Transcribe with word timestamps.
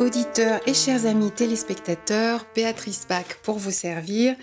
Auditeurs 0.00 0.60
et 0.66 0.74
chers 0.74 1.06
amis 1.06 1.30
téléspectateurs, 1.30 2.46
Béatrice 2.54 3.06
Bach 3.08 3.26
pour 3.42 3.58
vous 3.58 3.70
servir. 3.70 4.34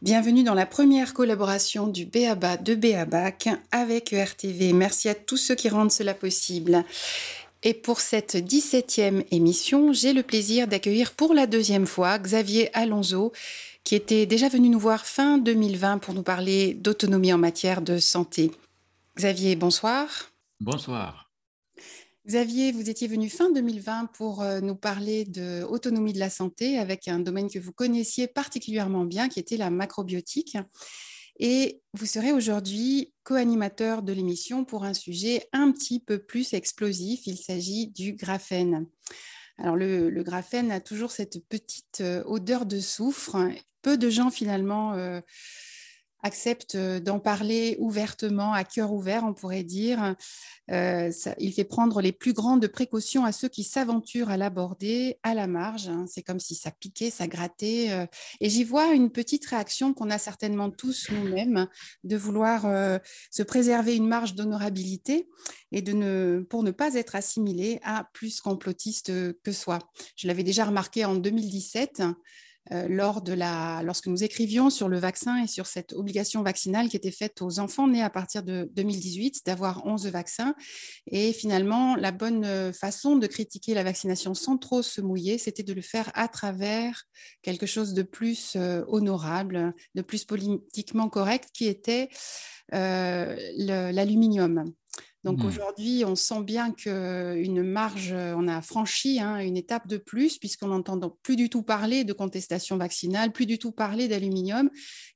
Bienvenue 0.00 0.44
dans 0.44 0.54
la 0.54 0.66
première 0.66 1.14
collaboration 1.14 1.86
du 1.86 2.06
BABA 2.06 2.56
de 2.58 2.74
BABAC 2.74 3.48
avec 3.70 4.12
ERTV. 4.12 4.72
Merci 4.72 5.08
à 5.08 5.14
tous 5.14 5.36
ceux 5.36 5.54
qui 5.54 5.68
rendent 5.68 5.92
cela 5.92 6.14
possible. 6.14 6.84
Et 7.62 7.74
pour 7.74 8.00
cette 8.00 8.34
17e 8.34 9.24
émission, 9.30 9.92
j'ai 9.92 10.12
le 10.12 10.22
plaisir 10.22 10.66
d'accueillir 10.66 11.12
pour 11.12 11.34
la 11.34 11.46
deuxième 11.46 11.86
fois 11.86 12.18
Xavier 12.18 12.70
Alonso, 12.74 13.32
qui 13.84 13.94
était 13.94 14.26
déjà 14.26 14.48
venu 14.48 14.68
nous 14.68 14.80
voir 14.80 15.06
fin 15.06 15.38
2020 15.38 15.98
pour 15.98 16.14
nous 16.14 16.22
parler 16.22 16.74
d'autonomie 16.74 17.32
en 17.32 17.38
matière 17.38 17.82
de 17.82 17.98
santé. 17.98 18.50
Xavier, 19.16 19.56
bonsoir. 19.56 20.08
Bonsoir. 20.60 21.31
Xavier, 22.24 22.70
vous 22.70 22.88
étiez 22.88 23.08
venu 23.08 23.28
fin 23.28 23.50
2020 23.50 24.06
pour 24.12 24.42
euh, 24.42 24.60
nous 24.60 24.76
parler 24.76 25.24
de 25.24 25.64
autonomie 25.64 26.12
de 26.12 26.20
la 26.20 26.30
santé 26.30 26.78
avec 26.78 27.08
un 27.08 27.18
domaine 27.18 27.50
que 27.50 27.58
vous 27.58 27.72
connaissiez 27.72 28.28
particulièrement 28.28 29.04
bien, 29.04 29.28
qui 29.28 29.40
était 29.40 29.56
la 29.56 29.70
macrobiotique. 29.70 30.56
Et 31.40 31.82
vous 31.94 32.06
serez 32.06 32.30
aujourd'hui 32.30 33.12
co-animateur 33.24 34.02
de 34.02 34.12
l'émission 34.12 34.64
pour 34.64 34.84
un 34.84 34.94
sujet 34.94 35.48
un 35.52 35.72
petit 35.72 35.98
peu 35.98 36.20
plus 36.20 36.54
explosif. 36.54 37.26
Il 37.26 37.38
s'agit 37.38 37.88
du 37.88 38.12
graphène. 38.12 38.86
Alors 39.58 39.74
le, 39.74 40.22
graphène 40.22 40.70
a 40.70 40.78
toujours 40.80 41.10
cette 41.10 41.44
petite 41.48 42.02
euh, 42.02 42.22
odeur 42.26 42.66
de 42.66 42.78
soufre. 42.78 43.36
Peu 43.82 43.98
de 43.98 44.10
gens 44.10 44.30
finalement 44.30 44.92
euh, 44.92 45.20
accepte 46.22 46.76
euh, 46.76 47.00
d'en 47.00 47.18
parler 47.18 47.76
ouvertement, 47.78 48.52
à 48.52 48.64
cœur 48.64 48.92
ouvert, 48.92 49.24
on 49.24 49.34
pourrait 49.34 49.64
dire. 49.64 50.14
Euh, 50.70 51.10
il 51.38 51.52
fait 51.52 51.64
prendre 51.64 52.00
les 52.00 52.12
plus 52.12 52.32
grandes 52.32 52.66
précautions 52.68 53.24
à 53.24 53.32
ceux 53.32 53.48
qui 53.48 53.64
s'aventurent 53.64 54.30
à 54.30 54.36
l'aborder 54.36 55.18
à 55.22 55.34
la 55.34 55.46
marge. 55.46 55.88
Hein. 55.88 56.06
C'est 56.08 56.22
comme 56.22 56.40
si 56.40 56.54
ça 56.54 56.70
piquait, 56.70 57.10
ça 57.10 57.26
grattait. 57.26 57.88
Euh. 57.90 58.06
et 58.40 58.48
j'y 58.48 58.64
vois 58.64 58.92
une 58.92 59.10
petite 59.10 59.44
réaction 59.46 59.94
qu'on 59.94 60.10
a 60.10 60.18
certainement 60.18 60.70
tous 60.70 61.10
nous-mêmes, 61.10 61.66
de 62.04 62.16
vouloir 62.16 62.62
se 63.30 63.42
préserver 63.42 63.96
une 63.96 64.06
marge 64.06 64.34
d'honorabilité 64.34 65.28
et 65.72 65.82
de 65.82 65.92
ne, 65.92 66.44
pour 66.48 66.62
ne 66.62 66.70
pas 66.70 66.94
être 66.94 67.16
assimilé 67.16 67.80
à 67.82 68.08
plus 68.12 68.40
complotiste 68.40 69.12
que 69.42 69.52
soi. 69.52 69.78
Je 70.16 70.26
l'avais 70.26 70.44
déjà 70.44 70.64
remarqué 70.64 71.04
en 71.04 71.14
2017. 71.14 72.02
Euh, 72.70 72.86
lors 72.88 73.22
de 73.22 73.32
la, 73.32 73.82
lorsque 73.82 74.06
nous 74.06 74.22
écrivions 74.22 74.70
sur 74.70 74.88
le 74.88 74.98
vaccin 74.98 75.42
et 75.42 75.48
sur 75.48 75.66
cette 75.66 75.92
obligation 75.94 76.44
vaccinale 76.44 76.88
qui 76.88 76.96
était 76.96 77.10
faite 77.10 77.42
aux 77.42 77.58
enfants 77.58 77.88
nés 77.88 78.02
à 78.02 78.10
partir 78.10 78.44
de 78.44 78.70
2018 78.74 79.44
d'avoir 79.44 79.84
11 79.84 80.06
vaccins. 80.06 80.54
Et 81.08 81.32
finalement, 81.32 81.96
la 81.96 82.12
bonne 82.12 82.44
euh, 82.44 82.72
façon 82.72 83.16
de 83.16 83.26
critiquer 83.26 83.74
la 83.74 83.82
vaccination 83.82 84.34
sans 84.34 84.58
trop 84.58 84.82
se 84.82 85.00
mouiller, 85.00 85.38
c'était 85.38 85.64
de 85.64 85.72
le 85.72 85.82
faire 85.82 86.12
à 86.14 86.28
travers 86.28 87.02
quelque 87.42 87.66
chose 87.66 87.94
de 87.94 88.02
plus 88.02 88.52
euh, 88.54 88.84
honorable, 88.86 89.74
de 89.96 90.02
plus 90.02 90.24
politiquement 90.24 91.08
correct, 91.08 91.48
qui 91.52 91.66
était 91.66 92.08
l'aluminium. 92.70 94.72
Donc 95.24 95.42
mmh. 95.42 95.46
aujourd'hui, 95.46 96.04
on 96.04 96.16
sent 96.16 96.42
bien 96.42 96.72
qu'une 96.72 97.62
marge, 97.62 98.12
on 98.12 98.48
a 98.48 98.60
franchi 98.60 99.20
hein, 99.20 99.38
une 99.38 99.56
étape 99.56 99.86
de 99.86 99.96
plus, 99.96 100.38
puisqu'on 100.38 100.68
n'entend 100.68 100.98
plus 101.22 101.36
du 101.36 101.48
tout 101.48 101.62
parler 101.62 102.02
de 102.02 102.12
contestation 102.12 102.76
vaccinale, 102.76 103.32
plus 103.32 103.46
du 103.46 103.58
tout 103.58 103.70
parler 103.70 104.08
d'aluminium, 104.08 104.68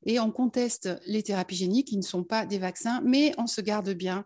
et 0.05 0.21
on 0.21 0.31
conteste 0.31 0.91
les 1.07 1.25
thérapies 1.25 1.57
géniques 1.57 1.89
qui 1.89 1.97
ne 1.97 2.03
sont 2.03 2.23
pas 2.23 2.47
des 2.47 2.59
vaccins, 2.59 3.01
mais 3.05 3.35
on 3.37 3.49
se 3.49 3.61
garde 3.61 3.91
bien 3.91 4.25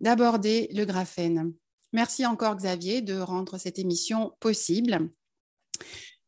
d'aborder 0.00 0.68
le 0.72 0.84
graphène. 0.84 1.52
Merci 1.92 2.24
encore 2.24 2.54
Xavier 2.54 3.00
de 3.00 3.18
rendre 3.18 3.58
cette 3.58 3.78
émission 3.78 4.32
possible. 4.38 5.10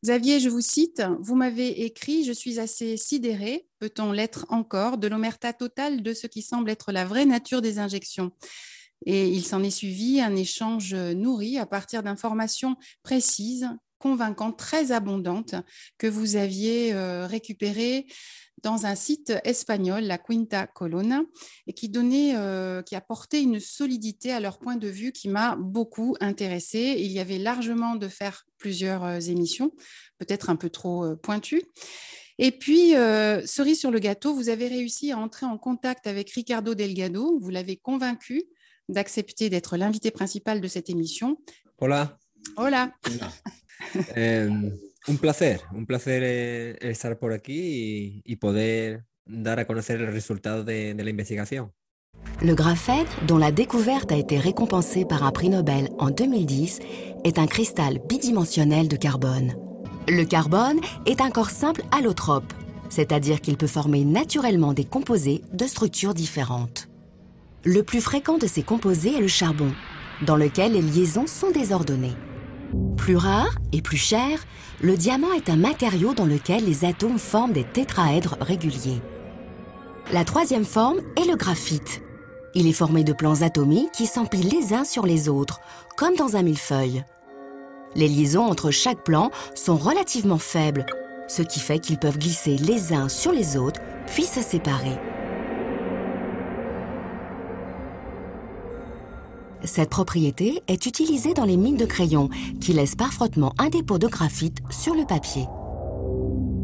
Xavier, 0.03 0.41
je 0.41 0.49
vous 0.49 0.62
cite, 0.62 1.03
vous 1.21 1.34
m'avez 1.34 1.84
écrit, 1.84 2.25
je 2.25 2.33
suis 2.33 2.59
assez 2.59 2.97
sidéré, 2.97 3.69
peut-on 3.79 4.12
l'être 4.12 4.47
encore, 4.49 4.97
de 4.97 5.06
l'omerta 5.06 5.53
totale 5.53 6.03
de 6.03 6.15
ce 6.15 6.27
qui 6.27 6.41
semble 6.41 6.71
être 6.71 6.91
la 6.91 7.05
vraie 7.05 7.27
nature 7.27 7.61
des 7.61 7.79
injections. 7.79 8.33
Et 9.06 9.28
il 9.28 9.44
s'en 9.44 9.62
est 9.62 9.71
suivi 9.71 10.21
un 10.21 10.37
échange 10.37 10.94
nourri 10.94 11.59
à 11.59 11.66
partir 11.66 12.03
d'informations 12.03 12.77
précises, 13.03 13.69
convaincantes, 14.00 14.59
très 14.59 14.91
abondantes 14.91 15.55
que 15.99 16.09
vous 16.09 16.34
aviez 16.34 16.93
euh, 16.93 17.27
récupérées 17.27 18.06
dans 18.62 18.84
un 18.84 18.94
site 18.94 19.33
espagnol, 19.44 20.03
la 20.03 20.19
Quinta 20.19 20.66
Colonna, 20.66 21.22
et 21.66 21.72
qui 21.72 21.88
donnait, 21.88 22.37
euh, 22.37 22.83
qui 22.83 22.94
apportait 22.94 23.43
une 23.43 23.61
solidité 23.61 24.33
à 24.33 24.41
leur 24.41 24.59
point 24.59 24.77
de 24.77 24.88
vue 24.88 25.12
qui 25.12 25.28
m'a 25.28 25.56
beaucoup 25.56 26.15
intéressée. 26.21 26.97
Il 26.99 27.11
y 27.11 27.21
avait 27.21 27.38
largement 27.38 27.94
de 27.94 28.09
faire 28.09 28.44
plusieurs 28.59 29.05
euh, 29.05 29.19
émissions, 29.21 29.71
peut-être 30.19 30.50
un 30.50 30.56
peu 30.56 30.69
trop 30.69 31.17
pointues. 31.17 31.62
Et 32.38 32.53
puis, 32.53 32.93
cerise 33.44 33.78
sur 33.78 33.91
le 33.91 33.99
gâteau, 33.99 34.34
vous 34.34 34.49
avez 34.49 34.67
réussi 34.67 35.12
à 35.12 35.19
entrer 35.19 35.44
en 35.44 35.59
contact 35.59 36.06
avec 36.06 36.31
Ricardo 36.31 36.75
Delgado, 36.75 37.38
vous 37.38 37.50
l'avez 37.50 37.77
convaincu 37.77 38.44
d'accepter 38.93 39.51
d'être 39.51 39.77
l'invité 39.77 40.11
principal 40.11 40.61
de 40.61 40.69
cette 40.69 40.91
émission. 40.91 41.39
Hola. 41.78 42.19
Hola. 42.56 42.93
eh, 44.17 44.49
un 45.09 45.17
placer, 45.17 45.61
un 45.75 45.84
placer 45.84 46.23
eh, 46.23 46.91
estar 46.91 47.19
por 47.19 47.33
aquí 47.33 48.23
y, 48.25 48.33
y, 48.33 48.37
poder 48.37 49.05
dar 49.27 49.59
a 49.59 49.65
conocer 49.65 50.00
el 50.00 50.12
resultado 50.12 50.65
de, 50.65 50.95
de 50.95 51.05
la 51.05 51.11
investigación. 51.11 51.73
Le 52.43 52.55
graphène, 52.55 53.06
dont 53.27 53.39
la 53.39 53.53
découverte 53.53 54.12
a 54.12 54.17
été 54.17 54.39
récompensée 54.39 55.05
par 55.05 55.25
un 55.25 55.33
prix 55.33 55.49
Nobel 55.49 55.89
en 55.99 56.11
2010, 56.11 56.81
est 57.25 57.39
un 57.39 57.47
cristal 57.47 57.99
bidimensionnel 58.09 58.89
de 58.89 58.97
carbone. 58.97 59.55
Le 60.09 60.25
carbone 60.25 60.81
est 61.06 61.21
un 61.21 61.31
corps 61.31 61.50
simple 61.50 61.83
allotrope, 61.93 62.53
c'est-à-dire 62.89 63.41
qu'il 63.41 63.56
peut 63.56 63.67
former 63.67 64.05
naturellement 64.05 64.73
des 64.73 64.84
composés 64.84 65.43
de 65.53 65.67
structures 65.67 66.15
différentes. 66.15 66.90
Le 67.65 67.82
plus 67.82 68.00
fréquent 68.00 68.38
de 68.38 68.47
ces 68.47 68.62
composés 68.62 69.16
est 69.16 69.21
le 69.21 69.28
charbon, 69.28 69.71
dans 70.25 70.37
lequel 70.37 70.72
les 70.72 70.81
liaisons 70.81 71.26
sont 71.26 71.50
désordonnées. 71.50 72.16
Plus 72.97 73.16
rare 73.16 73.54
et 73.72 73.82
plus 73.82 73.98
cher, 73.98 74.47
le 74.81 74.97
diamant 74.97 75.34
est 75.34 75.50
un 75.50 75.56
matériau 75.56 76.15
dans 76.15 76.25
lequel 76.25 76.65
les 76.65 76.87
atomes 76.87 77.19
forment 77.19 77.53
des 77.53 77.65
tétraèdres 77.65 78.38
réguliers. 78.41 79.03
La 80.10 80.25
troisième 80.25 80.65
forme 80.65 81.00
est 81.20 81.28
le 81.28 81.37
graphite. 81.37 82.00
Il 82.54 82.66
est 82.66 82.72
formé 82.72 83.04
de 83.04 83.12
plans 83.12 83.43
atomiques 83.43 83.93
qui 83.93 84.06
s'empilent 84.06 84.49
les 84.49 84.72
uns 84.72 84.84
sur 84.84 85.04
les 85.04 85.28
autres, 85.28 85.60
comme 85.99 86.16
dans 86.16 86.37
un 86.37 86.43
millefeuille. 86.43 87.04
Les 87.94 88.09
liaisons 88.09 88.47
entre 88.47 88.70
chaque 88.70 89.04
plan 89.04 89.31
sont 89.54 89.76
relativement 89.76 90.38
faibles, 90.38 90.87
ce 91.28 91.43
qui 91.43 91.60
fait 91.60 91.78
qu'ils 91.78 91.99
peuvent 91.99 92.19
glisser 92.19 92.56
les 92.56 92.94
uns 92.94 93.10
sur 93.10 93.32
les 93.32 93.58
autres, 93.58 93.81
puis 94.06 94.25
se 94.25 94.40
séparer. 94.40 94.99
Cette 99.65 99.91
propriété 99.91 100.62
est 100.69 100.87
utilisée 100.87 101.35
dans 101.35 101.45
les 101.45 101.57
mines 101.57 101.77
de 101.77 101.85
crayon 101.85 102.31
qui 102.61 102.73
laissent 102.73 102.97
par 102.97 103.12
frottement 103.12 103.53
un 103.59 103.69
dépôt 103.69 103.99
de 103.99 104.07
graphite 104.07 104.59
sur 104.71 104.95
le 104.95 105.05
papier. 105.05 105.45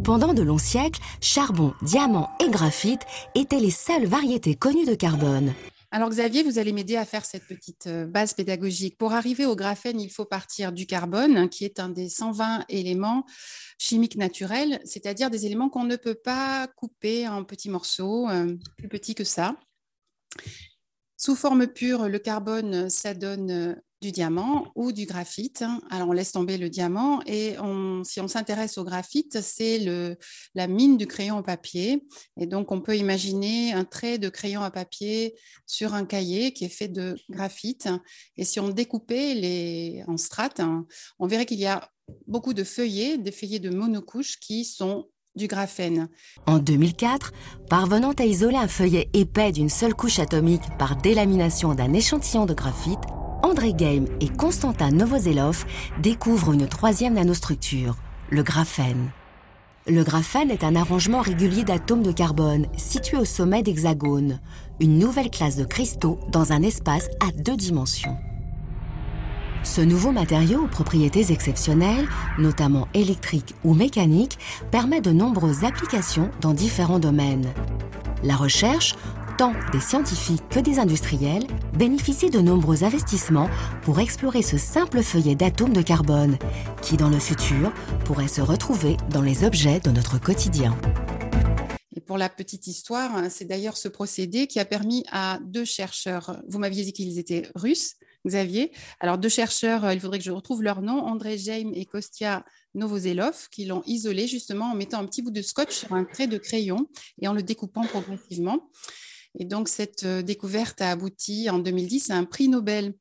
Pendant 0.02 0.34
de 0.34 0.42
longs 0.42 0.56
siècles, 0.56 1.00
charbon, 1.20 1.74
diamant 1.82 2.30
et 2.40 2.48
graphite 2.48 3.02
étaient 3.34 3.60
les 3.60 3.70
seules 3.70 4.06
variétés 4.06 4.54
connues 4.54 4.86
de 4.86 4.94
carbone. 4.94 5.52
Alors 5.90 6.10
Xavier, 6.10 6.42
vous 6.42 6.58
allez 6.58 6.72
m'aider 6.72 6.96
à 6.96 7.04
faire 7.04 7.24
cette 7.24 7.46
petite 7.46 7.86
euh, 7.86 8.06
base 8.06 8.34
pédagogique. 8.34 8.98
Pour 8.98 9.12
arriver 9.12 9.46
au 9.46 9.56
graphène, 9.56 10.00
il 10.00 10.10
faut 10.10 10.24
partir 10.24 10.72
du 10.72 10.86
carbone, 10.86 11.48
qui 11.48 11.64
est 11.64 11.80
un 11.80 11.88
des 11.88 12.08
120 12.08 12.64
éléments 12.68 13.24
chimiques 13.78 14.16
naturels, 14.16 14.80
c'est-à-dire 14.84 15.30
des 15.30 15.46
éléments 15.46 15.68
qu'on 15.68 15.84
ne 15.84 15.96
peut 15.96 16.14
pas 16.14 16.66
couper 16.76 17.28
en 17.28 17.44
petits 17.44 17.70
morceaux, 17.70 18.28
euh, 18.28 18.56
plus 18.76 18.88
petits 18.88 19.14
que 19.14 19.24
ça. 19.24 19.56
Sous 21.16 21.34
forme 21.34 21.66
pure, 21.66 22.08
le 22.08 22.18
carbone, 22.18 22.90
ça 22.90 23.14
donne 23.14 23.50
euh, 23.50 23.74
du 24.02 24.12
diamant 24.12 24.70
ou 24.74 24.92
du 24.92 25.06
graphite. 25.06 25.64
Alors 25.90 26.10
on 26.10 26.12
laisse 26.12 26.32
tomber 26.32 26.58
le 26.58 26.68
diamant 26.68 27.20
et 27.26 27.56
si 28.04 28.20
on 28.20 28.28
s'intéresse 28.28 28.76
au 28.78 28.84
graphite, 28.84 29.40
c'est 29.40 29.78
la 30.54 30.66
mine 30.66 30.96
du 30.96 31.06
crayon 31.06 31.38
à 31.38 31.42
papier. 31.42 32.04
Et 32.38 32.46
donc 32.46 32.72
on 32.72 32.80
peut 32.80 32.96
imaginer 32.96 33.72
un 33.72 33.84
trait 33.84 34.18
de 34.18 34.28
crayon 34.28 34.60
à 34.60 34.70
papier 34.70 35.34
sur 35.66 35.94
un 35.94 36.04
cahier 36.04 36.52
qui 36.52 36.64
est 36.64 36.68
fait 36.68 36.88
de 36.88 37.16
graphite. 37.30 37.88
Et 38.36 38.44
si 38.44 38.60
on 38.60 38.68
découpait 38.68 39.34
les 39.34 40.04
en 40.06 40.16
strates, 40.16 40.60
on 41.18 41.26
verrait 41.26 41.46
qu'il 41.46 41.58
y 41.58 41.66
a 41.66 41.90
beaucoup 42.26 42.54
de 42.54 42.64
feuillets, 42.64 43.18
des 43.18 43.32
feuillets 43.32 43.58
de 43.58 43.70
monocouche 43.70 44.38
qui 44.38 44.64
sont 44.64 45.08
En 46.46 46.58
2004, 46.58 47.32
parvenant 47.68 48.12
à 48.12 48.24
isoler 48.24 48.56
un 48.56 48.68
feuillet 48.68 49.10
épais 49.12 49.52
d'une 49.52 49.68
seule 49.68 49.94
couche 49.94 50.18
atomique 50.18 50.62
par 50.78 50.96
délamination 50.96 51.74
d'un 51.74 51.92
échantillon 51.92 52.46
de 52.46 52.54
graphite, 52.54 52.98
André 53.42 53.74
Game 53.74 54.06
et 54.20 54.28
Constantin 54.28 54.90
Novoselov 54.90 55.66
découvrent 56.02 56.54
une 56.54 56.66
troisième 56.66 57.14
nanostructure, 57.14 57.96
le 58.30 58.42
graphène. 58.42 59.10
Le 59.86 60.02
graphène 60.02 60.50
est 60.50 60.64
un 60.64 60.74
arrangement 60.74 61.20
régulier 61.20 61.62
d'atomes 61.62 62.02
de 62.02 62.12
carbone 62.12 62.66
situé 62.76 63.18
au 63.18 63.24
sommet 63.24 63.62
d'hexagones, 63.62 64.40
une 64.80 64.98
nouvelle 64.98 65.30
classe 65.30 65.56
de 65.56 65.64
cristaux 65.64 66.18
dans 66.32 66.52
un 66.52 66.62
espace 66.62 67.08
à 67.20 67.30
deux 67.30 67.56
dimensions. 67.56 68.16
Ce 69.66 69.80
nouveau 69.80 70.12
matériau 70.12 70.62
aux 70.62 70.68
propriétés 70.68 71.32
exceptionnelles, 71.32 72.08
notamment 72.38 72.86
électriques 72.94 73.54
ou 73.64 73.74
mécaniques, 73.74 74.38
permet 74.70 75.00
de 75.00 75.10
nombreuses 75.10 75.64
applications 75.64 76.30
dans 76.40 76.54
différents 76.54 77.00
domaines. 77.00 77.52
La 78.22 78.36
recherche, 78.36 78.94
tant 79.36 79.52
des 79.72 79.80
scientifiques 79.80 80.48
que 80.48 80.60
des 80.60 80.78
industriels, 80.78 81.46
bénéficie 81.76 82.30
de 82.30 82.38
nombreux 82.38 82.84
investissements 82.84 83.50
pour 83.82 83.98
explorer 83.98 84.40
ce 84.40 84.56
simple 84.56 85.02
feuillet 85.02 85.34
d'atomes 85.34 85.74
de 85.74 85.82
carbone, 85.82 86.38
qui 86.80 86.96
dans 86.96 87.10
le 87.10 87.18
futur 87.18 87.74
pourrait 88.04 88.28
se 88.28 88.40
retrouver 88.40 88.96
dans 89.10 89.20
les 89.20 89.44
objets 89.44 89.80
de 89.80 89.90
notre 89.90 90.18
quotidien. 90.18 90.78
Et 91.96 92.00
pour 92.00 92.18
la 92.18 92.28
petite 92.28 92.68
histoire, 92.68 93.10
c'est 93.30 93.46
d'ailleurs 93.46 93.76
ce 93.76 93.88
procédé 93.88 94.46
qui 94.46 94.60
a 94.60 94.64
permis 94.64 95.04
à 95.10 95.40
deux 95.44 95.64
chercheurs, 95.64 96.40
vous 96.48 96.60
m'aviez 96.60 96.84
dit 96.84 96.92
qu'ils 96.92 97.18
étaient 97.18 97.50
russes, 97.56 97.96
Xavier. 98.26 98.72
Alors, 99.00 99.18
deux 99.18 99.28
chercheurs, 99.28 99.84
euh, 99.84 99.94
il 99.94 100.00
faudrait 100.00 100.18
que 100.18 100.24
je 100.24 100.30
retrouve 100.30 100.62
leur 100.62 100.82
nom, 100.82 100.98
André 101.00 101.38
Jaime 101.38 101.72
et 101.74 101.86
Kostia 101.86 102.44
Novoselov, 102.74 103.48
qui 103.50 103.64
l'ont 103.64 103.82
isolé 103.86 104.26
justement 104.26 104.72
en 104.72 104.74
mettant 104.74 104.98
un 104.98 105.06
petit 105.06 105.22
bout 105.22 105.30
de 105.30 105.42
scotch 105.42 105.72
sur 105.72 105.92
un 105.92 106.04
trait 106.04 106.26
de 106.26 106.38
crayon 106.38 106.88
et 107.20 107.28
en 107.28 107.32
le 107.32 107.42
découpant 107.42 107.84
progressivement. 107.86 108.70
Et 109.38 109.44
donc, 109.44 109.68
cette 109.68 110.04
euh, 110.04 110.22
découverte 110.22 110.80
a 110.80 110.90
abouti 110.90 111.50
en 111.50 111.58
2010 111.58 112.10
à 112.10 112.16
un 112.16 112.24
prix 112.24 112.48
Nobel. 112.48 112.94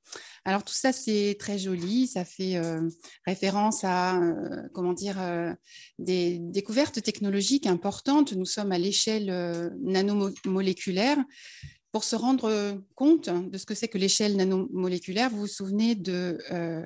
Alors, 0.43 0.63
tout 0.63 0.73
ça, 0.73 0.91
c'est 0.91 1.37
très 1.39 1.57
joli. 1.57 2.07
Ça 2.07 2.23
fait 2.23 2.57
euh, 2.57 2.87
référence 3.25 3.83
à, 3.83 4.19
comment 4.73 4.93
dire, 4.93 5.17
des 5.97 6.37
découvertes 6.39 7.01
technologiques 7.01 7.65
importantes. 7.65 8.33
Nous 8.33 8.45
sommes 8.45 8.71
à 8.71 8.77
l'échelle 8.77 9.73
nanomoléculaire. 9.81 11.17
Pour 11.95 12.03
se 12.03 12.17
rendre 12.17 12.77
compte 12.95 13.29
de 13.29 13.57
ce 13.57 13.65
que 13.65 13.73
c'est 13.73 13.87
que 13.87 13.97
l'échelle 13.97 14.35
nanomoléculaire, 14.35 15.29
vous 15.29 15.37
vous 15.37 15.47
souvenez 15.47 15.95
de 15.95 16.37
euh, 16.51 16.85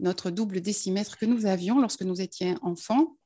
notre 0.00 0.30
double 0.30 0.62
décimètre 0.62 1.18
que 1.18 1.26
nous 1.26 1.44
avions 1.44 1.78
lorsque 1.78 2.00
nous 2.00 2.22
étions 2.22 2.56
enfants? 2.62 3.18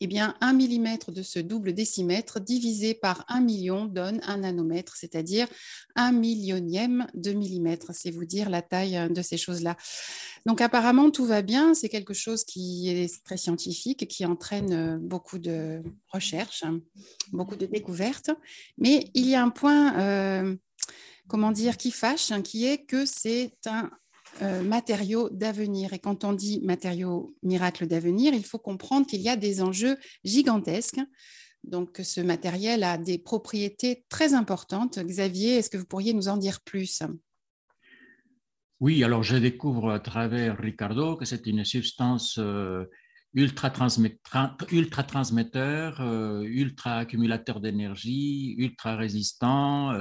Eh 0.00 0.06
bien, 0.06 0.34
un 0.40 0.52
millimètre 0.52 1.10
de 1.10 1.22
ce 1.22 1.38
double 1.38 1.72
décimètre 1.72 2.38
divisé 2.38 2.94
par 2.94 3.24
un 3.28 3.40
million 3.40 3.86
donne 3.86 4.20
un 4.26 4.38
nanomètre, 4.38 4.94
c'est-à-dire 4.96 5.46
un 5.94 6.12
millionième 6.12 7.06
de 7.14 7.32
millimètre. 7.32 7.92
C'est 7.94 8.10
vous 8.10 8.26
dire 8.26 8.50
la 8.50 8.62
taille 8.62 9.08
de 9.10 9.22
ces 9.22 9.38
choses-là. 9.38 9.76
Donc, 10.44 10.60
apparemment, 10.60 11.10
tout 11.10 11.24
va 11.24 11.40
bien. 11.40 11.72
C'est 11.74 11.88
quelque 11.88 12.14
chose 12.14 12.44
qui 12.44 12.90
est 12.90 13.24
très 13.24 13.38
scientifique, 13.38 14.06
qui 14.06 14.26
entraîne 14.26 14.98
beaucoup 14.98 15.38
de 15.38 15.82
recherches, 16.08 16.64
beaucoup 17.32 17.56
de 17.56 17.66
découvertes. 17.66 18.30
Mais 18.78 19.10
il 19.14 19.26
y 19.26 19.34
a 19.34 19.42
un 19.42 19.50
point, 19.50 19.98
euh, 19.98 20.54
comment 21.26 21.52
dire, 21.52 21.78
qui 21.78 21.90
fâche, 21.90 22.32
qui 22.42 22.66
est 22.66 22.84
que 22.84 23.06
c'est 23.06 23.56
un 23.66 23.90
euh, 24.42 24.62
matériaux 24.62 25.30
d'avenir. 25.30 25.92
Et 25.92 25.98
quand 25.98 26.24
on 26.24 26.32
dit 26.32 26.60
matériaux 26.62 27.34
miracles 27.42 27.86
d'avenir, 27.86 28.34
il 28.34 28.44
faut 28.44 28.58
comprendre 28.58 29.06
qu'il 29.06 29.20
y 29.20 29.28
a 29.28 29.36
des 29.36 29.62
enjeux 29.62 29.96
gigantesques. 30.24 31.00
Donc, 31.64 32.00
ce 32.02 32.20
matériel 32.20 32.84
a 32.84 32.98
des 32.98 33.18
propriétés 33.18 34.04
très 34.08 34.34
importantes. 34.34 34.98
Xavier, 34.98 35.56
est-ce 35.56 35.70
que 35.70 35.78
vous 35.78 35.86
pourriez 35.86 36.12
nous 36.12 36.28
en 36.28 36.36
dire 36.36 36.60
plus? 36.60 37.02
Oui, 38.80 39.02
alors 39.02 39.22
je 39.22 39.36
découvre 39.36 39.90
à 39.90 40.00
travers 40.00 40.58
Ricardo 40.58 41.16
que 41.16 41.24
c'est 41.24 41.46
une 41.46 41.64
substance 41.64 42.38
euh, 42.38 42.84
ultra, 43.32 43.72
ultra 44.70 45.02
transmetteur, 45.02 46.00
euh, 46.02 46.42
ultra 46.42 46.98
accumulateur 46.98 47.60
d'énergie, 47.60 48.54
ultra 48.58 48.96
résistant 48.96 49.92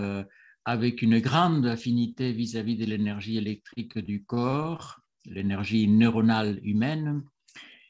avec 0.65 1.01
une 1.01 1.19
grande 1.19 1.65
affinité 1.67 2.33
vis-à-vis 2.33 2.75
de 2.75 2.85
l'énergie 2.85 3.37
électrique 3.37 3.99
du 3.99 4.25
corps, 4.25 4.99
l'énergie 5.25 5.87
neuronale 5.87 6.59
humaine. 6.63 7.23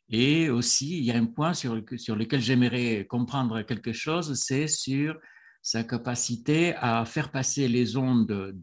Et 0.10 0.50
aussi, 0.50 0.98
il 0.98 1.04
y 1.06 1.12
a 1.12 1.18
un 1.18 1.26
point 1.26 1.54
sur, 1.54 1.82
sur 1.98 2.16
lequel 2.16 2.42
j'aimerais 2.42 3.06
comprendre 3.10 3.62
quelque 3.64 3.94
chose, 3.94 4.34
c'est 4.36 4.68
sur 4.68 5.18
sa 5.62 5.84
capacité 5.84 6.76
à 6.76 7.06
faire 7.06 7.32
passer 7.32 7.68
les 7.68 7.98
ondes 7.98 8.56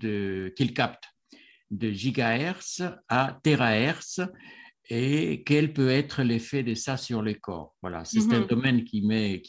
qu'il 0.57 0.73
capte 0.73 1.05
de 1.71 1.91
gigahertz 1.91 2.83
à 3.09 3.41
terahertz 3.43 4.21
et 4.89 5.43
quel 5.45 5.73
peut 5.73 5.89
être 5.89 6.23
l'effet 6.23 6.63
de 6.63 6.75
ça 6.75 6.97
sur 6.97 7.23
les 7.23 7.37
corps. 7.37 7.75
Voilà, 7.81 8.05
c'est 8.05 8.33
un 8.33 8.41
mhm. 8.41 8.47
domaine 8.47 8.85
qui 8.85 9.03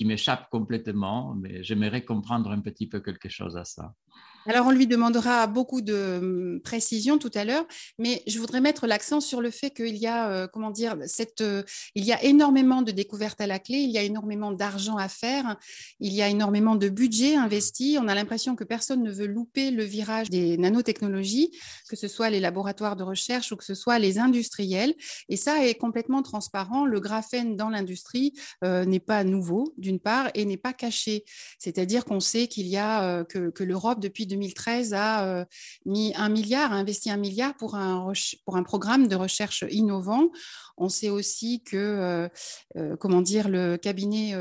m'échappe 0.06 0.50
complètement, 0.50 1.36
mais 1.36 1.62
j'aimerais 1.64 2.04
comprendre 2.06 2.50
un 2.52 2.62
petit 2.62 2.88
peu 2.88 3.02
quelque 3.02 3.30
chose 3.30 3.58
à 3.58 3.66
ça. 3.66 3.94
Alors, 4.46 4.68
on 4.68 4.72
lui 4.72 4.88
demandera 4.88 5.48
beaucoup 5.48 5.82
de 5.82 6.18
hum, 6.22 6.62
précision 6.62 7.18
tout 7.18 7.32
à 7.34 7.46
l'heure, 7.46 7.66
mais 7.98 8.24
je 8.28 8.40
voudrais 8.40 8.60
mettre 8.60 8.88
l'accent 8.88 9.22
sur 9.22 9.40
le 9.40 9.52
fait 9.52 9.70
qu'il 9.70 9.96
y 9.96 10.06
a, 10.06 10.30
euh, 10.30 10.48
comment 10.48 10.70
dire, 10.70 10.98
cette, 11.06 11.40
euh, 11.40 11.64
il 11.96 12.04
y 12.04 12.12
a 12.12 12.22
énormément 12.24 12.82
de 12.82 12.92
découvertes 12.92 13.40
à 13.40 13.48
la 13.48 13.60
clé, 13.60 13.78
il 13.78 13.90
y 13.90 13.98
a 13.98 14.04
énormément 14.04 14.52
d'argent 14.52 14.98
à 14.98 15.08
faire, 15.08 15.56
il 16.02 16.12
y 16.12 16.22
a 16.22 16.28
énormément 16.28 16.76
de 16.76 16.90
budget 16.90 17.36
investi. 17.36 17.98
On 18.02 18.10
a 18.10 18.16
l'impression 18.16 18.58
que 18.58 18.66
personne 18.66 19.02
ne 19.02 19.12
veut 19.12 19.28
louper 19.28 19.72
le 19.72 19.86
virage 19.86 20.30
des 20.30 20.58
nanotechnologies, 20.58 21.58
que 21.88 21.96
ce 21.96 22.10
soit 22.10 22.30
les 22.30 22.42
laboratoires 22.42 22.98
de 22.98 23.04
recherche 23.04 23.54
ou 23.54 23.56
que 23.56 23.64
ce 23.64 23.76
soit 23.76 23.98
les 23.98 24.20
industriels. 24.20 24.94
Et 25.30 25.38
ça 25.38 25.66
est 25.66 25.76
complètement 25.76 26.22
transparent. 26.22 26.86
Le 26.86 27.00
graphène 27.00 27.56
dans 27.56 27.70
l'industrie 27.70 28.34
euh, 28.66 28.84
n'est 28.84 29.00
pas 29.00 29.24
nouveau, 29.24 29.74
d'une 29.78 30.00
part, 30.00 30.30
et 30.34 30.44
n'est 30.44 30.58
pas 30.58 30.74
caché. 30.74 31.24
C'est-à-dire 31.60 32.04
qu'on 32.04 32.20
sait 32.20 32.48
qu'il 32.48 32.68
y 32.68 32.76
a 32.76 33.24
que, 33.24 33.50
que 33.50 33.64
l'Europe 33.64 34.02
depuis 34.02 34.26
2013 34.34 34.94
a 34.94 35.26
euh, 35.26 35.46
mis 35.86 36.14
un 36.16 36.30
milliard, 36.30 36.74
a 36.74 36.76
investi 36.76 37.12
un 37.12 37.18
milliard 37.18 37.56
pour 37.56 37.76
un, 37.76 38.12
pour 38.46 38.58
un 38.58 38.64
programme 38.64 39.08
de 39.08 39.16
recherche 39.16 39.64
innovant. 39.70 40.30
On 40.78 40.90
sait 40.90 41.10
aussi 41.10 41.62
que, 41.64 41.78
euh, 41.78 42.28
euh, 42.78 42.96
comment 42.98 43.22
dire, 43.22 43.50
le 43.50 43.78
cabinet 43.78 44.36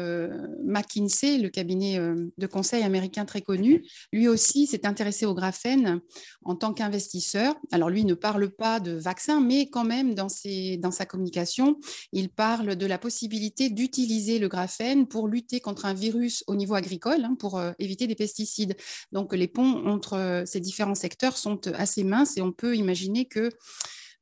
McKinsey, 0.64 1.38
le 1.38 1.48
cabinet 1.48 1.98
de 2.38 2.46
conseil 2.46 2.82
américain 2.82 3.24
très 3.24 3.42
connu, 3.42 3.84
lui 4.12 4.28
aussi 4.28 4.66
s'est 4.66 4.86
intéressé 4.86 5.26
au 5.26 5.34
graphène 5.34 6.00
en 6.44 6.56
tant 6.56 6.72
qu'investisseur. 6.72 7.54
Alors 7.70 7.90
lui 7.90 8.04
ne 8.04 8.14
parle 8.14 8.50
pas 8.50 8.80
de 8.80 8.92
vaccin, 8.92 9.40
mais 9.40 9.68
quand 9.68 9.84
même 9.84 10.14
dans, 10.14 10.28
sa 10.28 11.06
communication, 11.06 11.78
il 12.12 12.30
parle 12.30 12.76
de 12.76 12.86
la 12.86 12.98
possibilité 12.98 13.70
d'utiliser 13.70 14.38
le 14.38 14.48
graphène 14.48 15.06
pour 15.06 15.28
lutter 15.28 15.60
contre 15.60 15.86
un 15.86 15.94
virus 15.94 16.44
au 16.46 16.54
niveau 16.54 16.74
agricole, 16.74 17.24
hein, 17.24 17.36
pour 17.38 17.62
éviter 17.78 18.06
des 18.06 18.14
pesticides. 18.14 18.76
Donc 19.12 19.34
les 19.34 19.48
ponts 19.48 19.86
entre 19.86 20.14
euh, 20.14 20.44
ces 20.46 20.60
différents 20.60 20.94
secteurs 20.94 21.36
sont 21.36 21.68
assez 21.74 22.04
minces 22.04 22.36
et 22.36 22.42
on 22.42 22.52
peut 22.52 22.76
imaginer 22.76 23.26
qu'il 23.26 23.50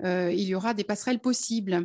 euh, 0.04 0.32
y 0.32 0.54
aura 0.54 0.74
des 0.74 0.84
passerelles 0.84 1.20
possibles. 1.20 1.84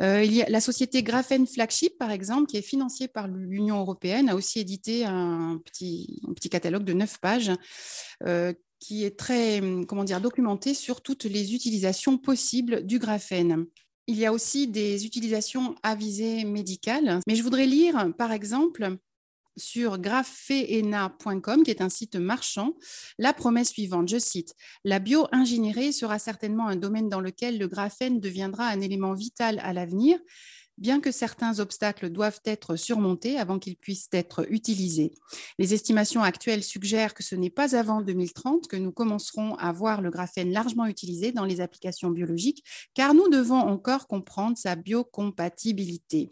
Euh, 0.00 0.24
il 0.24 0.32
y 0.32 0.42
a 0.42 0.48
la 0.48 0.60
société 0.60 1.02
Graphene 1.02 1.46
Flagship, 1.46 1.98
par 1.98 2.10
exemple, 2.10 2.46
qui 2.46 2.56
est 2.56 2.62
financée 2.62 3.08
par 3.08 3.28
l'Union 3.28 3.78
européenne, 3.78 4.30
a 4.30 4.34
aussi 4.34 4.58
édité 4.60 5.04
un 5.04 5.60
petit, 5.64 6.22
catalogue 6.50 6.84
de 6.84 6.92
neuf 6.92 7.18
pages 7.20 7.52
qui 8.78 9.04
est 9.04 9.16
très 9.16 9.60
comment 9.86 10.02
dire, 10.02 10.20
documenté 10.20 10.74
sur 10.74 11.02
toutes 11.02 11.24
les 11.24 11.54
utilisations 11.54 12.18
possibles 12.18 12.84
du 12.84 12.98
graphène. 12.98 13.66
Il 14.08 14.18
y 14.18 14.26
a 14.26 14.32
aussi 14.32 14.66
des 14.66 15.06
utilisations 15.06 15.76
à 15.84 15.94
visée 15.94 16.44
médicale, 16.44 17.20
mais 17.28 17.36
je 17.36 17.42
voudrais 17.44 17.66
lire, 17.66 18.12
par 18.18 18.32
exemple, 18.32 18.96
sur 19.56 19.98
graphéena.com, 19.98 21.62
qui 21.62 21.70
est 21.70 21.82
un 21.82 21.88
site 21.88 22.16
marchand, 22.16 22.74
la 23.18 23.32
promesse 23.32 23.70
suivante, 23.70 24.08
je 24.08 24.18
cite, 24.18 24.54
La 24.84 24.98
bio-ingénierie 24.98 25.92
sera 25.92 26.18
certainement 26.18 26.68
un 26.68 26.76
domaine 26.76 27.08
dans 27.08 27.20
lequel 27.20 27.58
le 27.58 27.68
graphène 27.68 28.20
deviendra 28.20 28.66
un 28.66 28.80
élément 28.80 29.14
vital 29.14 29.60
à 29.62 29.72
l'avenir, 29.72 30.18
bien 30.78 31.00
que 31.00 31.12
certains 31.12 31.60
obstacles 31.60 32.10
doivent 32.10 32.40
être 32.44 32.76
surmontés 32.76 33.38
avant 33.38 33.58
qu'ils 33.58 33.76
puissent 33.76 34.08
être 34.12 34.46
utilisés. 34.50 35.12
Les 35.58 35.74
estimations 35.74 36.22
actuelles 36.22 36.64
suggèrent 36.64 37.14
que 37.14 37.22
ce 37.22 37.34
n'est 37.34 37.50
pas 37.50 37.76
avant 37.76 38.00
2030 38.00 38.68
que 38.68 38.76
nous 38.76 38.92
commencerons 38.92 39.54
à 39.56 39.70
voir 39.72 40.00
le 40.00 40.10
graphène 40.10 40.52
largement 40.52 40.86
utilisé 40.86 41.30
dans 41.30 41.44
les 41.44 41.60
applications 41.60 42.10
biologiques, 42.10 42.64
car 42.94 43.14
nous 43.14 43.28
devons 43.28 43.60
encore 43.60 44.06
comprendre 44.06 44.56
sa 44.56 44.74
biocompatibilité. 44.74 46.30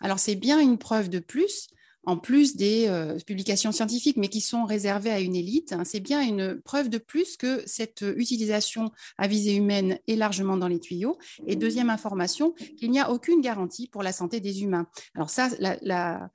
Alors 0.00 0.18
c'est 0.18 0.36
bien 0.36 0.60
une 0.60 0.78
preuve 0.78 1.08
de 1.08 1.18
plus 1.18 1.68
en 2.04 2.16
plus 2.16 2.56
des 2.56 2.86
euh, 2.88 3.18
publications 3.26 3.72
scientifiques, 3.72 4.16
mais 4.16 4.28
qui 4.28 4.40
sont 4.40 4.64
réservées 4.64 5.10
à 5.10 5.20
une 5.20 5.36
élite, 5.36 5.72
hein, 5.72 5.84
c'est 5.84 6.00
bien 6.00 6.22
une 6.22 6.60
preuve 6.60 6.88
de 6.88 6.98
plus 6.98 7.36
que 7.36 7.62
cette 7.66 8.04
utilisation 8.16 8.90
à 9.18 9.28
visée 9.28 9.54
humaine 9.54 9.98
est 10.06 10.16
largement 10.16 10.56
dans 10.56 10.68
les 10.68 10.80
tuyaux. 10.80 11.18
Et 11.46 11.56
deuxième 11.56 11.90
information, 11.90 12.52
qu'il 12.78 12.90
n'y 12.90 13.00
a 13.00 13.10
aucune 13.10 13.40
garantie 13.40 13.88
pour 13.88 14.02
la 14.02 14.12
santé 14.12 14.40
des 14.40 14.62
humains. 14.62 14.86
Alors 15.14 15.30
ça, 15.30 15.50
la, 15.58 16.30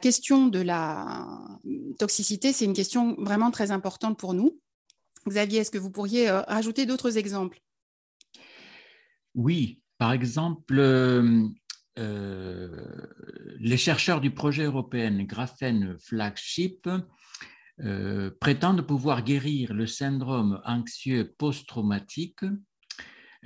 question 0.00 0.46
de 0.46 0.60
la 0.60 1.26
toxicité, 1.98 2.52
c'est 2.52 2.64
une 2.64 2.74
question 2.74 3.16
vraiment 3.18 3.50
très 3.50 3.70
importante 3.70 4.18
pour 4.18 4.34
nous. 4.34 4.58
Xavier, 5.28 5.60
est-ce 5.60 5.70
que 5.70 5.78
vous 5.78 5.90
pourriez 5.90 6.28
euh, 6.28 6.42
rajouter 6.42 6.86
d'autres 6.86 7.18
exemples? 7.18 7.60
Oui, 9.34 9.80
par 9.98 10.12
exemple, 10.12 10.78
euh, 10.78 11.22
euh, 11.22 11.48
les 11.98 13.76
chercheurs 13.76 14.20
du 14.20 14.30
projet 14.30 14.64
européen 14.64 15.24
Graphène 15.24 15.96
Flagship 15.98 16.88
euh, 17.84 18.32
prétendent 18.40 18.82
pouvoir 18.82 19.22
guérir 19.22 19.72
le 19.72 19.86
syndrome 19.86 20.60
anxieux 20.64 21.32
post-traumatique. 21.38 22.42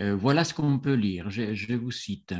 Euh, 0.01 0.17
voilà 0.17 0.45
ce 0.45 0.55
qu'on 0.55 0.79
peut 0.79 0.95
lire, 0.95 1.29
je, 1.29 1.75
vous 1.75 1.91
cite. 1.91 2.35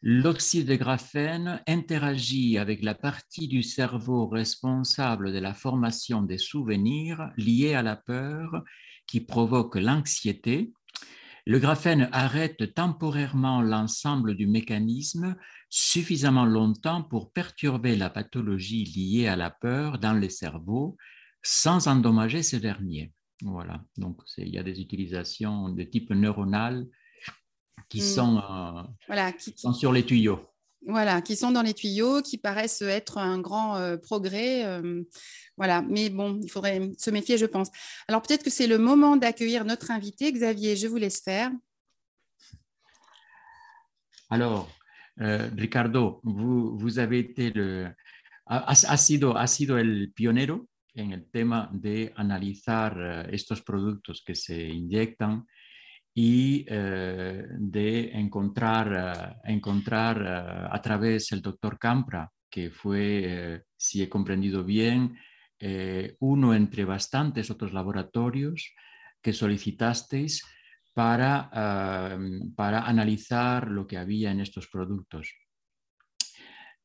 L'oxyde 0.00 0.68
de 0.68 0.76
graphène 0.76 1.60
interagit 1.66 2.56
avec 2.56 2.84
la 2.84 2.94
partie 2.94 3.48
du 3.48 3.64
cerveau 3.64 4.28
responsable 4.28 5.32
de 5.32 5.38
la 5.38 5.54
formation 5.54 6.22
des 6.22 6.38
souvenirs 6.38 7.32
liés 7.36 7.74
à 7.74 7.82
la 7.82 7.96
peur 7.96 8.62
qui 9.08 9.20
provoque 9.20 9.74
l'anxiété 9.74 10.72
le 11.46 11.58
graphène 11.58 12.08
arrête 12.12 12.74
temporairement 12.74 13.60
l'ensemble 13.60 14.34
du 14.34 14.46
mécanisme 14.46 15.36
suffisamment 15.68 16.46
longtemps 16.46 17.02
pour 17.02 17.32
perturber 17.32 17.96
la 17.96 18.08
pathologie 18.08 18.84
liée 18.84 19.26
à 19.26 19.36
la 19.36 19.50
peur 19.50 19.98
dans 19.98 20.14
les 20.14 20.30
cerveaux 20.30 20.96
sans 21.42 21.88
endommager 21.88 22.42
ce 22.42 22.56
dernier. 22.56 23.12
Voilà, 23.42 23.84
donc 23.98 24.22
il 24.38 24.48
y 24.48 24.58
a 24.58 24.62
des 24.62 24.80
utilisations 24.80 25.68
de 25.68 25.82
type 25.82 26.10
neuronal 26.10 26.86
qui, 27.90 27.98
mm. 27.98 28.04
sont, 28.04 28.38
euh, 28.38 28.82
voilà, 29.06 29.32
qui 29.32 29.52
sont 29.56 29.74
sur 29.74 29.92
les 29.92 30.06
tuyaux. 30.06 30.48
Voilà, 30.86 31.22
qui 31.22 31.34
sont 31.34 31.50
dans 31.50 31.62
les 31.62 31.72
tuyaux, 31.72 32.20
qui 32.20 32.36
paraissent 32.36 32.82
être 32.82 33.16
un 33.16 33.40
grand 33.40 33.76
euh, 33.76 33.96
progrès. 33.96 34.66
Euh, 34.66 35.02
voilà, 35.56 35.80
mais 35.82 36.10
bon, 36.10 36.38
il 36.42 36.50
faudrait 36.50 36.90
se 36.98 37.10
méfier, 37.10 37.38
je 37.38 37.46
pense. 37.46 37.70
Alors 38.06 38.20
peut-être 38.20 38.42
que 38.42 38.50
c'est 38.50 38.66
le 38.66 38.76
moment 38.76 39.16
d'accueillir 39.16 39.64
notre 39.64 39.90
invité. 39.90 40.30
Xavier, 40.30 40.76
je 40.76 40.86
vous 40.86 40.96
laisse 40.96 41.22
faire. 41.22 41.50
Alors, 44.28 44.70
euh, 45.20 45.48
Ricardo, 45.56 46.20
vous, 46.22 46.98
avez 46.98 47.20
été 47.20 47.50
le... 47.50 47.88
Ha, 48.46 48.98
sido, 48.98 49.38
ha 49.38 49.46
sido 49.46 49.78
el 49.78 50.12
pionero 50.12 50.68
en 50.96 51.12
el 51.12 51.24
tema 51.30 51.70
de 51.72 52.12
analizar 52.14 53.26
estos 53.32 53.62
productos 53.62 54.22
que 54.22 54.34
se 54.34 54.68
inyectan 54.68 55.46
y 56.14 56.64
eh, 56.68 57.44
de 57.50 58.12
encontrar, 58.12 59.40
eh, 59.44 59.52
encontrar 59.52 60.22
eh, 60.22 60.68
a 60.70 60.80
través 60.80 61.28
del 61.28 61.42
doctor 61.42 61.76
Campra, 61.78 62.30
que 62.48 62.70
fue, 62.70 63.64
si 63.76 64.00
he 64.00 64.08
comprendido 64.08 64.62
bien, 64.62 65.18
uno 66.20 66.54
entre 66.54 66.84
bastantes 66.84 67.50
otros 67.50 67.72
laboratorios 67.72 68.74
que 69.20 69.32
solicitasteis 69.32 70.44
para, 70.92 71.50
para 72.54 72.86
analizar 72.86 73.68
lo 73.68 73.88
que 73.88 73.98
había 73.98 74.30
en 74.30 74.38
estos 74.38 74.68
productos. 74.68 75.34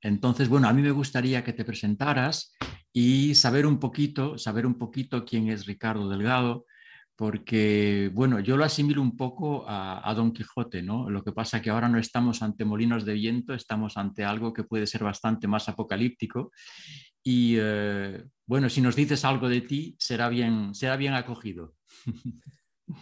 Entonces, 0.01 0.49
bueno, 0.49 0.67
a 0.67 0.73
mí 0.73 0.81
me 0.81 0.89
gustaría 0.89 1.43
que 1.43 1.53
te 1.53 1.65
presentaras 1.65 2.51
y 2.91 3.35
saber 3.35 3.67
un 3.67 3.79
poquito, 3.79 4.39
saber 4.39 4.65
un 4.65 4.79
poquito 4.79 5.23
quién 5.23 5.49
es 5.49 5.67
Ricardo 5.67 6.09
Delgado, 6.09 6.65
porque, 7.19 8.09
bueno, 8.13 8.39
yo 8.39 8.55
lo 8.55 8.63
asimilo 8.63 9.01
un 9.01 9.17
poco 9.17 9.65
a, 9.67 10.13
Don 10.15 10.31
Quijote, 10.31 10.81
¿no? 10.81 11.09
Lo 11.09 11.21
que 11.21 11.33
pasa 11.33 11.57
es 11.57 11.63
que 11.63 11.69
ahora 11.69 11.89
no 11.89 11.99
estamos 11.99 12.41
ante 12.41 12.63
molinos 12.63 13.03
de 13.03 13.11
viento, 13.11 13.53
estamos 13.53 13.97
ante 13.97 14.23
algo 14.23 14.53
que 14.53 14.63
puede 14.63 14.87
ser 14.87 15.03
bastante 15.03 15.45
más 15.45 15.67
apocalíptico. 15.67 16.53
Y, 17.21 17.57
eh, 17.59 18.23
bueno, 18.45 18.69
si 18.69 18.79
nos 18.79 18.95
dices 18.95 19.25
algo 19.25 19.49
de 19.49 19.59
ti, 19.59 19.97
será 19.99 20.29
bien, 20.29 20.73
será 20.73 20.95
bien 20.95 21.13
acogido. 21.13 21.75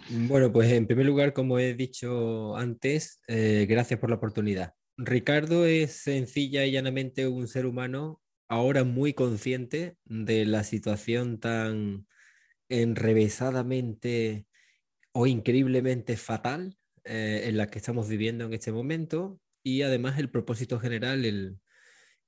Bueno, 0.09 0.51
pues 0.51 0.69
en 0.73 0.85
primer 0.85 1.05
lugar, 1.05 1.31
como 1.31 1.59
he 1.59 1.73
dicho 1.73 2.57
antes, 2.57 3.21
eh, 3.29 3.65
gracias 3.69 3.97
por 4.01 4.09
la 4.09 4.17
oportunidad. 4.17 4.73
Ricardo 4.97 5.65
es 5.65 5.93
sencilla 5.93 6.65
y 6.65 6.71
llanamente 6.71 7.25
un 7.25 7.47
ser 7.47 7.65
humano 7.65 8.19
ahora 8.49 8.83
muy 8.83 9.13
consciente 9.13 9.95
de 10.03 10.45
la 10.45 10.65
situación 10.65 11.39
tan 11.39 12.05
enrevesadamente 12.69 14.47
o 15.11 15.27
increíblemente 15.27 16.17
fatal 16.17 16.77
eh, 17.03 17.43
en 17.45 17.57
la 17.57 17.67
que 17.67 17.79
estamos 17.79 18.07
viviendo 18.07 18.45
en 18.45 18.53
este 18.53 18.71
momento 18.71 19.39
y 19.63 19.81
además 19.81 20.19
el 20.19 20.29
propósito 20.29 20.79
general 20.79 21.25
el 21.25 21.59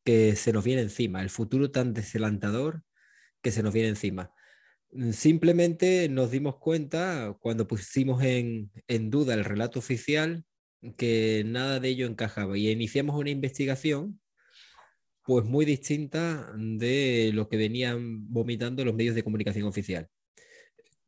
que 0.03 0.35
se 0.35 0.53
nos 0.53 0.63
viene 0.63 0.81
encima, 0.81 1.21
el 1.21 1.29
futuro 1.29 1.71
tan 1.71 1.93
desalentador 1.93 2.83
que 3.41 3.51
se 3.51 3.63
nos 3.63 3.73
viene 3.73 3.89
encima. 3.89 4.33
Mm, 4.91 5.11
simplemente 5.11 6.09
nos 6.09 6.31
dimos 6.31 6.57
cuenta 6.57 7.35
cuando 7.41 7.67
pusimos 7.67 8.23
en, 8.23 8.71
en 8.87 9.09
duda 9.09 9.33
el 9.35 9.45
relato 9.45 9.79
oficial 9.79 10.45
que 10.97 11.43
nada 11.45 11.79
de 11.79 11.89
ello 11.89 12.07
encajaba 12.07 12.57
y 12.57 12.69
iniciamos 12.69 13.15
una 13.19 13.29
investigación 13.29 14.19
pues 15.23 15.45
muy 15.45 15.65
distinta 15.65 16.51
de 16.57 17.31
lo 17.33 17.49
que 17.49 17.57
venían 17.57 18.31
vomitando 18.33 18.83
los 18.83 18.95
medios 18.95 19.15
de 19.15 19.23
comunicación 19.23 19.65
oficial. 19.67 20.09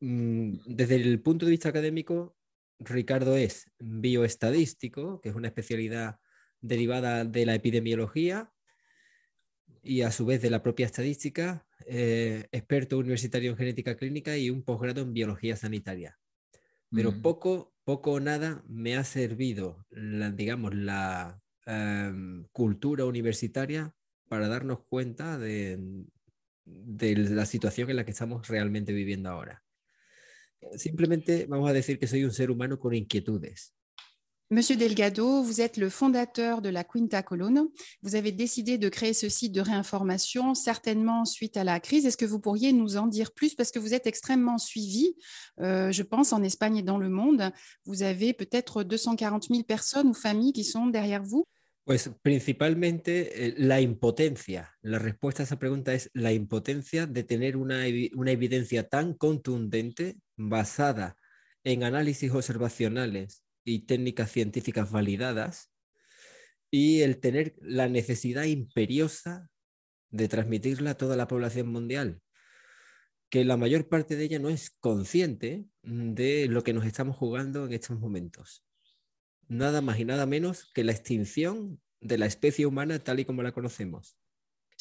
Mm, 0.02 0.58
desde 0.66 0.96
el 0.96 1.22
punto 1.22 1.46
de 1.46 1.52
vista 1.52 1.70
académico, 1.70 2.36
Ricardo 2.80 3.38
es 3.38 3.72
bioestadístico, 3.80 5.22
que 5.22 5.30
es 5.30 5.36
una 5.36 5.48
especialidad 5.48 6.20
derivada 6.60 7.24
de 7.24 7.46
la 7.46 7.56
epidemiología 7.56 8.52
y 9.84 10.02
a 10.02 10.12
su 10.12 10.26
vez 10.26 10.42
de 10.42 10.50
la 10.50 10.64
propia 10.64 10.88
estadística, 10.88 11.68
eh, 11.86 12.48
experto 12.52 12.98
universitario 12.98 13.52
en 13.52 13.58
genética 13.58 13.96
clínica 13.96 14.38
y 14.38 14.50
un 14.50 14.64
posgrado 14.64 15.02
en 15.02 15.14
biología 15.14 15.56
sanitaria. 15.56 16.20
Pero 16.90 17.12
mm. 17.12 17.22
poco, 17.22 17.74
poco 17.84 18.14
o 18.14 18.20
nada 18.20 18.64
me 18.68 18.96
ha 18.98 19.04
servido, 19.04 19.86
la, 19.92 20.32
digamos, 20.32 20.74
la 20.74 21.42
em, 21.68 22.46
cultura 22.52 23.06
universitaria 23.06 23.94
para 24.28 24.48
darnos 24.48 24.84
cuenta 24.88 25.38
de 25.38 25.78
la 26.66 27.46
situación 27.46 27.90
en 27.92 27.98
la 27.98 28.06
que 28.06 28.12
estamos 28.12 28.48
realmente 28.48 28.94
viviendo 28.94 29.30
ahora. 29.30 29.64
Simplemente 30.76 31.46
vamos 31.48 31.70
a 31.70 31.74
decir 31.74 31.98
que 31.98 32.08
soy 32.08 32.24
un 32.24 32.32
ser 32.32 32.52
humano 32.52 32.80
con 32.80 32.94
inquietudes. 32.94 33.74
Monsieur 34.54 34.76
Delgado, 34.76 35.42
vous 35.42 35.62
êtes 35.62 35.78
le 35.78 35.90
fondateur 35.90 36.62
de 36.62 36.68
la 36.68 36.84
Quinta 36.84 37.24
Colonne. 37.24 37.70
Vous 38.02 38.16
avez 38.16 38.34
décidé 38.34 38.78
de 38.78 38.90
créer 38.90 39.14
ce 39.14 39.30
site 39.30 39.54
de 39.54 39.62
réinformation, 39.62 40.56
certainement 40.56 41.24
suite 41.24 41.56
à 41.56 41.64
la 41.64 41.80
crise. 41.80 42.06
Est-ce 42.06 42.18
que 42.18 42.26
vous 42.26 42.42
pourriez 42.42 42.74
nous 42.74 42.98
en 42.98 43.08
dire 43.08 43.32
plus? 43.32 43.56
Parce 43.56 43.72
que 43.72 43.80
vous 43.80 43.94
êtes 43.94 44.08
extrêmement 44.08 44.58
suivi, 44.58 45.16
euh, 45.62 45.94
je 45.94 46.04
pense, 46.04 46.34
en 46.34 46.44
Espagne 46.44 46.76
et 46.76 46.84
dans 46.84 46.98
le 46.98 47.08
monde. 47.08 47.50
Vous 47.86 48.04
avez 48.04 48.34
peut-être 48.34 48.84
240 48.84 49.46
000 49.46 49.64
personnes 49.64 50.08
ou 50.10 50.14
familles 50.14 50.52
qui 50.52 50.66
sont 50.66 50.88
derrière 50.88 51.24
vous. 51.24 51.46
Pues 51.84 52.12
principalmente 52.22 53.48
eh, 53.48 53.56
la 53.58 53.82
impotencia. 53.82 54.78
La 54.82 55.00
respuesta 55.00 55.44
a 55.44 55.46
esa 55.46 55.58
pregunta 55.58 55.94
es 55.94 56.12
la 56.14 56.32
impotencia 56.32 57.08
de 57.08 57.24
tener 57.24 57.58
una, 57.58 57.86
una 58.14 58.32
evidencia 58.32 58.88
tan 58.88 59.14
contundente 59.16 60.18
basada 60.38 61.16
en 61.64 61.84
análisis 61.84 62.32
observacionales 62.32 63.44
y 63.64 63.86
técnicas 63.86 64.32
científicas 64.32 64.92
validadas 64.92 65.72
y 66.70 67.02
el 67.02 67.20
tener 67.20 67.56
la 67.62 67.90
necesidad 67.90 68.44
imperiosa 68.44 69.50
de 70.10 70.28
transmitirla 70.28 70.92
a 70.92 70.98
toda 70.98 71.16
la 71.16 71.28
población 71.28 71.68
mundial, 71.68 72.22
que 73.30 73.44
la 73.44 73.58
mayor 73.58 73.90
parte 73.90 74.16
de 74.16 74.26
ella 74.26 74.40
no 74.40 74.50
es 74.50 74.72
consciente 74.80 75.66
de 75.84 76.48
lo 76.48 76.64
que 76.64 76.74
nos 76.74 76.86
estamos 76.86 77.18
jugando 77.18 77.66
en 77.66 77.74
estos 77.74 78.00
momentos 78.00 78.66
nada 79.48 79.82
más 79.82 80.00
y 80.00 80.06
nada 80.06 80.26
menos 80.26 80.66
que 80.74 80.84
la 80.84 80.92
extinción 80.92 81.80
de 82.00 82.18
la 82.18 82.26
especie 82.26 82.66
humana 82.66 83.00
tal 83.00 83.20
y 83.20 83.26
como 83.26 83.44
la 83.44 83.52
conocemos. 83.52 84.18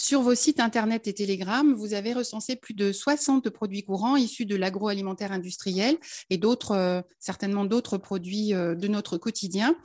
Sur 0.03 0.23
vos 0.23 0.35
sites 0.35 0.61
Internet 0.61 1.07
et 1.09 1.13
Telegram, 1.13 1.75
vous 1.75 1.93
avez 1.93 2.15
recensé 2.15 2.57
plus 2.57 2.73
de 2.73 2.91
60 2.91 3.51
produits 3.51 3.83
courants 3.83 4.17
issus 4.17 4.47
de 4.47 4.57
l'agroalimentaire 4.57 5.31
industriel 5.31 5.99
et 6.31 6.39
d'autres, 6.39 6.71
euh, 6.71 7.03
certainement 7.19 7.67
d'autres 7.67 7.99
produits 7.99 8.55
euh, 8.55 8.75
de 8.75 8.89
notre 8.89 9.19
quotidien, 9.19 9.77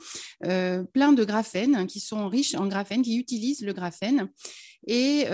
euh, 0.46 0.84
plein 0.84 1.12
de 1.12 1.22
graphène, 1.22 1.86
qui 1.86 2.00
sont 2.00 2.30
riches 2.30 2.54
en 2.54 2.66
graphène, 2.66 3.02
qui 3.02 3.18
utilisent 3.18 3.60
le 3.60 3.74
graphène. 3.74 4.30
Et 4.86 5.26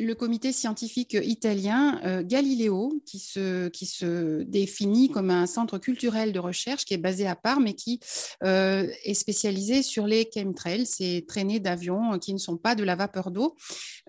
le 0.00 0.14
comité 0.14 0.52
scientifique 0.52 1.16
italien 1.22 2.00
euh, 2.04 2.22
Galileo, 2.24 3.00
qui 3.06 3.18
se, 3.18 3.68
qui 3.68 3.86
se 3.86 4.42
définit 4.42 5.10
comme 5.10 5.30
un 5.30 5.46
centre 5.46 5.78
culturel 5.78 6.32
de 6.32 6.38
recherche 6.38 6.84
qui 6.84 6.94
est 6.94 6.98
basé 6.98 7.26
à 7.26 7.36
Parme 7.36 7.66
et 7.66 7.74
qui 7.74 8.00
euh, 8.42 8.88
est 9.04 9.14
spécialisé 9.14 9.82
sur 9.82 10.06
les 10.06 10.28
chemtrails, 10.32 10.86
ces 10.86 11.24
traînées 11.26 11.60
d'avions 11.60 12.18
qui 12.18 12.32
ne 12.32 12.38
sont 12.38 12.56
pas 12.56 12.74
de 12.74 12.84
la 12.84 12.96
vapeur 12.96 13.30
d'eau. 13.30 13.56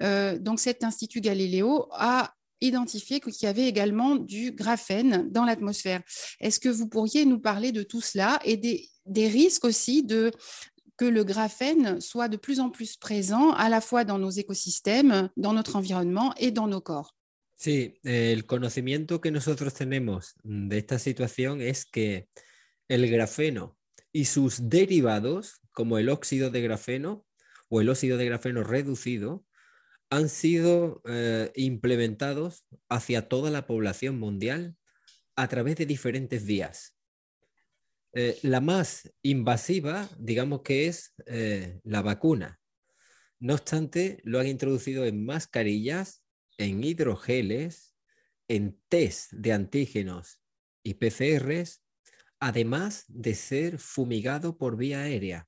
Euh, 0.01 0.39
donc 0.39 0.60
cet 0.60 0.83
institut 0.83 1.21
Galileo 1.21 1.88
a 1.91 2.33
identifié 2.62 3.19
qu'il 3.19 3.33
y 3.41 3.48
avait 3.48 3.67
également 3.67 4.15
du 4.15 4.51
graphène 4.51 5.29
dans 5.31 5.45
l'atmosphère. 5.45 6.01
Est-ce 6.39 6.60
que 6.60 6.69
vous 6.69 6.88
pourriez 6.88 7.25
nous 7.25 7.39
parler 7.39 7.71
de 7.71 7.81
tout 7.83 8.01
cela 8.01 8.39
et 8.45 8.55
des, 8.55 8.88
des 9.07 9.27
risques 9.27 9.65
aussi 9.65 10.03
de, 10.03 10.31
que 11.01 11.05
le 11.05 11.24
graphène 11.24 12.00
soit 12.00 12.27
de 12.27 12.38
plus 12.38 12.60
en 12.60 12.70
plus 12.70 12.96
présent 12.96 13.53
à 13.53 13.70
la 13.70 13.81
fois 13.81 14.03
dans 14.03 14.20
nos 14.20 14.29
écosystèmes, 14.29 15.31
dans 15.36 15.51
notre 15.51 15.75
environnement 15.75 16.31
et 16.38 16.51
dans 16.51 16.67
nos 16.67 16.79
corps. 16.79 17.17
Sí, 17.55 18.00
el 18.03 18.46
conocimiento 18.46 19.20
que 19.20 19.31
nosotros 19.31 19.74
tenemos 19.74 20.36
de 20.43 20.77
esta 20.77 21.00
situación 21.00 21.60
es 21.60 21.86
que 21.86 22.27
el 22.88 23.10
grafeno 23.10 23.79
y 24.13 24.25
sus 24.25 24.70
derivados, 24.70 25.62
como 25.72 25.98
el 25.98 26.08
óxido 26.08 26.51
de 26.51 26.62
grafeno 26.62 27.25
o 27.70 27.81
el 27.81 27.89
óxido 27.89 28.20
de 28.20 28.25
grafeno 28.25 28.63
reducido, 28.63 29.43
han 30.12 30.29
sido 30.29 31.01
eh, 31.05 31.51
implementados 31.55 32.63
hacia 32.89 33.27
toda 33.27 33.50
la 33.50 33.65
población 33.65 34.20
mundial 34.20 34.75
a 35.36 35.48
través 35.48 35.77
de 35.77 35.88
diferentes 35.88 36.46
vías. 36.46 36.93
Eh, 38.13 38.37
la 38.41 38.59
más 38.59 39.09
invasiva, 39.21 40.09
digamos 40.17 40.61
que 40.63 40.87
es 40.87 41.13
eh, 41.25 41.79
la 41.83 42.01
vacuna. 42.01 42.59
No 43.39 43.53
obstante, 43.53 44.19
lo 44.23 44.39
han 44.39 44.47
introducido 44.47 45.05
en 45.05 45.25
mascarillas, 45.25 46.23
en 46.57 46.83
hidrogeles, 46.83 47.95
en 48.47 48.79
test 48.89 49.31
de 49.31 49.53
antígenos 49.53 50.41
y 50.83 50.95
PCRs, 50.95 51.81
además 52.39 53.05
de 53.07 53.33
ser 53.33 53.77
fumigado 53.77 54.57
por 54.57 54.75
vía 54.75 55.03
aérea. 55.03 55.47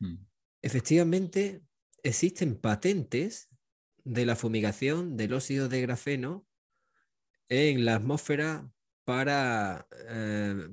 Hmm. 0.00 0.26
Efectivamente, 0.60 1.62
existen 2.02 2.56
patentes 2.56 3.48
de 4.04 4.26
la 4.26 4.36
fumigación 4.36 5.16
del 5.16 5.32
óxido 5.32 5.68
de 5.68 5.80
grafeno 5.80 6.46
en 7.48 7.84
la 7.84 7.96
atmósfera 7.96 8.70
para 9.04 9.86
eh, 10.08 10.68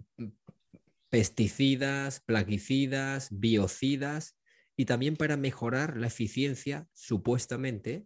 pesticidas, 1.09 2.19
plaguicidas, 2.21 3.29
biocidas 3.31 4.35
y 4.75 4.85
también 4.85 5.15
para 5.15 5.37
mejorar 5.37 5.97
la 5.97 6.07
eficiencia, 6.07 6.87
supuestamente, 6.93 8.05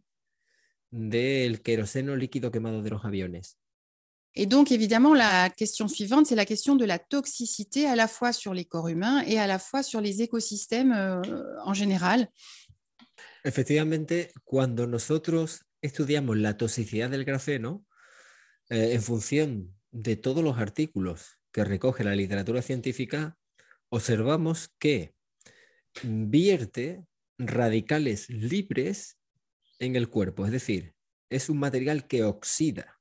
del 0.89 1.61
queroseno 1.61 2.15
líquido 2.15 2.51
quemado 2.51 2.81
de 2.81 2.89
los 2.89 3.05
aviones. 3.05 3.57
Et 4.33 4.45
donc, 4.45 4.71
évidemment, 4.71 5.13
la 5.13 5.49
question 5.49 5.89
suivante, 5.89 6.27
c'est 6.27 6.35
la 6.35 6.45
question 6.45 6.77
de 6.77 6.85
la 6.85 6.99
toxicité 6.99 7.85
à 7.85 7.95
la 7.97 8.07
fois 8.07 8.31
sur 8.31 8.53
les 8.53 8.63
corps 8.63 8.87
humains 8.87 9.23
et 9.27 9.37
à 9.37 9.45
la 9.45 9.59
fois 9.59 9.83
sur 9.83 9.99
les 9.99 10.21
écosystèmes 10.21 10.93
euh, 10.93 11.21
en 11.65 11.73
général. 11.73 12.29
Efectivamente, 13.43 14.31
cuando 14.45 14.87
nosotros 14.87 15.65
estudiamos 15.81 16.37
la 16.37 16.55
toxicidad 16.55 17.09
del 17.09 17.25
grafeno, 17.25 17.85
eh, 18.69 18.93
en 18.93 19.01
función 19.01 19.75
de 19.91 20.15
todos 20.15 20.43
los 20.43 20.57
artículos 20.57 21.39
que 21.51 21.65
recoge 21.65 22.03
la 22.03 22.15
literatura 22.15 22.62
científica, 22.62 23.38
observamos 23.89 24.74
que 24.79 25.13
vierte 26.03 27.05
radicales 27.38 28.29
libres 28.29 29.19
en 29.79 29.95
el 29.95 30.10
cuerpo, 30.10 30.45
es 30.45 30.51
decir, 30.51 30.95
es 31.29 31.50
un 31.50 31.60
material 31.60 32.07
que 32.07 32.24
oxida, 32.24 33.00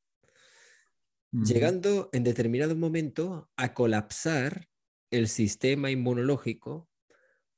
llegando 1.30 2.10
en 2.12 2.24
determinado 2.24 2.74
momento 2.74 3.50
a 3.56 3.74
colapsar 3.74 4.68
el 5.10 5.28
sistema 5.28 5.90
inmunológico, 5.90 6.88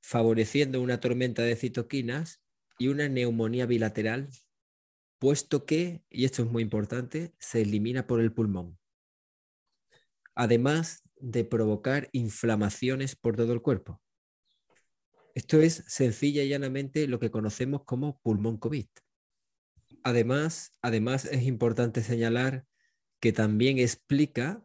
favoreciendo 0.03 0.83
una 0.83 1.01
tormenta 1.01 1.43
de 1.43 1.57
citoquinas 1.57 2.43
y 2.79 2.89
una 2.89 3.09
neumonía 3.09 3.67
bilateral, 3.67 4.29
puesto 5.19 5.65
que, 5.65 6.05
y 6.11 6.25
esto 6.25 6.43
es 6.43 6.51
muy 6.51 6.63
importante, 6.63 7.33
se 7.39 7.63
elimina 7.63 8.07
por 8.07 8.21
el 8.21 8.33
pulmón 8.33 8.82
además 10.35 11.03
de 11.17 11.45
provocar 11.45 12.09
inflamaciones 12.13 13.17
por 13.17 13.37
todo 13.37 13.53
el 13.53 13.63
cuerpo. 13.63 14.01
Esto 15.35 15.61
es 15.61 15.85
sencilla 15.87 16.43
y 16.43 16.49
llanamente 16.49 17.07
lo 17.07 17.19
que 17.19 17.31
conocemos 17.31 17.85
como 17.85 18.19
pulmón 18.19 18.59
COVID. 18.59 18.87
Además, 20.03 20.73
además 20.83 21.25
es 21.25 21.45
importante 21.45 22.03
señalar 22.03 22.67
que 23.21 23.33
también 23.33 23.79
explica 23.79 24.65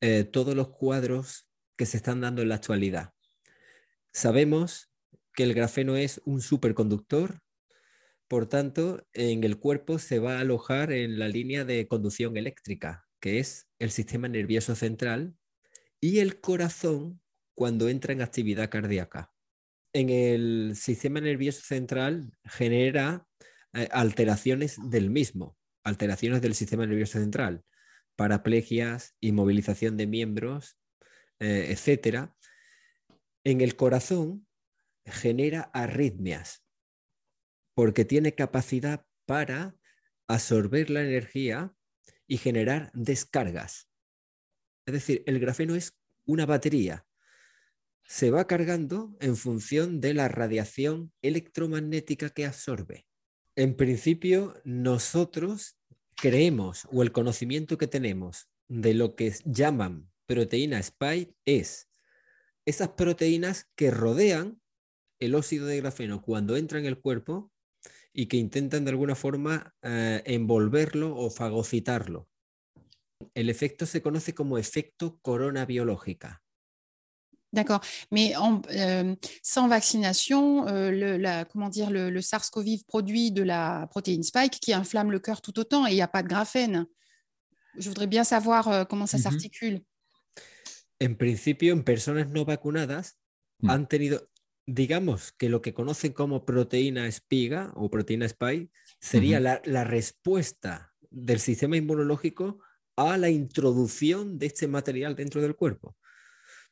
eh, 0.00 0.24
todos 0.24 0.54
los 0.54 0.70
cuadros 0.70 1.48
que 1.76 1.86
se 1.86 1.98
están 1.98 2.20
dando 2.20 2.42
en 2.42 2.48
la 2.48 2.56
actualidad. 2.56 3.12
Sabemos 4.12 4.90
que 5.34 5.44
el 5.44 5.54
grafeno 5.54 5.96
es 5.96 6.20
un 6.24 6.40
superconductor, 6.40 7.40
por 8.28 8.46
tanto, 8.46 9.06
en 9.14 9.42
el 9.42 9.58
cuerpo 9.58 9.98
se 9.98 10.18
va 10.18 10.36
a 10.36 10.40
alojar 10.40 10.92
en 10.92 11.18
la 11.18 11.28
línea 11.28 11.64
de 11.64 11.88
conducción 11.88 12.36
eléctrica, 12.36 13.07
que 13.20 13.38
es 13.38 13.68
el 13.78 13.90
sistema 13.90 14.28
nervioso 14.28 14.74
central, 14.74 15.36
y 16.00 16.20
el 16.20 16.40
corazón 16.40 17.20
cuando 17.54 17.88
entra 17.88 18.12
en 18.12 18.22
actividad 18.22 18.70
cardíaca. 18.70 19.32
En 19.92 20.10
el 20.10 20.74
sistema 20.76 21.20
nervioso 21.20 21.60
central 21.62 22.32
genera 22.44 23.26
eh, 23.72 23.88
alteraciones 23.90 24.76
del 24.90 25.10
mismo, 25.10 25.56
alteraciones 25.82 26.40
del 26.40 26.54
sistema 26.54 26.86
nervioso 26.86 27.18
central, 27.18 27.64
paraplegias, 28.16 29.16
inmovilización 29.20 29.96
de 29.96 30.06
miembros, 30.06 30.78
eh, 31.40 31.68
etc. 31.70 32.30
En 33.44 33.60
el 33.60 33.76
corazón 33.76 34.46
genera 35.04 35.70
arritmias, 35.72 36.64
porque 37.74 38.04
tiene 38.04 38.34
capacidad 38.34 39.06
para 39.26 39.76
absorber 40.28 40.90
la 40.90 41.02
energía 41.02 41.74
y 42.28 42.36
generar 42.36 42.92
descargas. 42.94 43.88
Es 44.86 44.94
decir, 44.94 45.24
el 45.26 45.40
grafeno 45.40 45.74
es 45.74 45.98
una 46.24 46.46
batería. 46.46 47.06
Se 48.04 48.30
va 48.30 48.46
cargando 48.46 49.16
en 49.20 49.36
función 49.36 50.00
de 50.00 50.14
la 50.14 50.28
radiación 50.28 51.12
electromagnética 51.20 52.30
que 52.30 52.46
absorbe. 52.46 53.06
En 53.56 53.74
principio, 53.76 54.54
nosotros 54.64 55.76
creemos 56.14 56.86
o 56.92 57.02
el 57.02 57.12
conocimiento 57.12 57.76
que 57.76 57.86
tenemos 57.86 58.48
de 58.68 58.94
lo 58.94 59.16
que 59.16 59.34
llaman 59.44 60.10
proteína 60.26 60.78
spike 60.78 61.34
es 61.44 61.88
esas 62.66 62.90
proteínas 62.90 63.66
que 63.74 63.90
rodean 63.90 64.60
el 65.18 65.34
óxido 65.34 65.66
de 65.66 65.78
grafeno 65.78 66.20
cuando 66.20 66.56
entra 66.56 66.78
en 66.78 66.84
el 66.84 67.00
cuerpo 67.00 67.50
y 68.18 68.26
que 68.26 68.36
intentan 68.36 68.84
de 68.84 68.90
alguna 68.90 69.14
forma 69.14 69.72
eh, 69.80 70.20
envolverlo 70.26 71.16
o 71.16 71.30
fagocitarlo. 71.30 72.28
El 73.32 73.48
efecto 73.48 73.86
se 73.86 74.02
conoce 74.02 74.34
como 74.34 74.58
efecto 74.58 75.20
corona 75.22 75.64
biológica. 75.64 76.42
D'accord. 77.52 77.80
Mais 78.10 78.34
en, 78.36 78.60
euh, 78.70 79.14
sans 79.40 79.68
vaccination, 79.68 80.66
euh, 80.66 80.90
le, 80.90 81.16
la, 81.16 81.44
comment 81.44 81.68
dire, 81.68 81.90
le, 81.90 82.10
le 82.10 82.20
SARS-CoV 82.20 82.84
produit 82.88 83.30
de 83.30 83.44
la 83.44 83.86
protéine 83.88 84.24
spike 84.24 84.58
qui 84.58 84.72
inflamme 84.72 85.12
le 85.12 85.20
cœur 85.20 85.40
tout 85.40 85.56
autant 85.60 85.86
et 85.86 85.92
il 85.92 85.94
n'y 85.94 86.02
a 86.02 86.08
pas 86.08 86.24
de 86.24 86.28
graphène. 86.28 86.86
Je 87.78 87.88
voudrais 87.88 88.08
bien 88.08 88.24
savoir 88.24 88.66
euh, 88.66 88.84
comment 88.84 89.06
ça 89.06 89.18
mm 89.18 89.20
-hmm. 89.20 89.22
s'articule. 89.22 89.82
En 91.00 91.14
principio, 91.14 91.72
en 91.76 91.84
personas 91.84 92.26
no 92.26 92.44
vacunadas 92.44 93.16
mm. 93.62 93.70
han 93.70 93.86
tenido, 93.86 94.28
digamos 94.68 95.32
que 95.32 95.48
lo 95.48 95.62
que 95.62 95.72
conocen 95.72 96.12
como 96.12 96.44
proteína 96.44 97.06
espiga 97.06 97.72
o 97.74 97.90
proteína 97.90 98.26
spike 98.26 98.70
sería 99.00 99.40
la, 99.40 99.84
respuesta 99.84 100.92
del 101.10 101.40
sistema 101.40 101.78
inmunológico 101.78 102.60
a 102.94 103.16
la 103.16 103.30
introducción 103.30 104.38
de 104.38 104.44
este 104.44 104.68
material 104.68 105.16
dentro 105.16 105.40
del 105.40 105.56
cuerpo. 105.56 105.96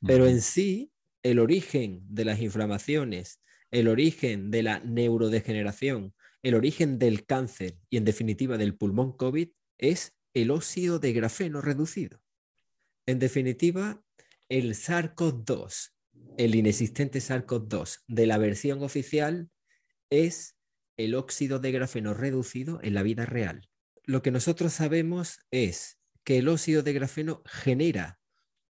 Pero 0.07 0.27
en 0.27 0.43
sí, 0.43 0.93
el 1.23 1.39
origen 1.39 2.03
de 2.07 2.27
las 2.27 2.43
inflamaciones, 2.43 3.41
el 3.71 3.89
origen 3.89 4.51
de 4.51 4.63
la 4.63 4.81
neurodegeneración, 4.81 6.15
el 6.43 6.55
origen 6.55 6.99
del 6.99 7.25
cáncer 7.25 7.79
y 7.89 7.97
en 7.97 8.05
definitiva 8.05 8.59
del 8.59 8.77
pulmón 8.77 9.17
COVID 9.17 9.49
es 9.79 10.15
el 10.35 10.51
óxido 10.51 10.99
de 10.99 11.15
grafeno 11.15 11.63
reducido. 11.63 12.21
En 13.07 13.19
definitiva, 13.21 14.03
el 14.51 14.75
SARS-CoV-2 14.75 15.96
el 16.37 16.55
inexistente 16.55 17.19
SARS-CoV-2 17.19 18.03
de 18.07 18.27
la 18.27 18.39
versión 18.39 18.83
oficial 18.83 19.51
es 20.11 20.57
el 20.97 21.15
óxido 21.15 21.59
de 21.59 21.73
grafeno 21.73 22.15
reducido 22.15 22.81
en 22.83 22.95
la 22.95 23.03
vida 23.03 23.27
real. 23.27 23.69
Lo 24.05 24.23
que 24.23 24.31
nosotros 24.31 24.73
sabemos 24.73 25.41
es 25.51 25.99
que 26.25 26.39
el 26.39 26.49
óxido 26.49 26.83
de 26.83 26.93
grafeno 26.93 27.43
genera 27.45 28.19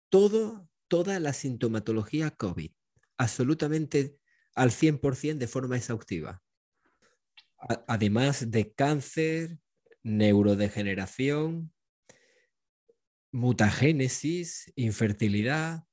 toda 0.09 1.19
la 1.19 1.33
sintomatología 1.33 2.31
COVID, 2.31 2.71
absolutamente 3.17 4.17
al 4.55 4.71
100% 4.71 5.37
de 5.37 5.47
forma 5.47 5.77
exhaustiva. 5.77 6.41
además 7.87 8.49
de 8.49 8.73
cáncer, 8.73 9.59
neurodegeneración, 10.03 11.71
mutagénesis, 13.31 14.71
infertilidad. 14.75 15.85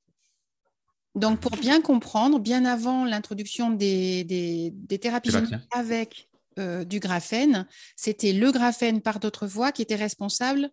Donc, 1.15 1.39
pour 1.39 1.51
bien 1.57 1.81
comprendre, 1.81 2.39
bien 2.39 2.65
avant 2.65 3.03
l'introduction 3.05 3.71
des, 3.71 4.23
des, 4.23 4.71
des, 4.71 4.99
thérapies 4.99 5.31
géniques 5.31 5.55
avec 5.71 6.29
euh, 6.59 6.85
du 6.85 6.99
graphène, 6.99 7.67
c'était 7.95 8.33
le 8.33 8.51
graphène 8.51 9.01
par 9.01 9.19
d'autres 9.19 9.47
voies 9.47 9.71
qui 9.71 9.81
était 9.81 9.95
responsable 9.95 10.69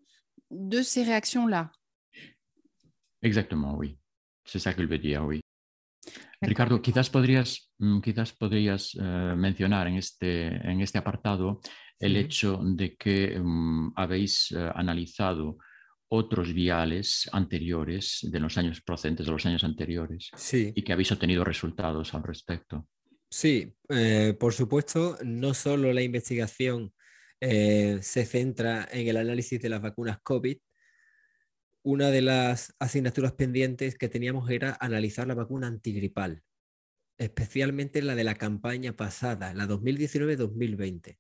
de 0.51 0.83
ces 0.83 1.03
réactions-là. 1.03 1.73
Exactement, 3.23 3.77
oui. 3.77 3.99
C'est 4.45 4.59
ça 4.59 4.75
qu'il 4.75 4.87
veut 4.87 4.99
dire, 4.99 5.25
oui. 5.25 5.41
Ricardo, 6.43 6.81
quizás 6.81 7.11
podrías, 7.11 7.73
mm, 7.79 8.01
quizás 8.01 8.33
podrías 8.33 8.95
uh, 8.95 9.35
mencionar 9.37 9.89
en 9.89 9.97
este, 9.97 10.47
en 10.47 10.81
este 10.81 10.99
apartado 10.99 11.61
el 11.99 12.17
hecho 12.17 12.61
de 12.63 12.95
que 12.95 13.39
um, 13.39 13.93
habéis 13.97 14.51
uh, 14.53 14.71
analizado 14.75 15.59
otros 16.09 16.53
viales 16.53 17.29
anteriores 17.33 18.21
de 18.23 18.41
los 18.41 18.57
años 18.59 18.81
procedentes 18.81 19.27
de 19.27 19.33
los 19.33 19.47
años 19.47 19.65
anteriores 19.65 20.31
sí. 20.37 20.73
y 20.75 20.83
que 20.83 20.93
habéis 20.93 21.13
obtenido 21.13 21.45
resultados 21.45 22.15
al 22.15 22.23
respecto. 22.23 22.89
Sí, 23.29 23.75
eh, 23.89 24.37
por 24.39 24.53
supuesto, 24.53 25.19
no 25.25 25.53
solo 25.53 25.93
la 25.93 26.03
investigación 26.03 26.93
eh, 27.41 27.99
se 28.01 28.25
centra 28.25 28.89
en 28.91 29.09
el 29.09 29.17
análisis 29.17 29.61
de 29.61 29.69
las 29.69 29.83
vacunas 29.83 30.19
COVID. 30.23 30.59
Una 31.83 32.11
de 32.11 32.23
las 32.23 32.75
asignaturas 32.79 33.33
pendientes 33.33 33.97
que 33.97 34.09
teníamos 34.09 34.51
era 34.51 34.77
analizar 34.81 35.27
la 35.27 35.35
vacuna 35.35 35.67
antigripal, 35.67 36.43
especialmente 37.19 38.03
la 38.03 38.15
de 38.15 38.25
la 38.25 38.35
campaña 38.35 38.97
pasada, 38.97 39.55
la 39.55 39.67
2019-2020. 39.67 41.19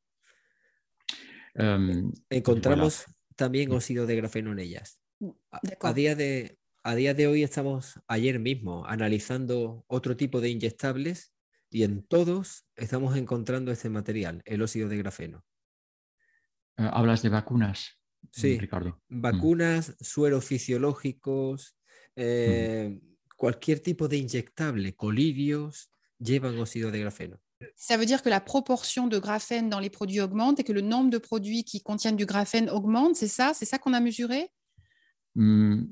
Um, 1.58 2.12
Encontramos. 2.30 3.06
También 3.36 3.72
óxido 3.72 4.06
de 4.06 4.16
grafeno 4.16 4.52
en 4.52 4.58
ellas. 4.58 5.00
A, 5.50 5.60
a, 5.80 5.92
día 5.92 6.14
de, 6.14 6.58
a 6.82 6.94
día 6.94 7.14
de 7.14 7.26
hoy 7.26 7.42
estamos, 7.42 8.00
ayer 8.08 8.38
mismo, 8.38 8.84
analizando 8.86 9.84
otro 9.86 10.16
tipo 10.16 10.40
de 10.40 10.50
inyectables 10.50 11.32
y 11.70 11.82
en 11.82 12.02
todos 12.02 12.66
estamos 12.74 13.16
encontrando 13.16 13.70
este 13.70 13.90
material, 13.90 14.42
el 14.44 14.62
óxido 14.62 14.88
de 14.88 14.96
grafeno. 14.98 15.44
Uh, 16.78 16.90
hablas 16.92 17.22
de 17.22 17.28
vacunas, 17.28 17.98
sí, 18.30 18.58
Ricardo. 18.58 19.00
Vacunas, 19.08 19.90
mm. 19.90 20.04
sueros 20.04 20.44
fisiológicos, 20.44 21.76
eh, 22.16 23.00
mm. 23.00 23.34
cualquier 23.36 23.80
tipo 23.80 24.08
de 24.08 24.18
inyectable, 24.18 24.94
colirios, 24.94 25.90
llevan 26.18 26.58
óxido 26.58 26.90
de 26.90 27.00
grafeno. 27.00 27.40
Ça 27.74 27.96
veut 27.96 28.06
dire 28.06 28.22
que 28.22 28.28
la 28.28 28.40
proportion 28.40 29.06
de 29.06 29.18
graphène 29.18 29.70
dans 29.70 29.80
les 29.80 29.90
produits 29.90 30.20
augmente 30.20 30.60
et 30.60 30.64
que 30.64 30.72
le 30.72 30.82
nombre 30.82 31.10
de 31.10 31.18
produits 31.18 31.64
qui 31.64 31.82
contiennent 31.82 32.16
du 32.16 32.26
graphène 32.26 32.68
augmente, 32.68 33.16
c'est 33.16 33.28
ça? 33.28 33.52
C'est 33.54 33.64
ça 33.64 33.78
qu'on 33.78 33.94
a 33.94 34.00
mesuré? 34.00 34.50
Mm, 35.34 35.84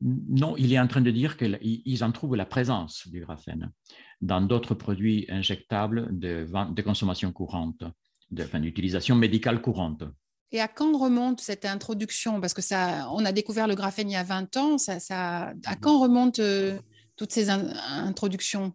Non, 0.00 0.56
il 0.56 0.72
est 0.72 0.78
en 0.78 0.86
train 0.86 1.00
de 1.00 1.10
dire 1.10 1.36
qu'ils 1.36 2.04
en 2.04 2.12
trouvent 2.12 2.36
la 2.36 2.46
présence 2.46 3.06
du 3.08 3.20
graphène 3.20 3.72
dans 4.20 4.40
d'autres 4.40 4.74
produits 4.74 5.26
injectables 5.28 6.08
de, 6.18 6.46
de 6.72 6.82
consommation 6.82 7.32
courante, 7.32 7.82
d'utilisation 8.30 9.16
médicale 9.16 9.60
courante. 9.60 10.04
Et 10.52 10.60
à 10.60 10.68
quand 10.68 10.96
remonte 10.98 11.40
cette 11.40 11.64
introduction? 11.64 12.40
Parce 12.40 12.54
que 12.54 12.62
ça, 12.62 13.08
on 13.12 13.24
a 13.24 13.32
découvert 13.32 13.68
le 13.68 13.76
graphène 13.76 14.10
il 14.10 14.14
y 14.14 14.16
a 14.16 14.24
20 14.24 14.56
ans. 14.56 14.78
Ça, 14.78 14.98
ça, 14.98 15.52
à 15.64 15.76
quand 15.76 16.00
remontent 16.00 16.42
euh, 16.42 16.76
toutes 17.16 17.32
ces 17.32 17.50
in 17.50 17.72
introductions? 18.04 18.72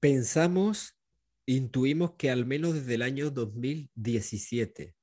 Pensamos, 0.00 0.92
intuimos 1.48 2.12
que 2.12 2.30
al 2.30 2.44
menos 2.44 2.74
desde 2.74 2.94
el 2.94 3.02
año 3.02 3.30
2017, 3.30 4.94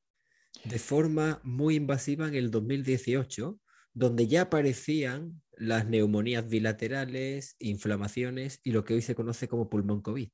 de 0.64 0.80
forma 0.80 1.42
muy 1.44 1.76
invasiva 1.76 2.28
en 2.28 2.36
el 2.36 2.52
2018, 2.52 3.60
donde 3.94 4.28
ya 4.28 4.44
aparecían 4.44 5.42
las 5.58 5.88
neumonías 5.88 6.48
bilaterales, 6.48 7.56
inflamaciones 7.60 8.60
y 8.64 8.72
lo 8.72 8.84
que 8.84 8.94
hoy 8.94 9.02
se 9.02 9.16
conoce 9.16 9.48
como 9.48 9.70
pulmón 9.70 10.02
COVID. 10.02 10.30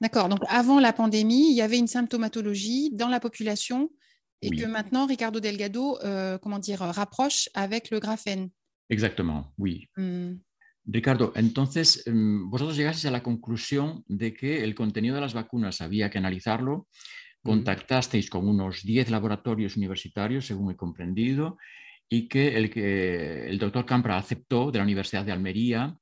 D'accord. 0.00 0.28
Donc, 0.28 0.40
avant 0.48 0.80
la 0.80 0.92
pandémie, 0.92 1.50
il 1.50 1.56
y 1.56 1.60
avait 1.60 1.78
une 1.78 1.88
symptomatologie 1.88 2.90
dans 2.92 3.08
la 3.08 3.20
population 3.20 3.90
et 4.42 4.50
oui. 4.50 4.56
que 4.56 4.66
maintenant, 4.66 5.06
Ricardo 5.06 5.40
Delgado, 5.40 5.98
euh, 6.04 6.38
comment 6.38 6.58
dire, 6.58 6.78
rapproche 6.80 7.50
avec 7.54 7.90
le 7.90 7.98
graphène. 7.98 8.50
Exactement, 8.88 9.52
oui. 9.58 9.88
Mm. 9.96 10.36
Ricardo, 10.84 11.32
entonces, 11.36 12.04
vosotros 12.06 12.76
llegasteis 12.76 13.06
a 13.06 13.10
la 13.10 13.22
conclusión 13.22 14.02
de 14.06 14.32
que 14.32 14.64
el 14.64 14.74
contenido 14.74 15.14
de 15.14 15.20
las 15.20 15.34
vacunas 15.34 15.80
había 15.80 16.10
que 16.10 16.18
analizarlo. 16.18 16.88
Contactasteis 17.42 18.28
con 18.28 18.48
unos 18.48 18.82
10 18.82 19.10
laboratorios 19.10 19.76
universitarios, 19.76 20.46
según 20.46 20.72
he 20.72 20.76
comprendido, 20.76 21.58
y 22.08 22.28
que 22.28 22.56
el, 22.56 22.70
que 22.70 23.48
el 23.48 23.58
doctor 23.58 23.86
Campra 23.86 24.16
aceptó 24.16 24.70
de 24.70 24.78
la 24.78 24.84
Universidad 24.84 25.24
de 25.24 25.32
Almería 25.32 25.96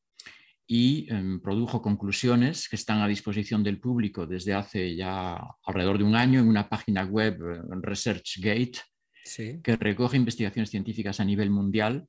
y 0.66 1.06
eh, 1.10 1.38
produjo 1.42 1.80
conclusiones 1.80 2.68
que 2.68 2.76
están 2.76 3.00
a 3.00 3.08
disposición 3.08 3.62
del 3.62 3.80
público 3.80 4.26
desde 4.26 4.52
hace 4.52 4.94
ya 4.94 5.38
alrededor 5.64 5.98
de 5.98 6.04
un 6.04 6.14
año 6.14 6.40
en 6.40 6.48
una 6.48 6.68
página 6.68 7.04
web, 7.04 7.38
ResearchGate, 7.82 8.78
sí. 9.24 9.60
que 9.62 9.76
recoge 9.76 10.18
investigaciones 10.18 10.70
científicas 10.70 11.20
a 11.20 11.24
nivel 11.24 11.50
mundial. 11.50 12.06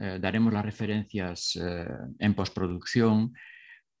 Eh, 0.00 0.18
daremos 0.20 0.52
las 0.52 0.64
referencias 0.64 1.56
eh, 1.56 1.86
en 2.18 2.34
postproducción. 2.34 3.32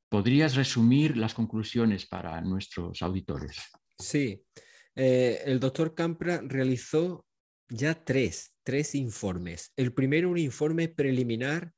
¿Podrías 0.08 0.54
resumir 0.54 1.16
las 1.16 1.34
conclusiones 1.34 2.06
para 2.06 2.40
nuestros 2.40 3.02
auditores? 3.02 3.58
Sí. 3.98 4.42
el 4.94 5.60
doctor 5.60 5.94
Campra 5.94 6.40
realizó 6.42 7.26
ya 7.68 7.94
tres, 7.94 8.54
tres 8.62 8.94
informes. 8.94 9.72
El 9.76 9.92
primero, 9.92 10.30
un 10.30 10.38
informe 10.38 10.88
preliminar 10.88 11.72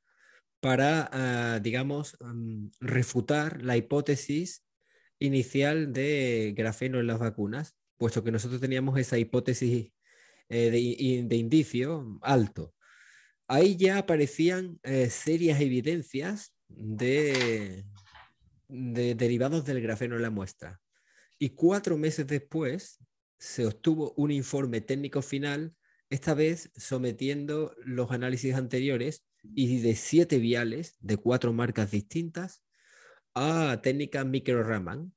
para, 0.61 1.09
uh, 1.57 1.61
digamos, 1.61 2.15
um, 2.21 2.69
refutar 2.79 3.61
la 3.63 3.75
hipótesis 3.77 4.63
inicial 5.19 5.91
de 5.91 6.53
grafeno 6.55 6.99
en 6.99 7.07
las 7.07 7.19
vacunas, 7.19 7.75
puesto 7.97 8.23
que 8.23 8.31
nosotros 8.31 8.61
teníamos 8.61 8.97
esa 8.99 9.17
hipótesis 9.17 9.91
eh, 10.49 10.69
de, 10.71 11.23
de, 11.27 11.35
indicio 11.35 12.19
alto. 12.21 12.73
Ahí 13.53 13.75
ya 13.75 13.97
aparecían 13.97 14.79
eh, 14.81 15.09
serias 15.09 15.59
evidencias 15.59 16.53
de, 16.69 17.83
de 18.69 19.13
derivados 19.13 19.65
del 19.65 19.81
grafeno 19.81 20.15
en 20.15 20.21
la 20.21 20.29
muestra. 20.29 20.79
Y 21.37 21.49
cuatro 21.49 21.97
meses 21.97 22.25
después 22.27 22.99
se 23.37 23.65
obtuvo 23.65 24.13
un 24.15 24.31
informe 24.31 24.79
técnico 24.79 25.21
final 25.21 25.75
esta 26.09 26.33
vez 26.33 26.71
sometiendo 26.77 27.75
los 27.83 28.11
análisis 28.11 28.55
anteriores 28.55 29.25
y 29.43 29.81
de 29.81 29.97
siete 29.97 30.37
viales 30.39 30.95
de 31.01 31.17
cuatro 31.17 31.51
marcas 31.51 31.91
distintas 31.91 32.63
a 33.35 33.81
técnica 33.83 34.23
micro-Raman. 34.23 35.13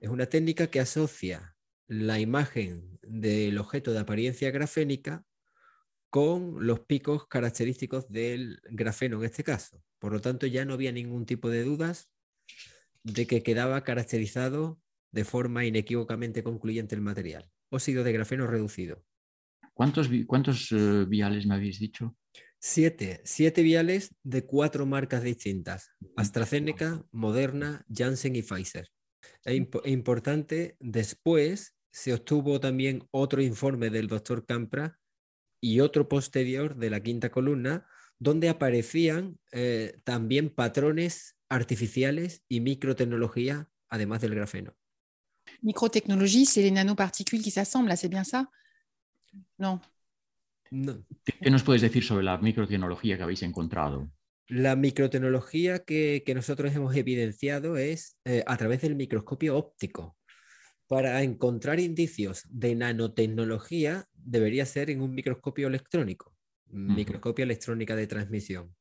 Es 0.00 0.08
una 0.08 0.24
técnica 0.24 0.68
que 0.68 0.80
asocia 0.80 1.54
la 1.86 2.18
imagen 2.18 2.98
del 3.02 3.58
objeto 3.58 3.92
de 3.92 3.98
apariencia 3.98 4.50
grafénica 4.50 5.26
con 6.10 6.66
los 6.66 6.80
picos 6.80 7.26
característicos 7.26 8.08
del 8.08 8.60
grafeno 8.70 9.18
en 9.18 9.26
este 9.26 9.44
caso. 9.44 9.82
Por 9.98 10.12
lo 10.12 10.20
tanto, 10.20 10.46
ya 10.46 10.64
no 10.64 10.74
había 10.74 10.92
ningún 10.92 11.26
tipo 11.26 11.50
de 11.50 11.64
dudas 11.64 12.10
de 13.02 13.26
que 13.26 13.42
quedaba 13.42 13.84
caracterizado 13.84 14.80
de 15.12 15.24
forma 15.24 15.64
inequívocamente 15.64 16.42
concluyente 16.42 16.94
el 16.94 17.00
material. 17.00 17.50
Óxido 17.70 18.04
de 18.04 18.12
grafeno 18.12 18.46
reducido. 18.46 19.04
¿Cuántos, 19.74 20.08
cuántos 20.26 20.72
uh, 20.72 21.06
viales 21.06 21.46
me 21.46 21.54
habéis 21.54 21.78
dicho? 21.78 22.16
Siete, 22.60 23.20
siete 23.24 23.62
viales 23.62 24.14
de 24.24 24.44
cuatro 24.44 24.86
marcas 24.86 25.22
distintas, 25.22 25.92
AstraZeneca, 26.16 27.04
Moderna, 27.12 27.84
Janssen 27.88 28.34
y 28.34 28.42
Pfizer. 28.42 28.88
Imp 29.44 29.76
importante, 29.84 30.76
después 30.80 31.76
se 31.92 32.12
obtuvo 32.14 32.58
también 32.58 33.06
otro 33.12 33.40
informe 33.40 33.90
del 33.90 34.08
doctor 34.08 34.44
Campra 34.44 34.97
y 35.60 35.80
otro 35.80 36.08
posterior 36.08 36.76
de 36.76 36.90
la 36.90 37.00
quinta 37.00 37.30
columna, 37.30 37.86
donde 38.18 38.48
aparecían 38.48 39.38
eh, 39.52 40.00
también 40.04 40.50
patrones 40.50 41.36
artificiales 41.48 42.42
y 42.48 42.60
microtecnología, 42.60 43.68
además 43.88 44.20
del 44.20 44.34
grafeno. 44.34 44.74
Microtechnologie, 45.62 46.44
c'est 46.44 46.62
les 46.62 46.70
nanoparticules 46.70 47.42
qui 47.42 47.50
s'assemblent, 47.50 47.96
c'est 47.96 48.08
bien 48.08 48.24
ça 48.24 48.50
No. 49.58 49.80
no. 50.70 51.04
¿Qué 51.40 51.50
nos 51.50 51.62
puedes 51.62 51.82
decir 51.82 52.04
sobre 52.04 52.24
la 52.24 52.38
microtecnología 52.38 53.16
que 53.16 53.22
habéis 53.22 53.42
encontrado? 53.42 54.10
La 54.48 54.76
microtecnología 54.76 55.80
que, 55.80 56.22
que 56.24 56.34
nosotros 56.34 56.74
hemos 56.74 56.96
evidenciado 56.96 57.76
es 57.76 58.18
eh, 58.24 58.42
a 58.46 58.56
través 58.56 58.80
del 58.80 58.96
microscopio 58.96 59.56
óptico. 59.56 60.17
Para 60.88 61.22
encontrar 61.22 61.78
indicios 61.78 62.44
de 62.48 62.74
nanotecnología 62.74 64.08
debería 64.14 64.66
ser 64.66 64.90
en 64.90 65.02
un 65.02 65.14
microscopio 65.14 65.68
electrónico, 65.68 66.34
microscopio 66.70 67.44
electrónica 67.44 67.94
de 67.94 68.06
transmisión. 68.06 68.74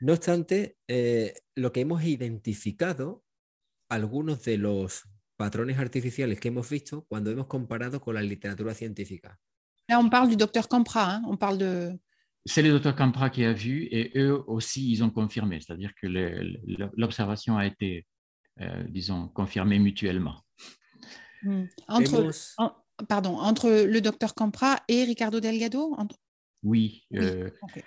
No 0.00 0.12
obstante, 0.12 0.76
eh, 0.88 1.32
lo 1.54 1.72
que 1.72 1.80
hemos 1.80 2.04
identificado, 2.04 3.24
algunos 3.88 4.44
de 4.44 4.58
los 4.58 5.04
patrones 5.36 5.78
artificiales 5.78 6.40
que 6.40 6.48
hemos 6.48 6.68
visto 6.68 7.06
cuando 7.08 7.30
hemos 7.30 7.46
comparado 7.46 8.00
con 8.00 8.14
la 8.14 8.22
literatura 8.22 8.74
científica. 8.74 9.38
Là, 9.88 10.00
on 10.00 10.10
parle 10.10 10.30
du 10.30 10.36
docteur 10.36 10.68
Campra, 10.68 11.14
hein? 11.14 11.22
on 11.26 11.36
parle 11.36 11.58
de... 11.58 11.98
C'est 12.44 12.62
le 12.62 12.70
docteur 12.70 12.96
Campra 12.96 13.30
qui 13.30 13.44
a 13.44 13.52
vu 13.52 13.88
et 13.90 14.12
eux 14.16 14.42
aussi, 14.46 14.90
ils 14.92 15.02
ont 15.02 15.10
confirmé, 15.10 15.60
c'est-à-dire 15.60 15.92
que 16.00 16.06
l'observation 16.96 17.56
a 17.56 17.66
été, 17.66 18.06
euh, 18.60 18.84
disons, 18.88 19.28
confirmée 19.28 19.78
mutuellement. 19.78 20.42
Mm. 21.42 21.64
Entre, 21.88 22.18
Hemos... 22.18 22.54
en, 22.58 23.06
pardon, 23.06 23.46
entre 23.48 23.86
le 23.86 24.00
docteur 24.00 24.34
Campra 24.34 24.82
et 24.86 25.04
Ricardo 25.06 25.40
Delgado 25.40 25.94
entre... 25.98 26.18
Oui. 26.62 27.04
Euh. 27.12 27.50
Okay. 27.62 27.82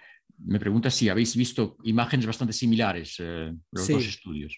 Me 0.45 0.59
pregunta 0.59 0.89
si 0.89 1.09
habéis 1.09 1.35
visto 1.35 1.77
imágenes 1.83 2.25
bastante 2.25 2.53
similares, 2.53 3.15
eh, 3.19 3.51
los 3.71 3.85
sí. 3.85 3.93
dos 3.93 4.05
estudios. 4.05 4.57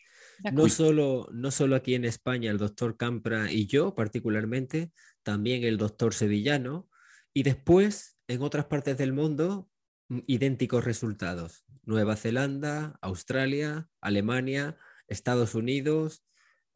No 0.53 0.69
solo, 0.69 1.27
no 1.31 1.51
solo 1.51 1.75
aquí 1.75 1.95
en 1.95 2.05
España 2.05 2.51
el 2.51 2.57
doctor 2.57 2.97
Campra 2.97 3.51
y 3.51 3.67
yo 3.67 3.93
particularmente, 3.95 4.91
también 5.23 5.63
el 5.63 5.77
doctor 5.77 6.13
Sevillano, 6.13 6.87
y 7.33 7.43
después 7.43 8.17
en 8.27 8.41
otras 8.41 8.65
partes 8.65 8.97
del 8.97 9.13
mundo 9.13 9.69
mm, 10.09 10.19
idénticos 10.27 10.83
resultados. 10.83 11.65
Nueva 11.83 12.15
Zelanda, 12.15 12.97
Australia, 13.01 13.87
Alemania, 14.01 14.77
Estados 15.07 15.55
Unidos, 15.55 16.23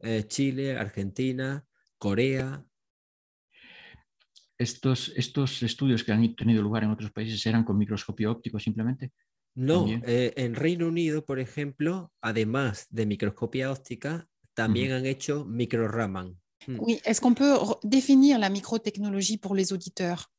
eh, 0.00 0.24
Chile, 0.26 0.76
Argentina, 0.76 1.64
Corea. 1.98 2.64
Estos, 4.58 5.12
estos 5.16 5.62
estudios 5.62 6.02
que 6.02 6.12
han 6.12 6.34
tenido 6.34 6.62
lugar 6.62 6.84
en 6.84 6.90
otros 6.90 7.12
países 7.12 7.44
eran 7.46 7.64
con 7.64 7.76
microscopio 7.76 8.30
óptico 8.30 8.58
simplemente. 8.58 9.12
No, 9.54 9.86
eh, 9.88 10.34
en 10.36 10.54
Reino 10.54 10.86
Unido, 10.86 11.24
por 11.24 11.38
ejemplo, 11.38 12.12
además 12.20 12.86
de 12.90 13.06
microscopia 13.06 13.70
óptica, 13.70 14.28
también 14.54 14.92
han 14.92 15.06
hecho 15.06 15.44
microraman. 15.46 16.38
Hmm. 16.66 16.78
Oui, 16.80 17.00
est-ce 17.04 17.20
qu'on 17.20 17.34
peut 17.34 17.56
définir 17.82 18.38
la 18.38 18.50
microtechnologie 18.50 19.38
pour 19.38 19.54
les 19.54 19.72
auditeurs 19.72 20.30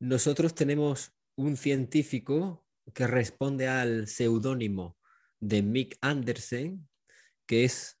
Nosotros 0.00 0.54
tenemos 0.54 1.12
un 1.36 1.56
científico 1.56 2.64
que 2.92 3.06
responde 3.06 3.66
al 3.66 4.06
seudónimo 4.06 4.96
de 5.40 5.62
Mick 5.62 5.96
Andersen, 6.00 6.88
que 7.46 7.64
es 7.64 7.98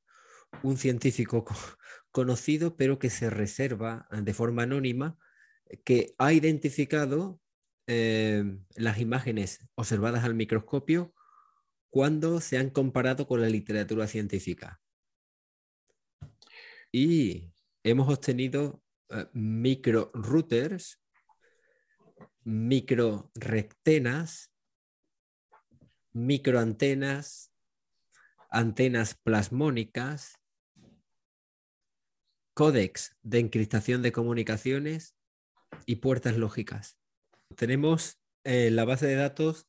un 0.62 0.76
científico 0.76 1.44
conocido, 2.14 2.76
pero 2.76 3.00
que 3.00 3.10
se 3.10 3.28
reserva 3.28 4.06
de 4.12 4.32
forma 4.32 4.62
anónima, 4.62 5.18
que 5.82 6.14
ha 6.16 6.32
identificado 6.32 7.40
eh, 7.88 8.44
las 8.76 9.00
imágenes 9.00 9.66
observadas 9.74 10.22
al 10.22 10.34
microscopio 10.34 11.12
cuando 11.90 12.40
se 12.40 12.56
han 12.56 12.70
comparado 12.70 13.26
con 13.26 13.40
la 13.40 13.48
literatura 13.48 14.06
científica. 14.06 14.80
Y 16.92 17.52
hemos 17.82 18.08
obtenido 18.08 18.80
eh, 19.10 19.26
micro 19.32 20.12
routers, 20.14 21.02
micro 22.44 23.32
rectenas, 23.34 24.52
microantenas, 26.12 27.52
antenas 28.50 29.16
plasmónicas, 29.16 30.38
códex 32.54 33.16
de 33.22 33.40
encriptación 33.40 34.02
de 34.02 34.12
comunicaciones 34.12 35.16
y 35.86 35.96
puertas 35.96 36.36
lógicas 36.36 36.98
tenemos 37.54 38.20
en 38.44 38.54
eh, 38.54 38.70
la 38.70 38.84
base 38.84 39.06
de 39.06 39.14
datos 39.14 39.68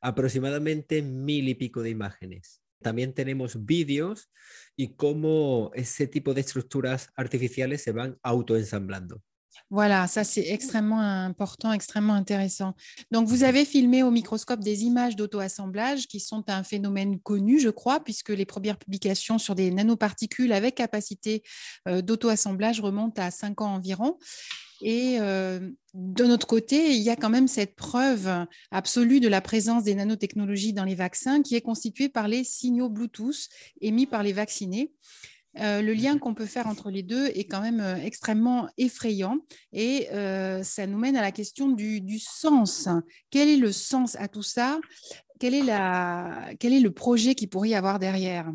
aproximadamente 0.00 1.02
mil 1.02 1.48
y 1.48 1.54
pico 1.54 1.82
de 1.82 1.90
imágenes. 1.90 2.60
También 2.82 3.14
tenemos 3.14 3.64
vídeos 3.64 4.30
y 4.76 4.96
cómo 4.96 5.70
ese 5.74 6.06
tipo 6.06 6.34
de 6.34 6.42
estructuras 6.42 7.10
artificiales 7.16 7.82
se 7.82 7.92
van 7.92 8.18
autoensamblando. 8.22 9.22
Voilà, 9.70 10.06
ça 10.06 10.24
c'est 10.24 10.46
extrêmement 10.48 11.00
important, 11.00 11.72
extrêmement 11.72 12.14
intéressant. 12.14 12.74
Donc 13.10 13.28
vous 13.28 13.44
avez 13.44 13.64
filmé 13.64 14.02
au 14.02 14.10
microscope 14.10 14.60
des 14.60 14.84
images 14.84 15.16
d'auto-assemblage 15.16 16.06
qui 16.06 16.20
sont 16.20 16.44
un 16.48 16.62
phénomène 16.62 17.18
connu, 17.20 17.58
je 17.58 17.70
crois, 17.70 18.00
puisque 18.00 18.30
les 18.30 18.44
premières 18.44 18.78
publications 18.78 19.38
sur 19.38 19.54
des 19.54 19.70
nanoparticules 19.70 20.52
avec 20.52 20.74
capacité 20.74 21.42
euh, 21.88 22.02
d'auto-assemblage 22.02 22.80
remontent 22.80 23.20
à 23.22 23.30
5 23.30 23.60
ans 23.62 23.74
environ. 23.74 24.18
Et 24.80 25.16
euh, 25.20 25.70
de 25.94 26.24
notre 26.24 26.46
côté, 26.46 26.94
il 26.94 27.02
y 27.02 27.10
a 27.10 27.16
quand 27.16 27.30
même 27.30 27.48
cette 27.48 27.74
preuve 27.74 28.46
absolue 28.70 29.20
de 29.20 29.28
la 29.28 29.40
présence 29.40 29.84
des 29.84 29.94
nanotechnologies 29.94 30.72
dans 30.72 30.84
les 30.84 30.94
vaccins 30.94 31.42
qui 31.42 31.54
est 31.54 31.62
constituée 31.62 32.08
par 32.08 32.28
les 32.28 32.44
signaux 32.44 32.90
Bluetooth 32.90 33.48
émis 33.80 34.06
par 34.06 34.22
les 34.22 34.32
vaccinés. 34.32 34.92
Euh, 35.60 35.82
le 35.82 35.92
lien 35.92 36.18
qu'on 36.18 36.34
peut 36.34 36.46
faire 36.46 36.66
entre 36.66 36.90
les 36.90 37.02
deux 37.02 37.26
est 37.28 37.44
quand 37.44 37.60
même 37.60 37.80
euh, 37.80 37.96
extrêmement 37.96 38.68
effrayant 38.76 39.38
et 39.72 40.08
ça 40.62 40.86
nous 40.86 40.98
mène 40.98 41.16
à 41.16 41.22
la 41.22 41.32
question 41.32 41.70
du, 41.70 42.18
sens. 42.18 42.88
Quel 43.30 43.48
est 43.48 43.56
le 43.56 43.72
sens 43.72 44.16
à 44.16 44.28
tout 44.28 44.42
ça? 44.42 44.80
Quel 45.38 45.54
est, 45.54 45.62
la, 45.62 46.50
quel 46.58 46.72
est 46.72 46.80
le 46.80 46.90
projet 46.90 47.34
qui 47.34 47.46
pourrait 47.46 47.70
y 47.70 47.74
avoir 47.74 47.98
derrière? 47.98 48.52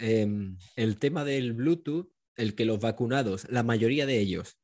Le 0.00 0.92
tema 0.92 1.24
del 1.24 1.52
Bluetooth 1.52 2.08
el 2.38 2.54
que 2.54 2.64
los 2.64 2.78
vacunados, 2.78 3.46
la 3.50 3.62
mayoría 3.62 4.06
de 4.06 4.18
ellos, 4.18 4.58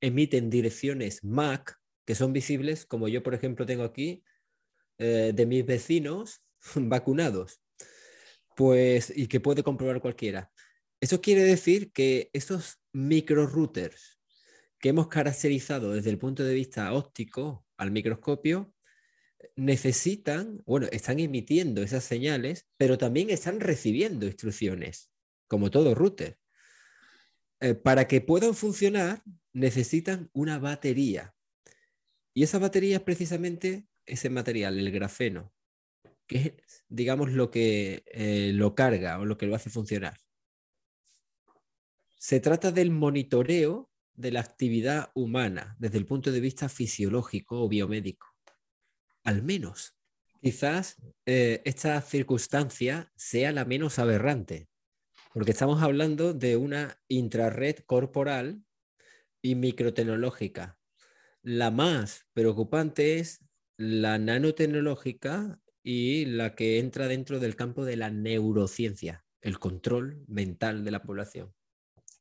emiten 0.00 0.48
direcciones 0.48 1.22
MAC 1.24 1.78
que 2.06 2.14
son 2.14 2.32
visibles, 2.32 2.86
como 2.86 3.08
yo, 3.08 3.22
por 3.22 3.34
ejemplo, 3.34 3.66
tengo 3.66 3.82
aquí, 3.82 4.22
eh, 4.98 5.32
de 5.34 5.46
mis 5.46 5.66
vecinos 5.66 6.42
vacunados, 6.76 7.60
pues, 8.56 9.12
y 9.14 9.28
que 9.28 9.38
puede 9.38 9.62
comprobar 9.62 10.00
cualquiera. 10.00 10.50
Eso 11.00 11.20
quiere 11.20 11.44
decir 11.44 11.92
que 11.92 12.30
esos 12.32 12.80
micro 12.92 13.46
routers 13.46 14.18
que 14.80 14.88
hemos 14.88 15.08
caracterizado 15.08 15.92
desde 15.92 16.10
el 16.10 16.18
punto 16.18 16.42
de 16.42 16.54
vista 16.54 16.92
óptico 16.92 17.64
al 17.76 17.90
microscopio, 17.90 18.72
necesitan, 19.54 20.62
bueno, 20.66 20.88
están 20.90 21.20
emitiendo 21.20 21.82
esas 21.82 22.04
señales, 22.04 22.66
pero 22.76 22.98
también 22.98 23.30
están 23.30 23.60
recibiendo 23.60 24.26
instrucciones, 24.26 25.10
como 25.46 25.70
todo 25.70 25.94
router. 25.94 26.38
Eh, 27.60 27.74
para 27.74 28.08
que 28.08 28.20
puedan 28.20 28.54
funcionar 28.54 29.22
necesitan 29.52 30.30
una 30.32 30.58
batería. 30.58 31.34
Y 32.34 32.42
esa 32.42 32.58
batería 32.58 32.96
es 32.96 33.02
precisamente 33.02 33.86
ese 34.04 34.28
material, 34.28 34.78
el 34.78 34.90
grafeno, 34.90 35.54
que 36.26 36.38
es, 36.38 36.84
digamos, 36.88 37.32
lo 37.32 37.50
que 37.50 38.04
eh, 38.06 38.52
lo 38.54 38.74
carga 38.74 39.18
o 39.18 39.24
lo 39.24 39.36
que 39.36 39.46
lo 39.46 39.54
hace 39.54 39.70
funcionar. 39.70 40.18
Se 42.18 42.40
trata 42.40 42.72
del 42.72 42.90
monitoreo 42.90 43.90
de 44.14 44.32
la 44.32 44.40
actividad 44.40 45.10
humana 45.14 45.76
desde 45.78 45.98
el 45.98 46.06
punto 46.06 46.32
de 46.32 46.40
vista 46.40 46.68
fisiológico 46.68 47.62
o 47.62 47.68
biomédico. 47.68 48.26
Al 49.22 49.42
menos. 49.42 49.94
Quizás 50.42 50.96
eh, 51.24 51.62
esta 51.64 52.00
circunstancia 52.02 53.12
sea 53.16 53.52
la 53.52 53.64
menos 53.64 53.98
aberrante, 53.98 54.68
porque 55.32 55.50
estamos 55.50 55.82
hablando 55.82 56.34
de 56.34 56.56
una 56.56 57.00
intrarred 57.08 57.78
corporal 57.84 58.62
y 59.42 59.54
microtecnológica. 59.54 60.78
La 61.42 61.70
más 61.70 62.26
preocupante 62.32 63.18
es 63.18 63.44
la 63.76 64.18
nanotecnológica 64.18 65.60
y 65.88 66.24
la 66.24 66.56
que 66.56 66.80
entra 66.80 67.06
dentro 67.06 67.38
del 67.38 67.54
campo 67.54 67.84
de 67.84 67.94
la 67.94 68.10
neurociencia, 68.10 69.24
el 69.40 69.60
control 69.60 70.24
mental 70.26 70.84
de 70.84 70.90
la 70.90 71.00
población. 71.00 71.54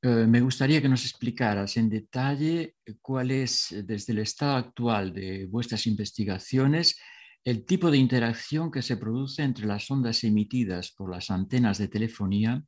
Eh, 0.04 0.28
me 0.28 0.40
gustaría 0.40 0.84
que 0.84 0.88
nos 0.88 1.04
explicaras 1.04 1.76
en 1.78 1.90
detalle 1.90 2.76
cuál 3.02 3.32
es, 3.32 3.74
desde 3.84 4.14
el 4.14 4.20
estado 4.20 4.58
actual 4.58 5.12
de 5.12 5.48
vuestras 5.48 5.88
investigaciones, 5.88 6.96
el 7.44 7.66
tipo 7.66 7.90
de 7.90 7.98
interacción 7.98 8.70
que 8.70 8.84
se 8.84 8.98
produce 8.98 9.42
entre 9.42 9.66
las 9.66 9.90
ondas 9.90 10.24
emitidas 10.24 10.92
por 10.92 11.10
las 11.10 11.32
antenas 11.32 11.80
de 11.80 11.88
telefonía 11.88 12.64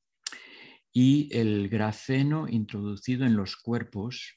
y 0.92 1.30
el 1.32 1.70
grafeno 1.70 2.48
introducido 2.50 3.24
en 3.24 3.36
los 3.36 3.56
cuerpos 3.56 4.37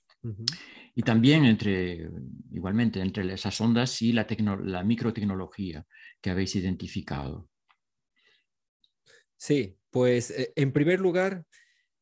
y 0.94 1.02
también 1.02 1.44
entre, 1.44 2.10
igualmente, 2.52 3.00
entre 3.00 3.32
esas 3.32 3.60
ondas 3.60 4.02
y 4.02 4.12
la, 4.12 4.26
la 4.64 4.84
microtecnología 4.84 5.86
que 6.20 6.30
habéis 6.30 6.56
identificado. 6.56 7.48
Sí, 9.36 9.78
pues 9.90 10.30
eh, 10.30 10.52
en 10.56 10.72
primer 10.72 11.00
lugar, 11.00 11.46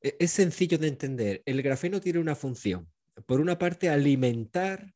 e, 0.02 0.16
es 0.18 0.32
sencillo 0.32 0.78
de 0.78 0.88
entender. 0.88 1.42
El 1.46 1.62
grafeno 1.62 2.00
tiene 2.00 2.18
una 2.18 2.34
función. 2.34 2.90
Por 3.26 3.40
una 3.40 3.58
parte, 3.58 3.88
alimentar 3.88 4.92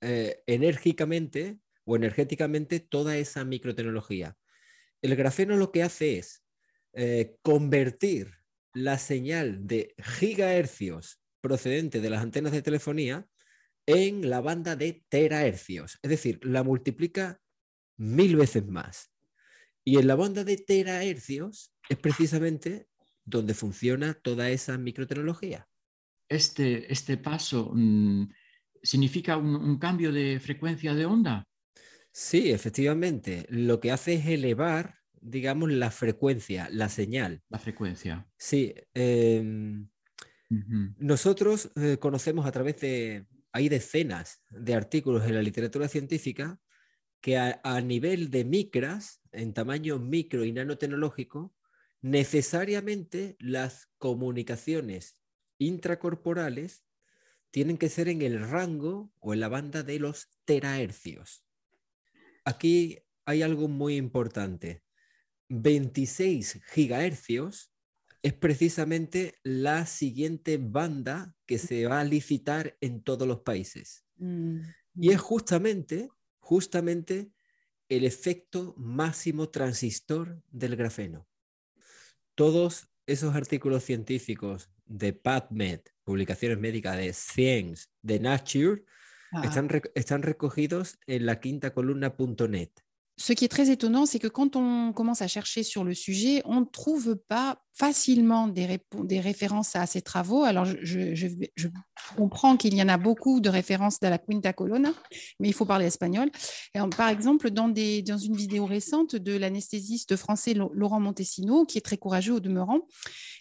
eh, 0.00 0.42
enérgicamente 0.46 1.58
o 1.84 1.96
energéticamente 1.96 2.80
toda 2.80 3.16
esa 3.16 3.44
microtecnología. 3.44 4.36
El 5.02 5.16
grafeno 5.16 5.56
lo 5.56 5.70
que 5.70 5.82
hace 5.82 6.18
es 6.18 6.44
eh, 6.94 7.36
convertir 7.42 8.32
la 8.72 8.98
señal 8.98 9.66
de 9.66 9.94
gigahercios 9.98 11.23
procedente 11.44 12.00
de 12.00 12.08
las 12.08 12.22
antenas 12.22 12.52
de 12.52 12.62
telefonía 12.62 13.26
en 13.84 14.30
la 14.30 14.40
banda 14.40 14.76
de 14.76 15.04
terahercios. 15.10 15.98
Es 16.02 16.08
decir, 16.08 16.40
la 16.42 16.62
multiplica 16.62 17.38
mil 17.98 18.36
veces 18.36 18.66
más. 18.66 19.12
Y 19.84 19.98
en 19.98 20.06
la 20.06 20.14
banda 20.14 20.42
de 20.42 20.56
terahercios 20.56 21.74
es 21.90 21.98
precisamente 21.98 22.88
donde 23.26 23.52
funciona 23.52 24.14
toda 24.14 24.48
esa 24.48 24.78
microtecnología. 24.78 25.68
Este, 26.30 26.90
este 26.90 27.18
paso 27.18 27.72
mm, 27.74 28.24
significa 28.82 29.36
un, 29.36 29.78
cambio 29.78 30.12
de 30.12 30.40
frecuencia 30.40 30.94
de 30.94 31.04
onda. 31.04 31.46
Sí, 32.10 32.52
efectivamente. 32.52 33.44
Lo 33.50 33.80
que 33.80 33.92
hace 33.92 34.14
es 34.14 34.26
elevar, 34.26 34.94
digamos, 35.20 35.70
la 35.70 35.90
frecuencia, 35.90 36.70
la 36.70 36.88
señal. 36.88 37.42
La 37.50 37.58
frecuencia. 37.58 38.26
Sí. 38.38 38.74
Nosotros 40.98 41.70
eh, 41.76 41.98
conocemos 41.98 42.46
a 42.46 42.52
través 42.52 42.80
de, 42.80 43.26
hay 43.52 43.68
decenas 43.68 44.42
de 44.50 44.74
artículos 44.74 45.24
en 45.24 45.34
la 45.34 45.42
literatura 45.42 45.88
científica 45.88 46.60
que 47.20 47.38
a, 47.38 47.80
nivel 47.80 48.30
de 48.30 48.44
micras, 48.44 49.22
en 49.32 49.54
tamaño 49.54 49.98
micro 49.98 50.44
y 50.44 50.52
nanotecnológico, 50.52 51.54
necesariamente 52.02 53.36
las 53.38 53.88
comunicaciones 53.96 55.16
intracorporales 55.56 56.84
tienen 57.50 57.78
que 57.78 57.88
ser 57.88 58.08
en 58.08 58.20
el 58.20 58.46
rango 58.46 59.10
o 59.20 59.32
en 59.32 59.40
la 59.40 59.48
banda 59.48 59.82
de 59.82 60.00
los 60.00 60.28
terahercios. 60.44 61.46
Aquí 62.44 62.98
hay 63.24 63.40
algo 63.40 63.68
muy 63.68 63.96
importante. 63.96 64.82
26 65.48 66.60
gigahercios 66.72 67.73
es 68.24 68.32
precisamente 68.32 69.34
la 69.42 69.84
siguiente 69.84 70.56
banda 70.56 71.34
que 71.44 71.58
se 71.58 71.86
va 71.86 72.00
a 72.00 72.04
licitar 72.04 72.74
en 72.80 73.02
todos 73.02 73.28
los 73.28 73.40
países. 73.40 74.06
Mm, 74.16 74.60
y 74.94 75.10
es 75.10 75.20
justamente 75.20 76.08
justamente 76.40 77.30
el 77.90 78.04
efecto 78.04 78.74
máximo 78.78 79.50
transistor 79.50 80.42
del 80.50 80.74
grafeno. 80.74 81.28
Todos 82.34 82.88
esos 83.06 83.34
artículos 83.34 83.84
científicos 83.84 84.70
de 84.86 85.12
PubMed, 85.12 85.80
publicaciones 86.02 86.58
médicas 86.58 86.96
de 86.96 87.12
Science, 87.12 87.88
de 88.00 88.20
Nature, 88.20 88.84
están, 89.42 89.68
están 89.94 90.22
recogidos 90.22 90.98
en 91.06 91.26
la 91.26 91.40
quinta 91.40 91.74
columna.net. 91.74 92.70
Ce 93.16 93.34
qui 93.34 93.44
est 93.44 93.48
très 93.48 93.70
étonnant, 93.70 94.06
c'est 94.06 94.18
que 94.18 94.28
quand 94.28 94.56
on 94.56 94.92
commence 94.92 95.22
à 95.22 95.28
chercher 95.28 95.62
sur 95.62 95.84
le 95.84 95.94
sujet, 95.94 96.42
on 96.46 96.60
ne 96.60 96.66
trouve 96.66 97.16
pas 97.16 97.63
facilement 97.74 98.46
des, 98.46 99.20
références 99.20 99.74
à 99.74 99.86
ces 99.86 100.00
travaux. 100.00 100.44
Alors, 100.44 100.64
je, 100.64 101.68
comprends 102.16 102.56
qu'il 102.56 102.74
y 102.74 102.82
en 102.82 102.88
a 102.88 102.96
beaucoup 102.98 103.40
de 103.40 103.48
références 103.48 103.98
dans 103.98 104.10
la 104.10 104.18
Quinta 104.18 104.52
Colonna, 104.52 104.92
mais 105.40 105.48
il 105.48 105.54
faut 105.54 105.64
parler 105.64 105.86
espagnol. 105.86 106.30
Par 106.96 107.08
exemple, 107.08 107.50
dans, 107.50 107.66
une 107.66 108.36
vidéo 108.36 108.66
récente 108.66 109.16
de 109.16 109.36
l'anesthésiste 109.36 110.16
français 110.16 110.54
Laurent 110.54 111.00
Montesino, 111.00 111.64
qui 111.64 111.78
est 111.78 111.82
très 111.82 111.98
courageux 111.98 112.34
au 112.34 112.40
demeurant, 112.40 112.80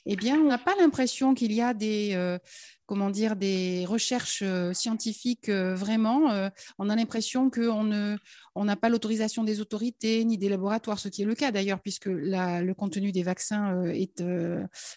eh 0.05 0.15
bien, 0.15 0.39
on 0.39 0.47
n'a 0.47 0.57
pas 0.57 0.75
l'impression 0.79 1.33
qu'il 1.33 1.53
y 1.53 1.61
a 1.61 1.73
des, 1.73 2.11
euh, 2.13 2.37
comment 2.85 3.09
dire, 3.09 3.35
des 3.35 3.85
recherches 3.85 4.41
euh, 4.43 4.73
scientifiques 4.73 5.47
euh, 5.47 5.75
vraiment. 5.75 6.49
On 6.77 6.89
a 6.89 6.95
l'impression 6.95 7.49
qu'on 7.49 7.83
n'a 7.83 8.75
pas 8.75 8.89
l'autorisation 8.89 9.43
des 9.43 9.61
autorités 9.61 10.23
ni 10.25 10.37
des 10.37 10.49
laboratoires, 10.49 10.99
ce 10.99 11.07
qui 11.07 11.21
est 11.21 11.25
le 11.25 11.35
cas 11.35 11.51
d'ailleurs, 11.51 11.79
puisque 11.79 12.07
le 12.07 12.73
contenu 12.73 13.11
des 13.11 13.23
vaccins 13.23 13.83
est 13.85 14.22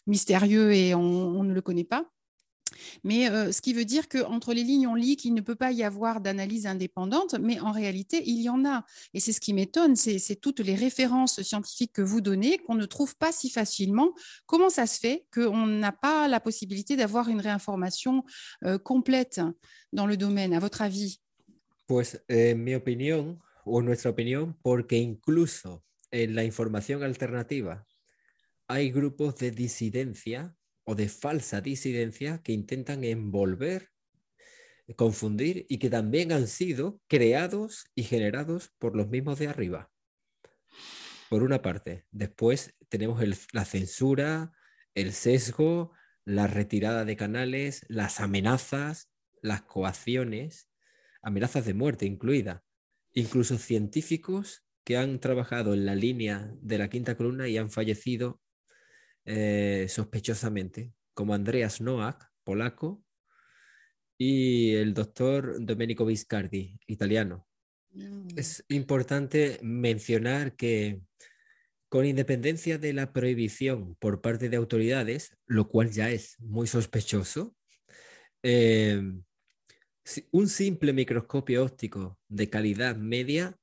mystérieux 0.07 0.73
et 0.73 0.95
on 0.95 1.43
ne 1.43 1.53
le 1.53 1.61
connaît 1.61 1.85
pas. 1.85 2.11
Mais 3.05 3.31
euh, 3.31 3.53
ce 3.53 3.61
qui 3.61 3.73
veut 3.73 3.85
dire 3.85 4.09
qu'entre 4.09 4.55
les 4.55 4.63
lignes, 4.63 4.87
on 4.87 4.95
lit 4.95 5.17
qu'il 5.17 5.35
ne 5.35 5.41
peut 5.41 5.55
pas 5.55 5.73
y 5.73 5.83
avoir 5.83 6.21
d'analyse 6.21 6.67
indépendante, 6.67 7.35
mais 7.41 7.61
en 7.61 7.73
réalité, 7.73 8.23
il 8.27 8.41
y 8.41 8.49
en 8.49 8.65
a. 8.65 8.85
Et 9.15 9.21
c'est 9.21 9.33
ce 9.33 9.41
qui 9.41 9.53
m'étonne, 9.53 9.97
c'est 9.97 10.37
toutes 10.37 10.61
les 10.61 10.75
références 10.75 11.43
scientifiques 11.43 11.93
que 11.93 12.03
vous 12.03 12.21
donnez 12.21 12.59
qu'on 12.59 12.75
ne 12.75 12.87
trouve 12.87 13.17
pas 13.17 13.33
si 13.33 13.51
facilement. 13.51 14.13
Comment 14.47 14.71
ça 14.71 14.87
se 14.87 14.99
fait 14.99 15.27
qu'on 15.33 15.67
n'a 15.67 15.93
pas 15.93 16.29
la 16.29 16.41
possibilité 16.41 16.97
d'avoir 16.97 17.29
une 17.29 17.41
réinformation 17.41 18.25
euh, 18.65 18.79
complète 18.79 19.41
dans 19.93 20.07
le 20.07 20.17
domaine, 20.17 20.55
à 20.55 20.59
votre 20.59 20.83
avis? 20.83 21.21
Pues 21.87 22.21
eh, 22.29 22.57
mi 22.57 22.75
opinión, 22.75 23.39
o 23.65 23.81
nuestra 23.81 24.11
opinión, 24.11 24.57
porque 24.61 24.97
incluso 24.97 25.85
en 26.11 26.35
la 26.35 26.43
información 26.43 27.05
alternativa 27.05 27.87
hay 28.69 28.91
grupos 28.91 29.37
de 29.37 29.51
disidencia 29.51 30.57
o 30.85 30.95
de 30.95 31.09
falsa 31.09 31.61
disidencia 31.61 32.43
que 32.43 32.53
intentan 32.53 33.05
envolver, 33.05 33.91
confundir 34.97 35.67
y 35.69 35.79
que 35.79 35.91
también 35.91 36.33
han 36.33 36.47
sido 36.47 37.01
creados 37.09 37.87
y 37.95 38.05
generados 38.05 38.73
por 38.79 38.97
los 38.97 39.09
mismos 39.09 39.39
de 39.39 39.49
arriba. 39.49 39.91
Por 41.29 41.43
una 41.43 41.61
parte. 41.61 42.07
Después 42.11 42.75
tenemos 42.89 43.21
la 43.53 43.65
censura, 43.65 44.53
el 44.95 45.13
sesgo, 45.13 45.93
la 46.25 46.47
retirada 46.47 47.05
de 47.05 47.17
canales, 47.17 47.85
las 47.89 48.21
amenazas, 48.21 49.11
las 49.43 49.63
coacciones, 49.63 50.69
amenazas 51.23 51.65
de 51.67 51.75
muerte 51.75 52.07
incluida. 52.07 52.65
Incluso 53.13 53.59
científicos 53.59 54.65
que 54.85 54.97
han 54.97 55.19
trabajado 55.19 55.75
en 55.75 55.85
la 55.85 55.97
línea 55.97 56.53
de 56.61 56.79
la 56.79 56.89
quinta 56.89 57.17
columna 57.17 57.49
y 57.49 57.59
han 57.59 57.71
fallecido 57.71 58.41
eh, 59.27 59.87
sospechosamente, 59.89 60.93
como 61.15 61.35
Andreas 61.35 61.81
Noack, 61.81 62.31
polaco, 62.45 63.05
y 64.19 64.75
el 64.75 64.95
doctor 64.95 65.57
Domenico 65.61 66.07
Viscardi, 66.07 66.79
italiano. 66.87 67.47
Mm. 67.91 68.29
Es 68.37 68.65
importante 68.69 69.59
mencionar 69.63 70.57
que 70.57 71.03
con 71.89 72.05
independencia 72.05 72.79
de 72.79 72.93
la 72.93 73.13
prohibición 73.13 73.97
por 73.97 74.21
parte 74.21 74.49
de 74.49 74.57
autoridades, 74.57 75.37
lo 75.47 75.69
cual 75.69 75.91
ya 75.91 76.11
es 76.11 76.37
muy 76.41 76.67
sospechoso, 76.67 77.55
eh, 78.43 79.03
un 80.31 80.49
simple 80.49 80.93
microscopio 80.93 81.65
óptico 81.65 82.19
de 82.29 82.49
calidad 82.49 82.97
media 82.97 83.57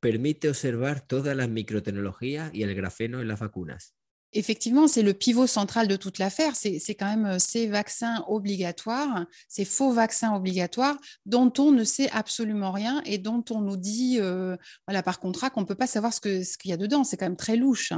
permite 0.00 0.48
observar 0.48 1.06
toda 1.06 1.34
la 1.34 1.46
microtecnología 1.46 2.50
y 2.54 2.62
el 2.62 2.74
grafeno 2.74 3.20
en 3.20 3.28
las 3.28 3.40
vacunas. 3.40 3.94
Effectivement, 4.32 4.86
c'est 4.86 5.02
le 5.02 5.12
pivot 5.12 5.48
central 5.48 5.88
de 5.88 5.96
toute 5.96 6.18
l'affaire. 6.18 6.54
C'est 6.54 6.94
quand 6.94 7.06
même 7.06 7.26
euh, 7.26 7.38
ces 7.38 7.66
vaccins 7.66 8.24
obligatoires, 8.28 9.26
ces 9.48 9.64
faux 9.64 9.92
vaccins 9.92 10.34
obligatoires 10.34 10.96
dont 11.26 11.52
on 11.58 11.72
ne 11.72 11.82
sait 11.82 12.08
absolument 12.10 12.70
rien 12.70 13.02
et 13.04 13.18
dont 13.18 13.44
on 13.50 13.60
nous 13.60 13.76
dit 13.76 14.18
euh, 14.20 14.56
voilà, 14.86 15.02
par 15.02 15.18
contrat 15.18 15.50
qu'on 15.50 15.62
ne 15.62 15.66
peut 15.66 15.74
pas 15.74 15.88
savoir 15.88 16.12
ce 16.14 16.20
qu'il 16.20 16.70
y 16.70 16.72
a 16.72 16.76
dedans. 16.76 17.02
C'est 17.02 17.16
quand 17.16 17.26
même 17.26 17.36
très 17.36 17.56
louche. 17.56 17.92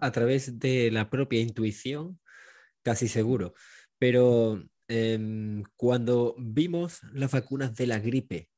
A 0.00 0.10
través 0.12 0.38
de 0.46 0.90
la 0.90 1.04
propia 1.04 1.40
intuición, 1.40 2.16
casi 2.84 3.08
seguro. 3.08 3.52
Pero 3.98 4.62
eh, 4.86 5.62
cuando 5.76 6.36
vimos 6.38 7.00
las 7.12 7.32
vacunas 7.32 7.74
de 7.74 7.86
la 7.86 7.98
gripe, 7.98 8.48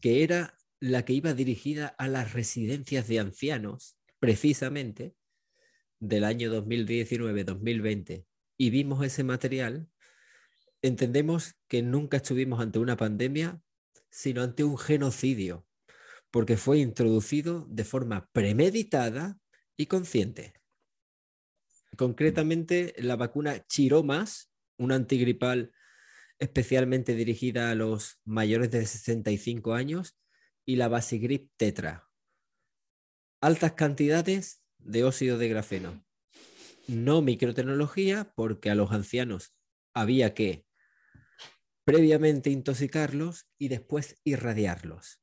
que 0.00 0.22
era 0.22 0.54
la 0.80 1.04
que 1.04 1.14
iba 1.14 1.32
dirigida 1.32 1.88
a 1.98 2.08
las 2.08 2.34
residencias 2.34 3.08
de 3.08 3.20
ancianos, 3.20 3.96
precisamente, 4.20 5.15
del 6.08 6.24
año 6.24 6.50
2019-2020 6.50 8.24
y 8.56 8.70
vimos 8.70 9.04
ese 9.04 9.24
material, 9.24 9.88
entendemos 10.82 11.54
que 11.68 11.82
nunca 11.82 12.18
estuvimos 12.18 12.60
ante 12.60 12.78
una 12.78 12.96
pandemia, 12.96 13.60
sino 14.10 14.42
ante 14.42 14.64
un 14.64 14.78
genocidio, 14.78 15.66
porque 16.30 16.56
fue 16.56 16.78
introducido 16.78 17.66
de 17.68 17.84
forma 17.84 18.28
premeditada 18.32 19.38
y 19.76 19.86
consciente. 19.86 20.54
Concretamente, 21.96 22.94
la 22.98 23.16
vacuna 23.16 23.64
Chiromas, 23.66 24.50
una 24.78 24.94
antigripal 24.94 25.72
especialmente 26.38 27.14
dirigida 27.14 27.70
a 27.70 27.74
los 27.74 28.20
mayores 28.24 28.70
de 28.70 28.84
65 28.84 29.74
años, 29.74 30.18
y 30.66 30.76
la 30.76 30.88
Basigrip 30.88 31.50
Tetra. 31.56 32.10
Altas 33.40 33.72
cantidades 33.72 34.65
de 34.86 35.04
óxido 35.04 35.38
de 35.38 35.48
grafeno. 35.48 36.04
No 36.86 37.20
microtecnología, 37.20 38.32
porque 38.34 38.70
a 38.70 38.74
los 38.74 38.92
ancianos 38.92 39.54
había 39.92 40.34
que 40.34 40.64
previamente 41.84 42.50
intoxicarlos 42.50 43.46
y 43.58 43.68
después 43.68 44.20
irradiarlos. 44.24 45.20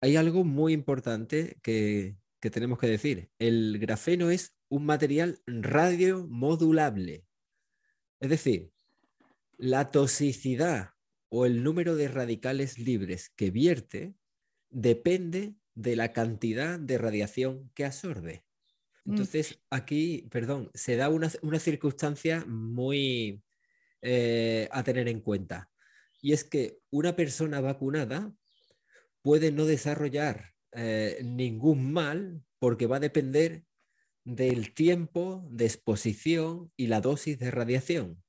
Hay 0.00 0.16
algo 0.16 0.44
muy 0.44 0.72
importante 0.72 1.58
que, 1.62 2.16
que 2.40 2.50
tenemos 2.50 2.78
que 2.78 2.86
decir. 2.86 3.30
El 3.38 3.78
grafeno 3.78 4.30
es 4.30 4.54
un 4.68 4.86
material 4.86 5.42
radiomodulable. 5.46 7.26
Es 8.18 8.30
decir, 8.30 8.72
la 9.56 9.90
toxicidad 9.90 10.90
o 11.28 11.44
el 11.44 11.62
número 11.62 11.96
de 11.96 12.08
radicales 12.08 12.78
libres 12.78 13.30
que 13.30 13.50
vierte 13.50 14.14
depende 14.70 15.54
de 15.74 15.96
la 15.96 16.12
cantidad 16.12 16.78
de 16.78 16.98
radiación 16.98 17.70
que 17.74 17.84
absorbe. 17.84 18.44
Mm. 19.04 19.10
Entonces, 19.10 19.62
aquí, 19.70 20.28
perdón, 20.30 20.70
se 20.74 20.96
da 20.96 21.08
una, 21.08 21.30
una 21.42 21.58
circunstancia 21.58 22.44
muy 22.46 23.42
eh, 24.02 24.68
a 24.72 24.82
tener 24.82 25.08
en 25.08 25.20
cuenta. 25.20 25.70
Y 26.22 26.32
es 26.32 26.44
que 26.44 26.78
una 26.90 27.16
persona 27.16 27.60
vacunada 27.60 28.32
puede 29.22 29.52
no 29.52 29.66
desarrollar 29.66 30.54
eh, 30.72 31.20
ningún 31.22 31.92
mal 31.92 32.42
porque 32.58 32.86
va 32.86 32.96
a 32.96 33.00
depender 33.00 33.64
del 34.24 34.72
tiempo 34.74 35.46
de 35.50 35.66
exposición 35.66 36.72
y 36.76 36.86
la 36.86 37.00
dosis 37.00 37.38
de 37.38 37.50
radiación 37.50 38.22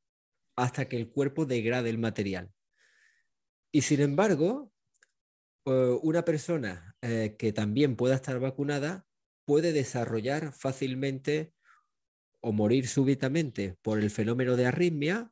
hasta 0.56 0.88
que 0.90 0.98
el 0.98 1.10
cuerpo 1.10 1.46
degrade 1.46 1.90
el 1.90 1.98
material. 1.98 2.52
Y 3.72 3.82
sin 3.82 4.02
embargo, 4.02 4.72
eh, 5.66 5.98
una 6.02 6.26
persona 6.26 6.91
que 7.02 7.52
también 7.54 7.96
pueda 7.96 8.16
estar 8.16 8.40
vacunada 8.40 9.08
puede 9.46 9.74
desarrollar 9.74 10.54
fácilmente 10.54 11.54
o 12.42 12.52
morir 12.52 12.88
súbitamente 12.88 13.76
por 13.82 14.00
el 14.00 14.10
fenómeno 14.10 14.56
de 14.56 14.66
arritmia 14.66 15.32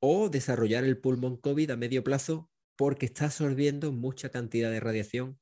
o 0.00 0.28
desarrollar 0.28 0.84
el 0.84 0.98
pulmón 0.98 1.36
COVID 1.36 1.70
a 1.70 1.76
medio 1.76 2.04
plazo 2.04 2.50
porque 2.76 3.06
está 3.06 3.26
absorbiendo 3.26 3.92
mucha 3.92 4.28
cantidad 4.28 4.70
de 4.70 4.80
radiación 4.80 5.38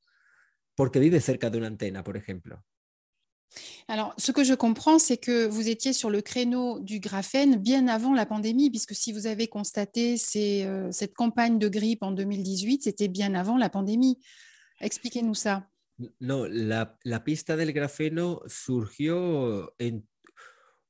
porque 0.75 0.99
vive 0.99 1.21
cerca 1.21 1.49
de 1.49 1.57
una 1.57 1.67
antena, 1.67 2.03
por 2.03 2.17
ejemplo. 2.17 2.63
Alors, 3.87 4.13
ce 4.17 4.31
que 4.31 4.43
je 4.43 4.55
comprends, 4.55 4.97
c'est 4.97 5.17
que 5.17 5.45
vous 5.45 5.67
étiez 5.69 5.93
sur 5.93 6.09
le 6.09 6.21
créneau 6.21 6.79
du 6.79 6.99
graphène 6.99 7.57
bien 7.57 7.87
avant 7.87 8.13
la 8.13 8.25
pandémie, 8.25 8.71
puisque 8.71 8.95
si 8.95 9.11
vous 9.11 9.27
avez 9.27 9.47
constaté 9.47 10.15
euh, 10.35 10.91
cette 10.91 11.13
campagne 11.13 11.59
de 11.59 11.67
grippe 11.67 12.01
en 12.01 12.11
2018, 12.11 12.83
c'était 12.83 13.09
bien 13.09 13.35
avant 13.35 13.57
la 13.57 13.69
pandémie. 13.69 14.17
Expliquez-nous 14.83 15.35
ça. 15.35 15.69
No, 16.19 16.47
la, 16.47 17.23
pista 17.23 17.55
del 17.55 17.71
grafeno 17.71 18.41
surgió 18.47 19.73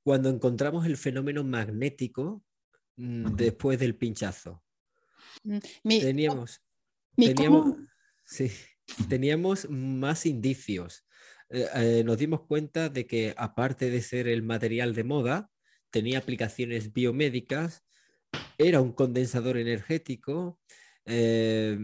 cuando 0.01 0.29
encontramos 0.29 0.85
el 0.85 0.97
fenómeno 0.97 1.43
magnético 1.43 2.43
mm, 2.95 3.35
después 3.35 3.77
del 3.79 3.95
pinchazo. 3.95 4.63
Mm, 5.43 5.59
teníamos, 5.83 6.61
teníamos, 9.07 9.69
más 9.69 10.25
indicios. 10.25 11.05
Eh, 11.49 11.67
eh, 11.75 12.03
nos 12.03 12.17
dimos 12.17 12.41
cuenta 12.47 12.89
de 12.89 13.05
que 13.05 13.35
aparte 13.37 13.91
de 13.91 14.01
ser 14.01 14.27
el 14.27 14.41
material 14.41 14.95
de 14.95 15.03
moda, 15.03 15.51
tenía 15.91 16.17
aplicaciones 16.17 16.93
biomédicas, 16.93 17.83
era 18.57 18.81
un 18.81 18.93
condensador 18.93 19.57
energético 19.57 20.59
eh, 21.05 21.77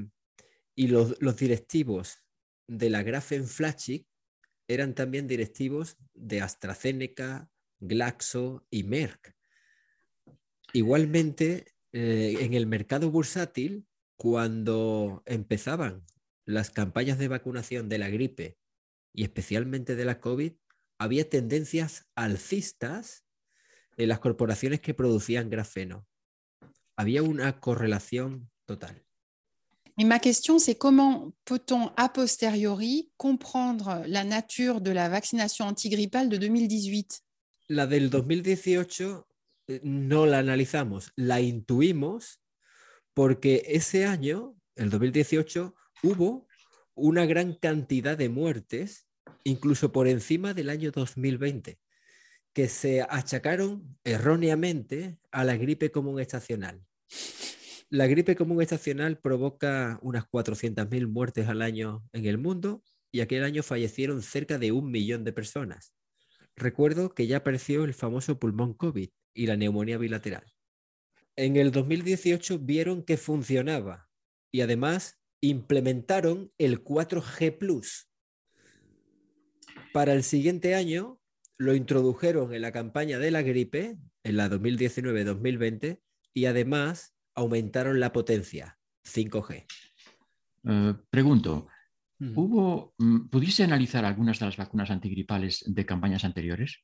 y 0.80 0.88
los, 0.88 1.20
directivos 1.36 2.24
de 2.70 2.90
la 2.90 3.04
Grafenflaschig 3.04 4.08
eran 4.66 4.96
también 4.96 5.28
directivos 5.28 5.98
de 6.14 6.40
AstraZeneca, 6.40 7.52
Glaxo 7.82 8.66
y 8.70 8.84
Merck. 8.86 9.36
Igualmente, 10.72 11.74
eh, 11.92 12.38
en 12.40 12.54
el 12.54 12.66
mercado 12.66 13.12
bursátil, 13.12 13.90
cuando 14.16 15.22
empezaban 15.26 16.06
las 16.46 16.70
campañas 16.72 17.18
de 17.18 17.28
vacunación 17.28 17.90
de 17.90 17.98
la 17.98 18.10
gripe 18.10 18.58
y 19.14 19.24
especialmente 19.24 19.98
de 19.98 20.06
la 20.06 20.22
COVID, 20.22 20.54
había 20.98 21.30
tendencias 21.30 22.08
alcistas 22.16 23.26
en 23.98 24.08
las 24.08 24.20
corporaciones 24.20 24.80
que 24.80 24.94
producían 24.94 25.50
grafeno. 25.50 26.08
Había 26.96 27.22
una 27.22 27.60
correlación 27.60 28.50
total. 28.66 29.09
Mais 30.00 30.06
ma 30.06 30.20
question, 30.20 30.60
c'est 30.60 30.76
comment 30.76 31.34
peut-on 31.44 31.92
a 31.98 32.08
posteriori 32.08 33.12
comprendre 33.18 34.02
la 34.08 34.24
nature 34.24 34.80
de 34.80 34.92
la 34.92 35.10
vaccination 35.10 35.66
antigrippale 35.66 36.30
de 36.30 36.38
2018 36.38 37.22
La 37.68 37.86
del 37.86 38.10
2018 38.10 39.28
eh, 39.68 39.82
no 39.84 40.26
la 40.26 40.40
analizamos, 40.40 41.12
la 41.18 41.42
intuimos 41.42 42.40
porque 43.14 43.64
ese 43.68 44.06
año, 44.06 44.56
el 44.78 44.90
2018, 44.90 45.76
hubo 46.04 46.48
una 46.96 47.26
gran 47.26 47.56
cantidad 47.56 48.18
de 48.18 48.30
muertes, 48.30 49.06
incluso 49.44 49.92
por 49.92 50.08
encima 50.08 50.54
del 50.54 50.70
año 50.70 50.92
2020, 50.92 51.78
que 52.54 52.70
se 52.70 53.02
achacaron 53.02 53.98
erróneamente 54.06 55.20
a 55.32 55.44
la 55.44 55.58
gripe 55.58 55.92
común 55.92 56.22
estacional. 56.22 56.82
La 57.92 58.06
gripe 58.06 58.36
común 58.36 58.62
estacional 58.62 59.18
provoca 59.18 59.98
unas 60.04 60.26
400.000 60.30 61.08
muertes 61.08 61.48
al 61.48 61.64
año 61.64 62.04
en 62.14 62.28
el 62.28 62.38
mundo 62.38 62.84
y 63.12 63.22
aquel 63.22 63.44
año 63.44 63.64
fallecieron 63.64 64.22
cerca 64.22 64.60
de 64.60 64.72
un 64.72 64.92
millón 64.92 65.24
de 65.24 65.34
personas. 65.34 65.96
Recuerdo 66.56 67.16
que 67.16 67.26
ya 67.26 67.38
apareció 67.38 67.84
el 67.86 67.96
famoso 67.96 68.38
pulmón 68.38 68.76
COVID 68.76 69.10
y 69.34 69.48
la 69.48 69.58
neumonía 69.58 69.98
bilateral. 69.98 70.54
En 71.36 71.56
el 71.56 71.72
2018 71.72 72.60
vieron 72.60 73.02
que 73.02 73.18
funcionaba 73.18 74.08
y 74.52 74.62
además 74.62 75.20
implementaron 75.42 76.52
el 76.60 76.84
4G 76.84 77.58
Plus. 77.58 78.08
Para 79.94 80.14
el 80.14 80.22
siguiente 80.22 80.76
año 80.76 81.20
lo 81.58 81.74
introdujeron 81.74 82.54
en 82.54 82.62
la 82.62 82.72
campaña 82.72 83.18
de 83.18 83.32
la 83.32 83.42
gripe, 83.42 83.98
en 84.24 84.38
la 84.38 84.48
2019-2020, 84.48 86.02
y 86.36 86.46
además 86.46 87.16
aumentaron 87.40 88.00
la 88.00 88.12
potencia 88.12 88.78
5G. 89.04 89.66
Eh, 90.66 90.94
pregunto, 91.10 91.68
¿hubo, 92.36 92.94
mm, 92.98 93.30
¿pudiste 93.30 93.64
analizar 93.64 94.06
algunas 94.06 94.40
de 94.40 94.46
las 94.46 94.58
vacunas 94.58 94.92
antigripales 94.92 95.64
de 95.66 95.86
campañas 95.86 96.24
anteriores? 96.24 96.80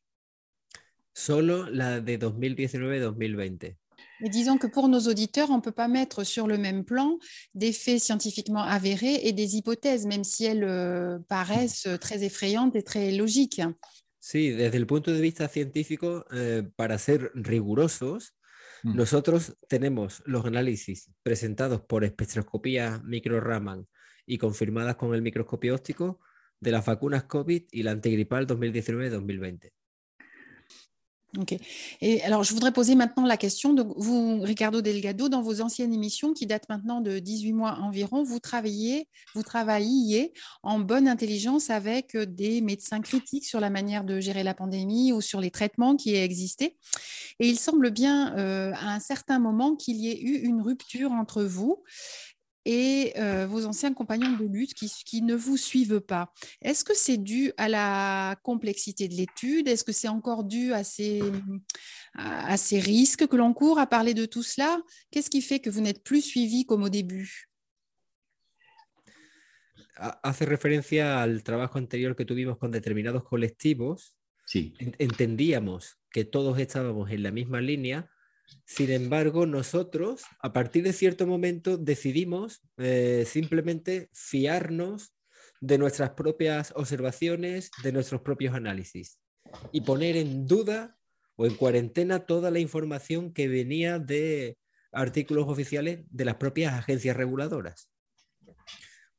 Solo 1.14 1.70
la 1.70 2.02
de 2.02 2.18
2019-2020. 2.18 3.78
Mais 4.22 4.30
disons 4.30 4.58
que 4.58 4.68
pour 4.68 4.88
nos 4.88 5.08
auditeurs, 5.08 5.50
on 5.50 5.58
ne 5.58 5.62
peut 5.62 5.72
pas 5.72 5.88
mettre 5.88 6.24
sur 6.24 6.48
le 6.48 6.58
même 6.58 6.86
plan 6.86 7.18
des 7.54 7.74
faits 7.74 8.02
scientifiquement 8.02 8.64
avérés 8.64 9.20
et 9.24 9.34
des 9.34 9.56
hypothèses, 9.56 10.06
même 10.06 10.24
si 10.24 10.46
elles 10.46 10.64
euh, 10.64 11.20
paraissent 11.28 11.88
très 12.00 12.24
effrayantes 12.24 12.76
et 12.76 12.84
très 12.84 13.12
logiques. 13.12 13.62
Sí, 14.20 14.52
desde 14.52 14.78
el 14.78 14.88
punto 14.88 15.12
de 15.12 15.22
vista 15.22 15.48
científico, 15.48 16.26
eh, 16.32 16.64
para 16.76 16.98
ser 16.98 17.32
rigurosos, 17.36 18.34
Mm. 18.86 18.96
Nosotros 18.98 19.58
tenemos 19.68 20.22
los 20.28 20.46
análisis 20.46 21.12
presentados 21.24 21.82
por 21.82 22.04
espectroscopía 22.04 23.02
micro-Raman 23.04 23.88
y 24.28 24.38
confirmadas 24.38 24.96
con 24.96 25.16
el 25.16 25.24
microscopio 25.24 25.74
óptico 25.74 26.20
de 26.60 26.70
las 26.70 26.86
vacunas 26.86 27.24
COVID 27.24 27.64
y 27.72 27.82
la 27.82 27.92
antigripal 27.92 28.46
2019-2020. 28.46 29.72
Et 32.02 32.22
alors, 32.24 32.44
je 32.44 32.54
voudrais 32.54 32.72
poser 32.72 32.96
maintenant 32.96 33.26
la 33.26 33.38
question. 33.38 33.74
Donc, 33.74 33.94
vous, 33.98 34.42
Ricardo 34.42 34.82
Delgado, 34.82 35.30
dans 35.30 35.42
vos 35.42 35.62
anciennes 35.62 35.94
émissions 35.94 36.34
qui 36.34 36.46
datent 36.46 36.70
maintenant 36.70 37.02
de 37.02 37.20
18 37.20 37.54
mois 37.54 37.78
environ, 37.82 38.24
vous 38.24 38.40
travaillez, 38.40 39.08
vous 39.34 39.44
travailliez 39.44 40.34
en 40.64 40.80
bonne 40.80 41.08
intelligence 41.08 41.70
avec 41.70 42.16
des 42.18 42.62
médecins 42.62 43.02
critiques 43.02 43.46
sur 43.46 43.60
la 43.60 43.70
manière 43.70 44.04
de 44.04 44.20
gérer 44.20 44.44
la 44.44 44.54
pandémie 44.54 45.12
ou 45.12 45.22
sur 45.22 45.42
les 45.42 45.52
traitements 45.52 45.96
qui 45.96 46.16
existaient. 46.16 46.76
Et 47.40 47.50
il 47.50 47.60
semble 47.60 47.92
bien 47.92 48.36
euh, 48.38 48.72
à 48.74 48.94
un 48.94 49.00
certain 49.00 49.40
moment 49.40 49.76
qu'il 49.76 49.98
y 49.98 50.10
ait 50.10 50.22
eu 50.22 50.46
une 50.46 50.62
rupture 50.62 51.12
entre 51.12 51.44
vous 51.44 51.84
et 52.66 53.14
euh, 53.18 53.48
vos 53.48 53.66
anciens 53.66 53.94
compagnons 53.94 54.36
de 54.36 54.46
lutte 54.46 54.74
qui, 54.74 54.92
qui 55.06 55.22
ne 55.22 55.36
vous 55.36 55.58
suivent 55.58 56.02
pas. 56.02 56.34
Est-ce 56.62 56.84
que 56.84 56.96
c'est 56.96 57.18
dû 57.18 57.54
à 57.58 57.70
la 57.70 58.36
complexité 58.44 59.08
de 59.08 59.14
l'étude? 59.14 59.68
Est-ce 59.68 59.84
que 59.84 59.92
c'est 59.92 60.08
encore 60.08 60.44
dû 60.44 60.74
à 60.74 60.84
ces, 60.84 61.22
à 62.16 62.58
ces 62.58 62.80
risques 62.80 63.28
que 63.28 63.36
l'on 63.36 63.54
court 63.54 63.80
à 63.80 63.88
parler 63.88 64.14
de 64.14 64.26
tout 64.26 64.44
cela? 64.44 64.82
Qu'est-ce 65.12 65.30
qui 65.30 65.42
fait 65.42 65.60
que 65.60 65.70
vous 65.70 65.82
n'êtes 65.82 66.04
plus 66.04 66.22
suivi 66.22 66.66
comme 66.66 66.84
au 66.84 66.90
début? 66.90 67.50
Hace 69.98 70.46
referencia 70.46 71.22
al 71.22 71.42
trabajo 71.44 71.78
anterior 71.78 72.16
que 72.16 72.26
tuvimos 72.26 72.58
con 72.58 72.72
determinados 72.72 73.24
colectivos. 73.24 74.18
Sí. 74.46 74.74
Entendíamos 75.00 76.00
que 76.12 76.26
todos 76.26 76.60
estábamos 76.60 77.12
en 77.12 77.24
la 77.24 77.32
misma 77.32 77.62
línea, 77.62 78.10
Sin 78.66 78.92
embargo, 78.92 79.46
nosotros, 79.46 80.24
a 80.40 80.54
partir 80.54 80.84
de 80.84 80.94
cierto 80.94 81.28
momento, 81.28 81.78
decidimos 81.78 82.62
eh, 82.78 83.26
simplemente 83.28 84.10
fiarnos 84.14 85.14
de 85.62 85.78
nuestras 85.78 86.12
propias 86.12 86.74
observaciones, 86.76 87.72
de 87.84 87.92
nuestros 87.92 88.22
propios 88.22 88.56
análisis 88.56 89.20
y 89.72 89.82
poner 89.82 90.18
en 90.18 90.48
duda 90.48 90.98
o 91.36 91.46
en 91.46 91.56
cuarentena 91.56 92.26
toda 92.26 92.52
la 92.52 92.60
información 92.60 93.34
que 93.34 93.48
venía 93.48 94.00
de 94.00 94.58
artículos 94.92 95.48
oficiales 95.48 96.06
de 96.10 96.26
las 96.26 96.36
propias 96.36 96.74
agencias 96.74 97.18
reguladoras. 97.18 97.90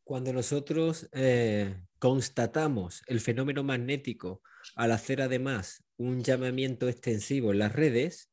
Cuando 0.04 0.32
nosotros 0.32 1.08
eh, 1.12 1.76
constatamos 1.98 3.02
el 3.06 3.20
fenómeno 3.20 3.64
magnético 3.64 4.42
al 4.76 4.92
hacer 4.92 5.20
además 5.20 5.84
un 5.96 6.22
llamamiento 6.22 6.88
extensivo 6.88 7.52
en 7.52 7.58
las 7.58 7.72
redes, 7.74 8.30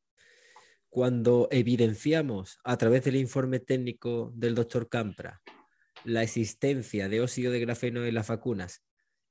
cuando 0.94 1.48
evidenciamos 1.50 2.60
a 2.62 2.76
través 2.76 3.02
del 3.02 3.16
informe 3.16 3.58
técnico 3.58 4.30
del 4.36 4.54
doctor 4.54 4.88
Campra 4.88 5.42
la 6.04 6.22
existencia 6.22 7.08
de 7.08 7.20
óxido 7.20 7.50
de 7.50 7.58
grafeno 7.58 8.04
en 8.04 8.14
las 8.14 8.28
vacunas 8.28 8.84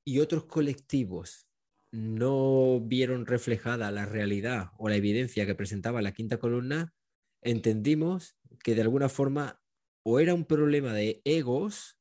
y 0.04 0.18
otros 0.18 0.44
colectivos 0.44 1.48
no 1.90 2.82
vieron 2.82 3.24
reflejada 3.24 3.90
la 3.90 4.04
realidad 4.04 4.72
o 4.76 4.90
la 4.90 4.96
evidencia 4.96 5.46
que 5.46 5.54
presentaba 5.54 6.02
la 6.02 6.12
quinta 6.12 6.36
columna, 6.36 6.92
entendimos 7.40 8.36
que 8.62 8.74
de 8.74 8.82
alguna 8.82 9.08
forma 9.08 9.58
o 10.02 10.20
era 10.20 10.34
un 10.34 10.44
problema 10.44 10.92
de 10.92 11.22
egos 11.24 11.98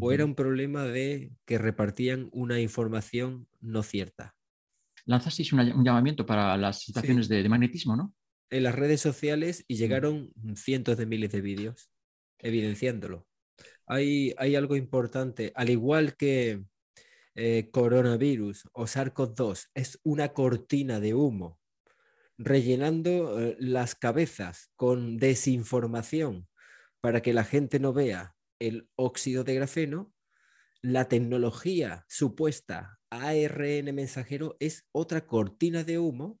o 0.00 0.12
era 0.12 0.24
un 0.24 0.34
problema 0.34 0.84
de 0.84 1.34
que 1.44 1.58
repartían 1.58 2.30
una 2.32 2.58
información 2.58 3.48
no 3.60 3.82
cierta. 3.82 4.34
Lanzasteis 5.04 5.52
un 5.52 5.84
llamamiento 5.84 6.24
para 6.24 6.56
las 6.56 6.80
situaciones 6.80 7.28
de, 7.28 7.46
magnetismo, 7.50 7.94
¿no? 7.94 8.14
En 8.50 8.62
las 8.62 8.74
redes 8.74 9.00
sociales 9.00 9.64
y 9.68 9.76
llegaron 9.76 10.32
cientos 10.54 10.96
de 10.96 11.06
miles 11.06 11.30
de 11.32 11.40
vídeos 11.40 11.90
evidenciándolo. 12.38 13.26
Hay, 13.86 14.34
hay 14.38 14.54
algo 14.54 14.76
importante, 14.76 15.52
al 15.54 15.70
igual 15.70 16.16
que 16.16 16.62
eh, 17.34 17.68
coronavirus 17.70 18.68
o 18.72 18.84
SARS-CoV-2 18.84 19.68
es 19.74 20.00
una 20.02 20.30
cortina 20.30 21.00
de 21.00 21.14
humo, 21.14 21.58
rellenando 22.36 23.40
eh, 23.40 23.56
las 23.58 23.94
cabezas 23.94 24.70
con 24.76 25.18
desinformación 25.18 26.48
para 27.00 27.22
que 27.22 27.32
la 27.32 27.44
gente 27.44 27.78
no 27.78 27.92
vea 27.92 28.34
el 28.58 28.88
óxido 28.96 29.44
de 29.44 29.54
grafeno, 29.54 30.12
la 30.82 31.08
tecnología 31.08 32.04
supuesta 32.08 32.98
ARN 33.10 33.94
mensajero 33.94 34.56
es 34.60 34.86
otra 34.92 35.26
cortina 35.26 35.84
de 35.84 35.98
humo 35.98 36.40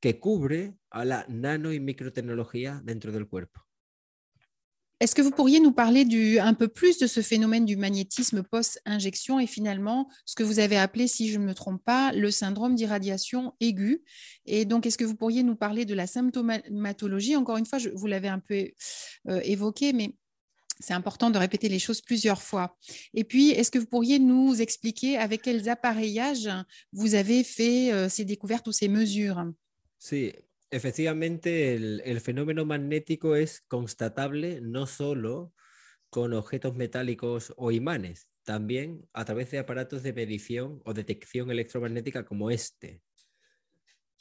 que 0.00 0.12
cubre 0.18 0.74
a 0.90 1.04
la 1.04 1.26
nano 1.28 1.72
y 1.72 1.80
microtecnología 1.80 2.80
dentro 2.84 3.12
del 3.12 3.26
cuerpo. 3.26 3.60
Est-ce 5.00 5.14
que 5.14 5.22
vous 5.22 5.30
pourriez 5.30 5.60
nous 5.60 5.70
parler 5.70 6.04
du, 6.04 6.40
un 6.40 6.54
peu 6.54 6.66
plus 6.66 6.98
de 6.98 7.06
ce 7.06 7.20
phénomène 7.20 7.64
du 7.64 7.76
magnétisme 7.76 8.42
post-injection 8.42 9.38
et 9.38 9.46
finalement 9.46 10.08
ce 10.24 10.34
que 10.34 10.42
vous 10.42 10.58
avez 10.58 10.76
appelé, 10.76 11.06
si 11.06 11.28
je 11.30 11.38
ne 11.38 11.44
me 11.44 11.54
trompe 11.54 11.84
pas, 11.84 12.12
le 12.12 12.32
syndrome 12.32 12.74
d'irradiation 12.74 13.54
aiguë? 13.60 14.02
Et 14.44 14.64
donc, 14.64 14.86
est-ce 14.86 14.98
que 14.98 15.04
vous 15.04 15.14
pourriez 15.14 15.44
nous 15.44 15.54
parler 15.54 15.84
de 15.84 15.94
la 15.94 16.08
symptomatologie? 16.08 17.36
Encore 17.36 17.58
une 17.58 17.66
fois, 17.66 17.78
vous 17.94 18.06
l'avez 18.08 18.26
un 18.26 18.40
peu 18.40 18.70
euh, 19.28 19.40
évoqué, 19.44 19.92
mais 19.92 20.16
c'est 20.80 20.94
important 20.94 21.30
de 21.30 21.38
répéter 21.38 21.68
les 21.68 21.78
choses 21.78 22.00
plusieurs 22.00 22.42
fois. 22.42 22.76
Et 23.14 23.22
puis, 23.22 23.50
est-ce 23.50 23.70
que 23.70 23.78
vous 23.78 23.86
pourriez 23.86 24.18
nous 24.18 24.60
expliquer 24.60 25.16
avec 25.16 25.42
quels 25.42 25.68
appareillages 25.68 26.50
vous 26.92 27.14
avez 27.14 27.44
fait 27.44 27.92
euh, 27.92 28.08
ces 28.08 28.24
découvertes 28.24 28.66
ou 28.66 28.72
ces 28.72 28.88
mesures? 28.88 29.44
Sí, 29.98 30.32
efectivamente 30.70 31.74
el, 31.74 32.20
fenómeno 32.20 32.64
magnético 32.64 33.36
es 33.36 33.62
constatable 33.62 34.60
no 34.60 34.86
solo 34.86 35.52
con 36.08 36.32
objetos 36.32 36.74
metálicos 36.74 37.52
o 37.56 37.70
imanes, 37.70 38.30
también 38.44 39.06
a 39.12 39.24
través 39.24 39.50
de 39.50 39.58
aparatos 39.58 40.02
de 40.02 40.14
medición 40.14 40.80
o 40.84 40.94
detección 40.94 41.50
electromagnética 41.50 42.24
como 42.24 42.50
este. 42.50 43.02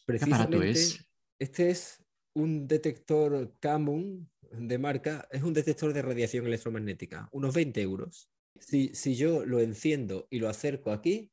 Precisamente, 0.05 0.71
es? 0.71 1.07
Este 1.39 1.69
es 1.69 2.03
un 2.33 2.67
detector 2.67 3.53
Camun 3.59 4.29
de 4.51 4.77
marca, 4.77 5.27
es 5.31 5.43
un 5.43 5.53
detector 5.53 5.93
de 5.93 6.01
radiación 6.01 6.45
electromagnética, 6.45 7.29
unos 7.31 7.53
20 7.53 7.81
euros. 7.81 8.29
Si, 8.59 8.89
si 8.95 9.15
yo 9.15 9.45
lo 9.45 9.59
enciendo 9.59 10.27
y 10.29 10.39
lo 10.39 10.49
acerco 10.49 10.91
aquí, 10.91 11.31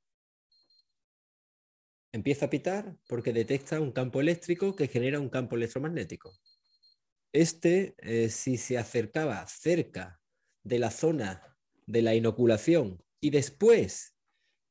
empieza 2.14 2.46
a 2.46 2.50
pitar 2.50 2.96
porque 3.08 3.32
detecta 3.32 3.80
un 3.80 3.90
campo 3.90 4.20
eléctrico 4.20 4.76
que 4.76 4.86
genera 4.86 5.18
un 5.18 5.28
campo 5.28 5.56
electromagnético. 5.56 6.32
Este, 7.32 7.96
eh, 7.98 8.28
si 8.28 8.56
se 8.56 8.78
acercaba 8.78 9.44
cerca 9.48 10.20
de 10.62 10.78
la 10.78 10.92
zona 10.92 11.56
de 11.86 12.02
la 12.02 12.14
inoculación 12.14 13.02
y 13.20 13.30
después 13.30 14.14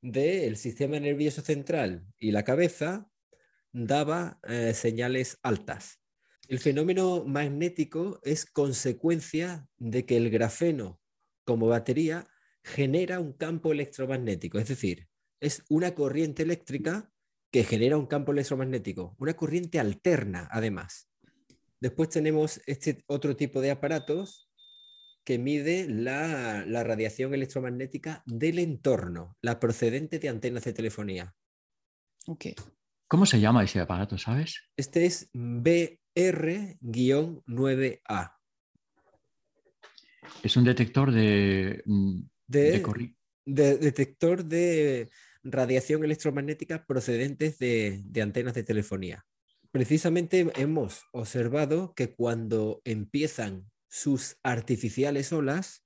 del 0.01 0.55
sistema 0.55 0.97
nervioso 1.01 1.41
central 1.41 2.05
y 2.17 2.31
la 2.31 2.43
cabeza, 2.43 3.09
daba 3.73 4.39
eh, 4.47 4.73
señales 4.73 5.37
altas. 5.43 5.99
El 6.47 6.59
fenómeno 6.59 7.25
magnético 7.25 8.21
es 8.23 8.45
consecuencia 8.45 9.67
de 9.77 10.05
que 10.05 10.15
el 10.15 10.29
grafeno 10.29 11.01
como 11.43 11.67
batería 11.67 12.25
genera 12.63 13.19
un 13.19 13.33
campo 13.33 13.73
electromagnético, 13.73 14.59
es 14.59 14.69
decir, 14.69 15.09
es 15.41 15.65
una 15.67 15.93
corriente 15.93 16.43
eléctrica 16.43 17.12
que 17.53 17.63
genera 17.63 17.97
un 17.97 18.07
campo 18.07 18.31
electromagnético, 18.31 19.15
una 19.19 19.35
corriente 19.35 19.79
alterna 19.79 20.49
además. 20.51 21.07
Después 21.79 22.09
tenemos 22.09 22.59
este 22.65 23.03
otro 23.05 23.35
tipo 23.35 23.61
de 23.61 23.69
aparatos 23.69 24.49
que 25.23 25.37
mide 25.37 25.87
la, 25.87 26.65
radiación 26.83 27.31
electromagnética 27.35 28.23
del 28.25 28.57
entorno, 28.57 29.37
la 29.39 29.59
procedente 29.59 30.17
de 30.17 30.29
antenas 30.29 30.63
de 30.63 30.73
telefonía. 30.73 31.35
Okay. 32.25 32.55
¿Cómo 33.07 33.27
se 33.27 33.39
llama 33.39 33.63
ese 33.63 33.79
aparato, 33.79 34.17
sabes? 34.17 34.63
Este 34.75 35.05
es 35.05 35.29
BR-9A. 35.33 35.91
Es 40.41 40.57
un 40.57 40.63
detector 40.63 41.11
de, 41.11 41.83
mm, 41.85 42.19
de, 42.47 42.83
de 43.45 43.77
detector 43.77 44.43
de 44.43 45.11
radiación 45.43 46.03
electromagnética 46.03 46.85
procedentes 46.85 47.59
de, 47.59 48.03
antenas 48.21 48.53
de 48.53 48.63
telefonía. 48.63 49.25
Precisamente 49.71 50.51
hemos 50.55 51.03
observado 51.11 51.93
que 51.95 52.13
cuando 52.13 52.81
empiezan 52.85 53.69
sus 53.89 54.37
artificiales 54.43 55.33
olas, 55.33 55.85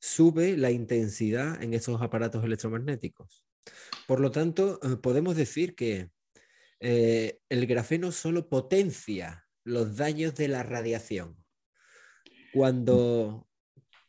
sube 0.00 0.56
la 0.56 0.70
intensidad 0.70 1.62
en 1.62 1.74
esos 1.74 2.02
aparatos 2.02 2.44
electromagnéticos. 2.44 3.44
Por 4.08 4.18
lo 4.18 4.32
tanto, 4.32 4.80
eh, 4.82 4.96
podemos 4.96 5.36
decir 5.36 5.76
que 5.76 6.10
eh, 6.80 7.38
el 7.48 7.66
grafeno 7.66 8.10
solo 8.10 8.48
potencia 8.48 9.46
los 9.62 9.96
daños 9.96 10.34
de 10.34 10.48
la 10.48 10.64
radiación. 10.64 11.36
Cuando, 12.52 13.48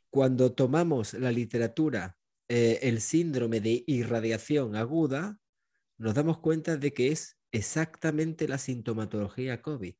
cuando 0.09 0.53
tomamos 0.53 1.13
la 1.13 1.31
literatura 1.31 2.17
eh, 2.49 2.79
el 2.83 3.01
síndrome 3.01 3.61
de 3.61 3.83
irradiación 3.87 4.75
aguda, 4.75 5.39
nos 5.97 6.13
damos 6.13 6.39
cuenta 6.39 6.77
de 6.77 6.93
que 6.93 7.11
es 7.11 7.37
exactamente 7.51 8.47
la 8.47 8.57
sintomatología 8.57 9.61
COVID. 9.61 9.95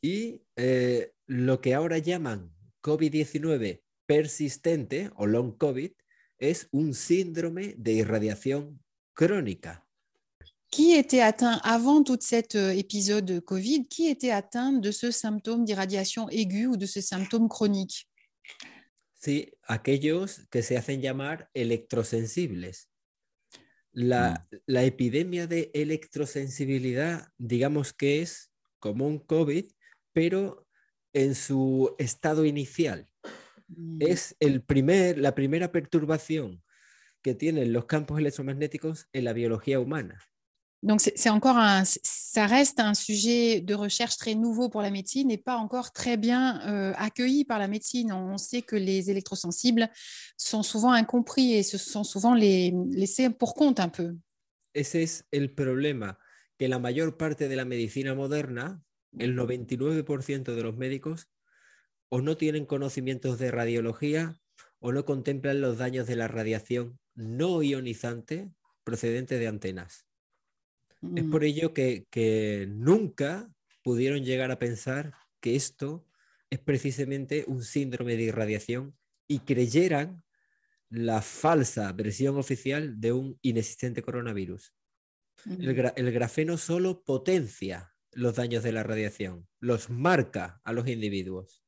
Y 0.00 0.42
eh, 0.56 1.12
lo 1.26 1.60
que 1.60 1.74
ahora 1.74 1.98
llaman 1.98 2.52
COVID-19 2.82 3.82
persistente 4.06 5.10
o 5.16 5.26
long 5.26 5.56
COVID 5.56 5.90
es 6.38 6.68
un 6.70 6.94
síndrome 6.94 7.74
de 7.76 7.94
irradiación 7.94 8.80
crónica. 9.14 9.82
Qui 10.70 10.94
était 10.94 11.22
atteint 11.22 11.60
avant 11.62 12.02
tout 12.02 12.18
cet 12.20 12.54
euh, 12.56 12.70
épisode 12.72 13.40
COVID 13.40 13.86
Qui 13.88 14.08
était 14.08 14.32
atteint 14.32 14.72
de 14.72 14.90
ce 14.90 15.10
symptôme 15.10 15.64
d'irradiation 15.64 16.28
aiguë 16.28 16.66
ou 16.66 16.76
de 16.76 16.86
ce 16.86 17.00
symptôme 17.00 17.48
chronique 17.48 18.08
Sí, 19.26 19.58
aquellos 19.64 20.46
que 20.52 20.62
se 20.62 20.76
hacen 20.76 21.02
llamar 21.02 21.50
electrosensibles. 21.52 22.92
La, 23.90 24.46
mm. 24.52 24.56
la, 24.66 24.84
epidemia 24.84 25.48
de 25.48 25.72
electrosensibilidad, 25.74 27.32
digamos 27.36 27.92
que 27.92 28.22
es 28.22 28.52
como 28.78 29.08
un 29.08 29.18
COVID, 29.18 29.64
pero 30.12 30.68
en 31.12 31.34
su 31.34 31.96
estado 31.98 32.44
inicial. 32.44 33.08
Mm. 33.66 33.98
Es 33.98 34.36
el 34.38 34.62
primer, 34.62 35.18
la 35.18 35.34
primera 35.34 35.72
perturbación 35.72 36.62
que 37.20 37.34
tienen 37.34 37.72
los 37.72 37.86
campos 37.86 38.20
electromagnéticos 38.20 39.08
en 39.12 39.24
la 39.24 39.32
biología 39.32 39.80
humana. 39.80 40.22
Donc, 40.82 41.00
c'est 41.00 41.30
encore 41.30 41.56
un, 41.56 41.84
ça 41.84 42.46
reste 42.46 42.80
un 42.80 42.94
sujet 42.94 43.60
de 43.60 43.74
recherche 43.74 44.16
très 44.18 44.34
nouveau 44.34 44.68
pour 44.68 44.82
la 44.82 44.90
médecine 44.90 45.30
et 45.30 45.38
pas 45.38 45.56
encore 45.56 45.92
très 45.92 46.16
bien 46.16 46.60
euh, 46.68 46.92
accueilli 46.96 47.44
par 47.44 47.58
la 47.58 47.66
médecine. 47.66 48.12
On 48.12 48.36
sait 48.36 48.62
que 48.62 48.76
les 48.76 49.10
électrosensibles 49.10 49.88
sont 50.36 50.62
souvent 50.62 50.92
incompris 50.92 51.54
et 51.54 51.62
se 51.62 51.78
sont 51.78 52.04
souvent 52.04 52.34
les, 52.34 52.72
laissés 52.90 53.30
pour 53.30 53.54
compte 53.54 53.80
un 53.80 53.88
peu. 53.88 54.14
Ese 54.74 55.02
es 55.02 55.24
el 55.32 55.54
problema, 55.54 56.18
que 56.58 56.68
la 56.68 56.78
mayor 56.78 57.16
parte 57.16 57.48
de 57.48 57.56
la 57.56 57.64
medicina 57.64 58.14
moderna, 58.14 58.82
el 59.18 59.34
99% 59.34 60.54
de 60.54 60.62
los 60.62 60.76
médicos, 60.76 61.28
o 62.10 62.20
no 62.20 62.36
tienen 62.36 62.66
conocimientos 62.66 63.38
de 63.38 63.50
radiología 63.50 64.38
o 64.78 64.92
no 64.92 65.04
contemplan 65.04 65.60
los 65.60 65.78
daños 65.78 66.06
de 66.06 66.16
la 66.16 66.28
radiación 66.28 66.98
no 67.14 67.62
ionizante 67.62 68.50
procedente 68.84 69.38
de 69.38 69.48
antenas. 69.48 70.05
Es 71.14 71.24
por 71.24 71.44
ello 71.44 71.72
que, 71.72 72.66
nunca 72.68 73.50
pudieron 73.82 74.24
llegar 74.24 74.50
a 74.50 74.58
pensar 74.58 75.12
que 75.40 75.54
esto 75.54 76.06
es 76.50 76.58
precisamente 76.58 77.44
un 77.46 77.62
síndrome 77.62 78.16
de 78.16 78.24
irradiación 78.24 78.96
y 79.28 79.40
creyeran 79.40 80.24
la 80.88 81.22
falsa 81.22 81.92
versión 81.92 82.36
oficial 82.36 83.00
de 83.00 83.12
un 83.12 83.38
inexistente 83.42 84.02
coronavirus. 84.02 84.72
el, 85.44 85.92
el, 85.96 86.12
grafeno 86.12 86.56
solo 86.56 87.02
potencia 87.04 87.92
los 88.12 88.36
daños 88.36 88.62
de 88.62 88.72
la 88.72 88.82
radiación, 88.82 89.46
los 89.60 89.90
marca 89.90 90.60
a 90.64 90.72
los 90.72 90.88
individuos. 90.88 91.62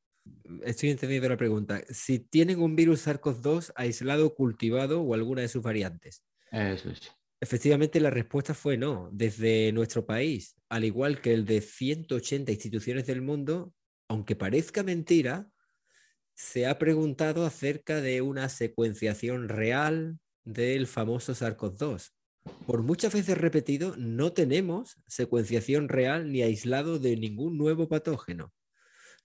Estoy 0.63 0.89
entendiendo 0.89 1.29
la 1.29 1.37
pregunta. 1.37 1.83
Si 1.89 2.19
tienen 2.19 2.59
un 2.59 2.75
virus 2.75 3.07
SARS-CoV-2 3.07 3.71
aislado, 3.75 4.33
cultivado 4.35 5.01
o 5.01 5.13
alguna 5.13 5.41
de 5.41 5.47
sus 5.47 5.61
variantes, 5.61 6.23
Eso 6.51 6.89
es 6.89 7.18
Efectivamente, 7.41 7.99
la 7.99 8.09
respuesta 8.09 8.53
fue 8.53 8.77
no. 8.77 9.09
Desde 9.13 9.71
nuestro 9.71 10.05
país, 10.05 10.57
al 10.67 10.83
igual 10.83 11.21
que 11.21 11.33
el 11.33 11.45
de 11.45 11.61
180 11.61 12.51
instituciones 12.51 13.05
del 13.07 13.21
mundo, 13.21 13.73
aunque 14.09 14.35
parezca 14.35 14.83
mentira, 14.83 15.49
se 16.35 16.67
ha 16.67 16.77
preguntado 16.77 17.45
acerca 17.45 18.01
de 18.01 18.21
una 18.21 18.49
secuenciación 18.49 19.49
real 19.49 20.19
del 20.43 20.87
famoso 20.87 21.33
SARS-CoV-2. 21.33 22.11
Por 22.65 22.83
muchas 22.83 23.13
veces 23.13 23.37
repetido, 23.37 23.95
no 23.97 24.33
tenemos 24.33 24.97
secuenciación 25.07 25.89
real 25.89 26.31
ni 26.31 26.41
aislado 26.41 26.99
de 26.99 27.15
ningún 27.17 27.57
nuevo 27.57 27.87
patógeno. 27.87 28.53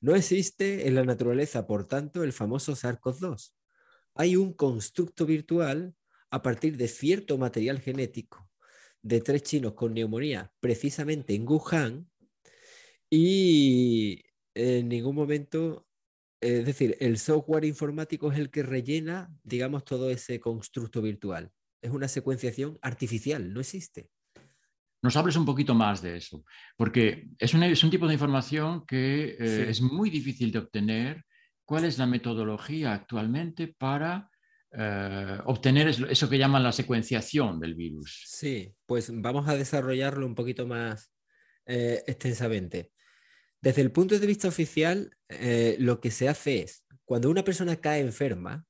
No 0.00 0.14
existe 0.14 0.86
en 0.86 0.94
la 0.94 1.04
naturaleza, 1.04 1.66
por 1.66 1.86
tanto, 1.86 2.24
el 2.24 2.32
famoso 2.32 2.72
SARS-CoV-2. 2.72 3.54
Hay 4.14 4.36
un 4.36 4.52
constructo 4.52 5.24
virtual 5.26 5.94
a 6.34 6.42
partir 6.42 6.76
de 6.76 6.88
cierto 6.88 7.38
material 7.38 7.80
genético 7.80 8.50
de 9.02 9.20
tres 9.20 9.44
chinos 9.44 9.74
con 9.74 9.94
neumonía, 9.94 10.50
precisamente 10.58 11.32
en 11.32 11.46
Wuhan, 11.46 12.10
y 13.08 14.20
en 14.52 14.88
ningún 14.88 15.14
momento, 15.14 15.86
es 16.40 16.66
decir, 16.66 16.96
el 16.98 17.18
software 17.18 17.64
informático 17.64 18.32
es 18.32 18.38
el 18.40 18.50
que 18.50 18.64
rellena, 18.64 19.30
digamos, 19.44 19.84
todo 19.84 20.10
ese 20.10 20.40
constructo 20.40 21.00
virtual. 21.00 21.52
Es 21.80 21.92
una 21.92 22.08
secuenciación 22.08 22.80
artificial, 22.82 23.52
no 23.52 23.60
existe. 23.60 24.08
Nos 25.02 25.14
hables 25.16 25.36
un 25.36 25.44
poquito 25.44 25.72
más 25.72 26.02
de 26.02 26.16
eso, 26.16 26.44
porque 26.76 27.28
es 27.38 27.54
un, 27.54 27.62
es 27.62 27.84
un 27.84 27.90
tipo 27.90 28.08
de 28.08 28.14
información 28.14 28.84
que 28.86 29.36
eh, 29.38 29.66
es 29.68 29.80
muy 29.80 30.10
difícil 30.10 30.50
de 30.50 30.58
obtener. 30.58 31.24
¿Cuál 31.64 31.84
es 31.84 31.96
la 31.96 32.06
metodología 32.06 32.92
actualmente 32.92 33.68
para 33.68 34.30
eh, 34.76 35.38
obtener 35.44 35.88
eso 35.88 36.28
que 36.28 36.38
llaman 36.38 36.62
la 36.62 36.72
secuenciación 36.72 37.60
del 37.60 37.74
virus. 37.74 38.24
Sí, 38.26 38.74
pues 38.86 39.10
vamos 39.12 39.48
a 39.48 39.56
desarrollarlo 39.56 40.26
un 40.26 40.34
poquito 40.34 40.66
más 40.66 41.12
eh, 41.66 42.02
extensamente. 42.06 42.90
Desde 43.60 43.82
el 43.82 43.92
punto 43.92 44.18
de 44.18 44.26
vista 44.26 44.48
oficial, 44.48 45.16
eh, 45.28 45.76
lo 45.78 46.00
que 46.00 46.10
se 46.10 46.28
hace 46.28 46.62
es, 46.62 46.84
cuando 47.04 47.30
una 47.30 47.44
persona 47.44 47.76
cae 47.76 48.00
enferma 48.00 48.66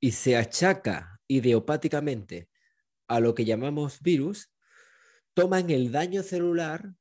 y 0.00 0.12
se 0.12 0.36
achaca 0.36 1.20
idiopáticamente 1.28 2.48
a 3.06 3.20
lo 3.20 3.34
que 3.34 3.44
llamamos 3.44 4.00
virus, 4.00 4.50
toman 5.34 5.70
el 5.70 5.92
daño 5.92 6.22
celular 6.22 6.94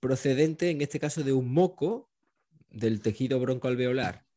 procedente, 0.00 0.70
en 0.70 0.80
este 0.80 0.98
caso, 0.98 1.22
de 1.24 1.32
un 1.32 1.52
moco 1.52 2.10
del 2.68 3.00
tejido 3.00 3.38
broncoalveolar 3.38 4.27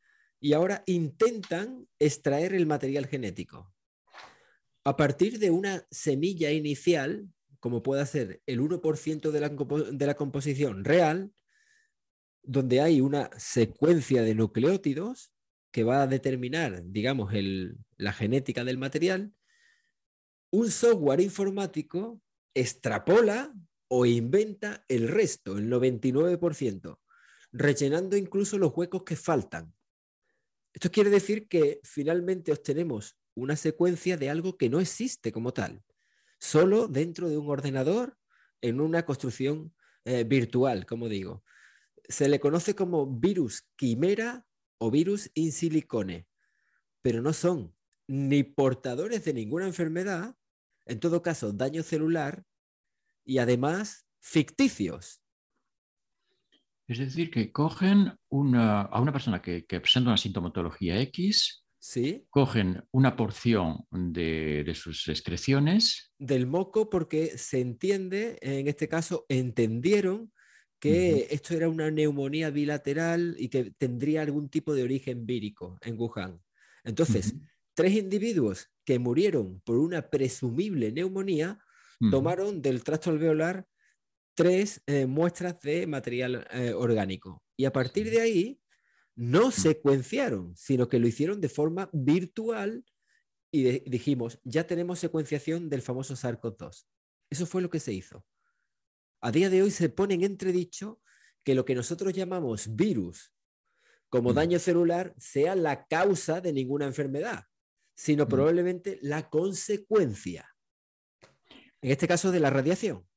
y 0.42 0.54
ahora 0.54 0.84
intentan 0.88 1.88
extraer 2.00 2.54
el 2.54 2.66
material 2.66 3.06
genético. 3.06 3.72
A 4.84 4.98
partir 4.98 5.38
de 5.38 5.52
una 5.52 5.86
semilla 5.92 6.52
inicial, 6.52 7.30
como 7.60 7.84
puede 7.84 8.06
ser 8.08 8.42
el 8.48 8.60
1% 8.60 9.30
de 9.30 9.40
la, 9.40 9.50
de 9.50 10.06
la 10.08 10.16
composición 10.16 10.84
real, 10.84 11.32
donde 12.42 12.82
hay 12.82 13.02
una 13.02 13.30
secuencia 13.38 14.24
de 14.24 14.34
nucleótidos 14.34 15.32
que 15.72 15.84
va 15.84 16.02
a 16.02 16.08
determinar, 16.08 16.82
digamos, 16.86 17.32
la 17.98 18.12
genética 18.12 18.64
del 18.64 18.80
material, 18.80 19.34
un 20.50 20.72
software 20.72 21.22
informático 21.22 22.20
extrapola 22.56 23.54
o 23.88 24.08
inventa 24.08 24.84
el 24.88 25.08
resto, 25.08 25.58
el 25.58 25.70
99%, 25.70 26.98
rellenando 27.52 28.18
incluso 28.18 28.58
los 28.58 28.76
huecos 28.76 29.04
que 29.04 29.16
faltan. 29.16 29.74
Esto 30.74 30.92
quiere 30.92 31.10
decir 31.10 31.48
que 31.48 31.80
finalmente 31.84 32.52
obtenemos 32.52 33.18
una 33.34 33.56
secuencia 33.56 34.18
de 34.18 34.30
algo 34.30 34.58
que 34.58 34.70
no 34.70 34.80
existe 34.80 35.32
como 35.32 35.54
tal, 35.54 35.84
solo 36.40 36.88
dentro 36.88 37.30
de 37.30 37.38
un 37.38 37.50
ordenador 37.50 38.18
en 38.62 38.80
una 38.80 39.06
construcción 39.06 39.74
eh, 40.06 40.24
virtual, 40.24 40.86
como 40.86 41.10
digo. 41.10 41.44
Se 42.08 42.28
le 42.30 42.40
conoce 42.40 42.76
como 42.76 43.08
virus 43.08 43.68
quimera 43.76 44.46
o 44.78 44.92
virus 44.92 45.30
in 45.34 45.52
silicone, 45.52 46.28
pero 47.02 47.22
no 47.22 47.34
son 47.34 47.76
ni 48.08 48.44
portadores 48.44 49.24
de 49.26 49.34
ninguna 49.34 49.68
enfermedad, 49.68 50.36
en 50.86 51.00
todo 51.00 51.22
caso 51.22 51.54
daño 51.54 51.84
celular, 51.84 52.46
y 53.24 53.38
además 53.38 54.08
ficticios. 54.20 55.21
Es 56.92 56.98
decir, 56.98 57.32
que 57.32 57.54
cogen 57.54 58.08
a 58.10 59.00
una 59.02 59.12
persona 59.14 59.42
que, 59.42 59.64
presenta 59.64 60.10
una 60.10 60.18
sintomatología 60.18 61.00
X, 61.00 61.64
¿Sí? 61.80 62.26
cogen 62.30 62.84
una 62.92 63.16
porción 63.16 63.86
de, 63.90 64.70
sus 64.76 65.08
excreciones. 65.08 66.12
Del 66.20 66.48
moco, 66.48 66.90
porque 66.90 67.38
se 67.38 67.62
entiende, 67.62 68.38
en 68.42 68.68
este 68.68 68.90
caso, 68.90 69.26
entendieron 69.30 70.34
que 70.82 71.28
esto 71.32 71.54
era 71.54 71.70
una 71.70 71.90
neumonía 71.92 72.50
bilateral 72.50 73.36
y 73.38 73.48
que 73.48 73.72
tendría 73.78 74.24
algún 74.24 74.50
tipo 74.50 74.74
de 74.74 74.84
origen 74.84 75.26
vírico 75.26 75.78
en 75.84 75.98
Wuhan. 75.98 76.42
Entonces, 76.84 77.36
tres 77.74 77.94
individuos 77.94 78.70
que 78.84 79.00
murieron 79.00 79.62
por 79.62 79.78
una 79.78 80.10
presumible 80.10 80.92
neumonía 80.92 81.58
tomaron 82.10 82.62
del 82.62 82.84
tracto 82.84 83.12
alveolar 83.12 83.66
tres 84.34 84.82
eh, 84.88 85.06
muestras 85.06 85.60
de 85.62 85.88
material 85.88 86.48
eh, 86.52 86.74
orgánico. 86.74 87.44
Y 87.58 87.66
a 87.66 87.74
partir 87.74 88.10
de 88.10 88.22
ahí, 88.22 88.62
no 89.16 89.52
secuenciaron, 89.52 90.56
sino 90.56 90.88
que 90.90 91.00
lo 91.00 91.08
hicieron 91.08 91.42
de 91.42 91.50
forma 91.50 91.90
virtual 91.94 92.86
y 93.52 93.80
dijimos, 93.90 94.40
ya 94.44 94.66
tenemos 94.66 95.00
secuenciación 95.00 95.70
del 95.70 95.82
famoso 95.82 96.16
SARS-CoV-2. 96.16 96.86
Eso 97.30 97.46
fue 97.46 97.62
lo 97.62 97.70
que 97.70 97.82
se 97.82 97.92
hizo. 97.92 98.26
A 99.22 99.32
día 99.32 99.50
de 99.50 99.62
hoy 99.62 99.72
se 99.72 99.90
pone 99.90 100.14
en 100.14 100.24
entredicho 100.24 101.02
que 101.44 101.54
lo 101.54 101.66
que 101.66 101.76
nosotros 101.76 102.14
llamamos 102.14 102.76
virus 102.76 103.34
como 104.10 104.34
daño 104.34 104.60
celular 104.60 105.14
sea 105.18 105.56
la 105.56 105.86
causa 105.88 106.42
de 106.42 106.54
ninguna 106.54 106.86
enfermedad, 106.86 107.46
sino 107.94 108.28
probablemente 108.28 109.00
la 109.02 109.30
consecuencia. 109.30 110.50
En 111.82 111.92
este 111.92 112.08
caso 112.08 112.32
de 112.32 112.40
la 112.40 112.50
radiación. 112.50 113.08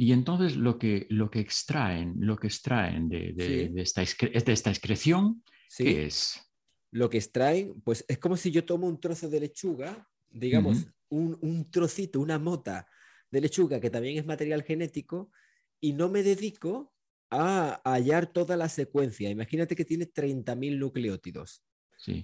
Y 0.00 0.12
entonces 0.12 0.56
lo 0.56 0.78
que, 0.78 1.08
lo 1.10 1.28
que 1.28 1.40
extraen, 1.40 2.14
lo 2.20 2.36
que 2.36 2.46
extraen 2.46 3.08
de, 3.08 3.32
de, 3.34 3.82
esta, 3.82 4.00
esta, 4.02 4.70
excreción, 4.70 5.42
¿qué 5.76 6.06
es? 6.06 6.40
Lo 6.92 7.10
que 7.10 7.18
extraen, 7.18 7.80
pues 7.82 8.04
es 8.06 8.18
como 8.18 8.36
si 8.36 8.52
yo 8.52 8.64
tomo 8.64 8.86
un 8.86 9.00
trozo 9.00 9.28
de 9.28 9.40
lechuga, 9.40 10.08
digamos, 10.30 10.86
un, 11.08 11.36
un, 11.40 11.68
trocito, 11.68 12.20
una 12.20 12.38
mota 12.38 12.86
de 13.28 13.40
lechuga 13.40 13.80
que 13.80 13.90
también 13.90 14.16
es 14.16 14.24
material 14.24 14.62
genético, 14.62 15.32
y 15.80 15.94
no 15.94 16.08
me 16.08 16.22
dedico 16.22 16.94
a, 17.28 17.80
hallar 17.84 18.32
toda 18.32 18.56
la 18.56 18.68
secuencia. 18.68 19.30
Imagínate 19.30 19.74
que 19.74 19.84
tiene 19.84 20.06
30.000 20.06 20.78
nucleótidos. 20.78 21.64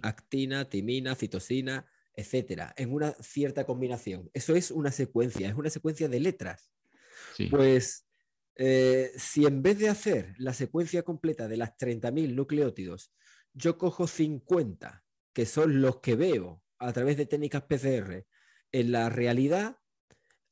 Actina, 0.02 0.68
timina, 0.68 1.16
citosina, 1.16 1.84
etcétera, 2.14 2.72
en 2.76 2.92
una 2.92 3.10
cierta 3.14 3.66
combinación. 3.66 4.30
Eso 4.32 4.54
es 4.54 4.70
una 4.70 4.92
secuencia, 4.92 5.48
es 5.48 5.56
una 5.56 5.70
secuencia 5.70 6.08
de 6.08 6.20
letras. 6.20 6.70
Pues 7.50 8.06
eh, 8.56 9.10
si 9.16 9.46
en 9.46 9.62
vez 9.62 9.78
de 9.78 9.88
hacer 9.88 10.34
la 10.38 10.54
secuencia 10.54 11.02
completa 11.02 11.48
de 11.48 11.56
las 11.56 11.76
30.000 11.76 12.34
nucleótidos, 12.34 13.12
yo 13.52 13.78
cojo 13.78 14.06
50, 14.06 15.04
que 15.32 15.46
son 15.46 15.80
los 15.80 16.00
que 16.00 16.16
veo 16.16 16.62
a 16.78 16.92
través 16.92 17.16
de 17.16 17.26
técnicas 17.26 17.62
PCR 17.62 18.26
en 18.72 18.92
la 18.92 19.08
realidad, 19.08 19.78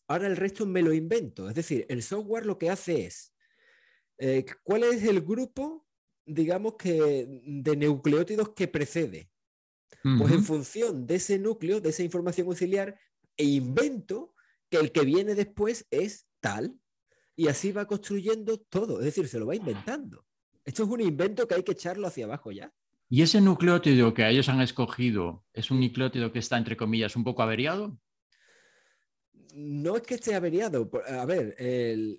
ahora 0.08 0.26
el 0.26 0.36
resto 0.36 0.66
me 0.66 0.82
lo 0.82 0.92
invento. 0.92 1.48
Es 1.48 1.54
decir, 1.54 1.86
el 1.88 2.02
software 2.02 2.46
lo 2.46 2.58
que 2.58 2.70
hace 2.70 3.06
es, 3.06 3.34
eh, 4.18 4.44
¿cuál 4.62 4.84
es 4.84 5.02
el 5.04 5.20
grupo, 5.20 5.86
digamos, 6.24 6.74
que 6.76 7.26
de 7.28 7.76
nucleótidos 7.76 8.50
que 8.50 8.68
precede? 8.68 9.30
Pues 10.02 10.32
en 10.32 10.42
función 10.42 11.06
de 11.06 11.16
ese 11.16 11.38
núcleo, 11.38 11.80
de 11.80 11.90
esa 11.90 12.02
información 12.02 12.48
auxiliar, 12.48 12.98
e 13.36 13.44
invento 13.44 14.34
que 14.68 14.78
el 14.78 14.90
que 14.90 15.02
viene 15.02 15.36
después 15.36 15.86
es 15.90 16.26
tal, 16.42 16.76
y 17.34 17.48
así 17.48 17.72
va 17.72 17.86
construyendo 17.86 18.58
todo, 18.58 18.98
es 18.98 19.06
decir, 19.06 19.26
se 19.28 19.38
lo 19.38 19.46
va 19.46 19.56
inventando. 19.56 20.26
Esto 20.64 20.82
es 20.82 20.88
un 20.90 21.00
invento 21.00 21.48
que 21.48 21.54
hay 21.54 21.62
que 21.62 21.72
echarlo 21.72 22.06
hacia 22.06 22.26
abajo 22.26 22.52
ya. 22.52 22.70
¿Y 23.08 23.22
ese 23.22 23.40
nucleótido 23.40 24.14
que 24.14 24.28
ellos 24.28 24.48
han 24.48 24.60
escogido 24.60 25.44
es 25.52 25.70
un 25.70 25.80
nucleótido 25.80 26.32
que 26.32 26.38
está, 26.38 26.56
entre 26.58 26.76
comillas, 26.76 27.16
un 27.16 27.24
poco 27.24 27.42
averiado? 27.42 27.98
No 29.54 29.96
es 29.96 30.02
que 30.02 30.14
esté 30.14 30.34
averiado. 30.34 30.90
A 31.20 31.26
ver, 31.26 31.54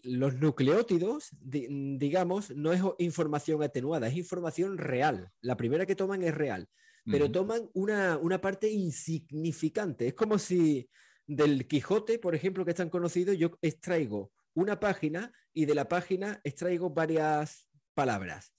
los 0.04 0.36
nucleótidos, 0.36 1.30
digamos, 1.42 2.52
no 2.52 2.74
es 2.74 2.82
información 3.00 3.64
atenuada, 3.64 4.08
es 4.08 4.16
información 4.16 4.78
real. 4.78 5.32
La 5.42 5.58
primera 5.58 5.88
que 5.88 5.96
toman 5.96 6.22
es 6.22 6.36
real, 6.36 6.70
pero 7.06 7.32
toman 7.32 7.70
una, 7.74 8.18
una 8.20 8.40
parte 8.40 8.70
insignificante. 8.70 10.10
Es 10.10 10.14
como 10.14 10.38
si 10.38 10.88
del 11.28 11.68
Quijote, 11.68 12.20
por 12.20 12.36
ejemplo, 12.36 12.66
que 12.66 12.72
es 12.72 12.78
tan 12.78 12.90
conocido, 12.90 13.34
yo 13.34 13.58
extraigo 13.62 14.32
una 14.54 14.80
página 14.80 15.32
y 15.54 15.66
de 15.66 15.76
la 15.76 15.88
página 15.88 16.42
extraigo 16.44 16.90
varias 16.92 17.68
palabras. 17.94 18.54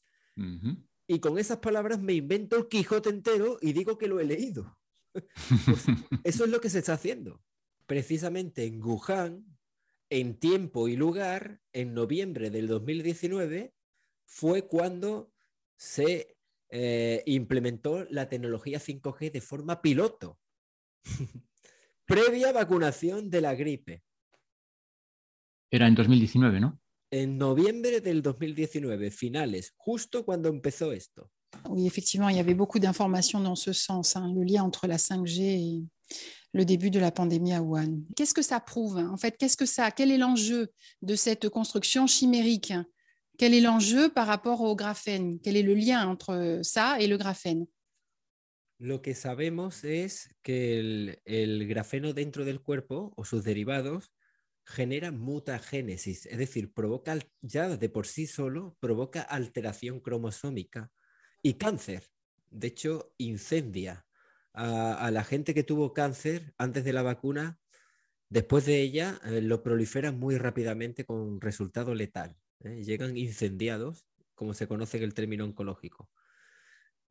Y 1.07 1.21
con 1.21 1.39
esas 1.39 1.59
palabras 1.59 2.01
me 2.01 2.15
invento 2.15 2.57
el 2.57 2.69
Quijote 2.69 3.11
entero 3.11 3.59
y 3.61 3.73
digo 3.73 3.99
que 3.99 4.09
lo 4.09 4.21
he 4.21 4.25
leído. 4.25 4.79
Pues 5.67 5.87
eso 6.25 6.45
es 6.45 6.51
lo 6.51 6.61
que 6.61 6.71
se 6.71 6.81
está 6.81 6.95
haciendo. 6.95 7.41
Precisamente 7.87 8.65
en 8.65 8.83
Wuhan, 8.83 9.47
en 10.11 10.39
tiempo 10.41 10.89
y 10.89 10.97
lugar, 10.97 11.61
en 11.73 11.95
noviembre 11.95 12.51
del 12.51 12.67
2019, 12.67 13.75
fue 14.27 14.67
cuando 14.67 15.33
se 15.77 16.37
eh, 16.71 17.23
implementó 17.27 18.05
la 18.11 18.29
tecnología 18.29 18.81
5G 18.81 19.31
de 19.31 19.41
forma 19.41 19.83
piloto, 19.83 20.41
previa 22.07 22.53
vacunación 22.53 23.31
de 23.31 23.41
la 23.41 23.55
gripe. 23.55 24.03
Era 25.71 25.89
en 25.89 25.95
2019, 25.95 26.61
¿no? 26.61 26.79
En 27.11 27.39
noviembre 27.39 28.01
del 28.01 28.23
2019, 28.23 29.11
finales, 29.11 29.73
justo 29.77 30.25
cuando 30.25 30.49
empezó 30.49 30.93
esto. 30.93 31.31
Oui, 31.69 31.87
effectivement, 31.87 32.29
il 32.29 32.37
y 32.37 32.41
avait 32.41 32.55
beaucoup 32.55 32.79
d'informations 32.79 33.41
dans 33.41 33.55
ce 33.55 33.73
sens, 33.73 34.17
hein, 34.17 34.33
le 34.35 34.43
lien 34.43 34.65
entre 34.65 34.87
la 34.87 34.97
5G 34.97 35.41
et 35.41 35.85
le 36.53 36.65
début 36.65 36.91
de 36.91 36.99
la 36.99 37.11
pandémie 37.11 37.53
à 37.53 37.63
Wuhan. 37.63 38.03
Qu'est-ce 38.17 38.35
que 38.35 38.43
ça 38.43 38.61
prouve 38.61 38.99
En 38.99 39.17
fait, 39.17 39.37
qu'est-ce 39.37 39.57
que 39.57 39.67
ça 39.67 39.91
Quel 39.91 40.11
est 40.11 40.19
l'enjeu 40.19 40.69
de 41.03 41.15
cette 41.17 41.49
construction 41.49 42.07
chimérique? 42.07 42.73
Quel 43.39 43.55
est 43.55 43.61
l'enjeu 43.61 44.09
par 44.09 44.27
rapport 44.27 44.61
au 44.61 44.77
graphène? 44.77 45.39
Quel 45.43 45.57
est 45.57 45.63
le 45.63 45.75
lien 45.75 46.09
entre 46.09 46.61
ça 46.63 47.01
et 47.01 47.07
le 47.07 47.17
graphène? 47.17 47.67
Lo 48.79 49.03
que 49.03 49.15
sabemos 49.15 49.85
es 49.85 50.35
que 50.43 51.19
el, 51.25 51.69
grafeno 51.69 52.13
dentro 52.13 52.45
del 52.45 52.61
cuerpo 52.61 53.13
o 53.17 53.25
sus 53.25 53.45
derivados 53.45 54.13
genera 54.67 55.13
mutagénesis, 55.13 56.27
es 56.27 56.39
decir, 56.39 56.73
provoca 56.73 57.19
ya 57.43 57.77
de 57.77 57.89
por 57.89 58.07
sí 58.07 58.27
solo, 58.27 58.77
provoca 58.81 59.23
alteración 59.23 60.01
cromosómica 60.01 60.91
y 61.43 61.55
cáncer. 61.55 62.09
De 62.51 62.69
hecho, 62.69 63.13
incendia 63.19 64.07
a, 64.55 65.11
la 65.11 65.25
gente 65.25 65.55
que 65.55 65.65
tuvo 65.65 65.93
cáncer 65.93 66.55
antes 66.59 66.85
de 66.85 66.93
la 66.93 67.03
vacuna. 67.03 67.59
Después 68.29 68.65
de 68.65 68.81
ella, 68.81 69.21
eh, 69.25 69.43
lo 69.43 69.63
proliferan 69.63 70.19
muy 70.19 70.39
rápidamente 70.39 71.05
con 71.05 71.41
resultado 71.41 71.95
letal. 71.95 72.37
¿eh? 72.61 72.83
Llegan 72.83 73.17
incendiados, 73.17 74.07
como 74.35 74.55
se 74.55 74.67
conoce 74.67 74.97
en 74.97 75.05
el 75.05 75.15
término 75.15 75.45
oncológico. 75.45 76.09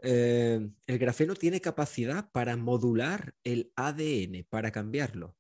Eh, 0.06 0.70
el 0.86 1.00
grafeno 1.00 1.34
tiene 1.34 1.62
capacidad 1.62 2.30
para 2.34 2.58
modular 2.58 3.36
el 3.46 3.72
ADN, 3.78 4.46
para 4.50 4.70
cambiarlo. 4.70 5.38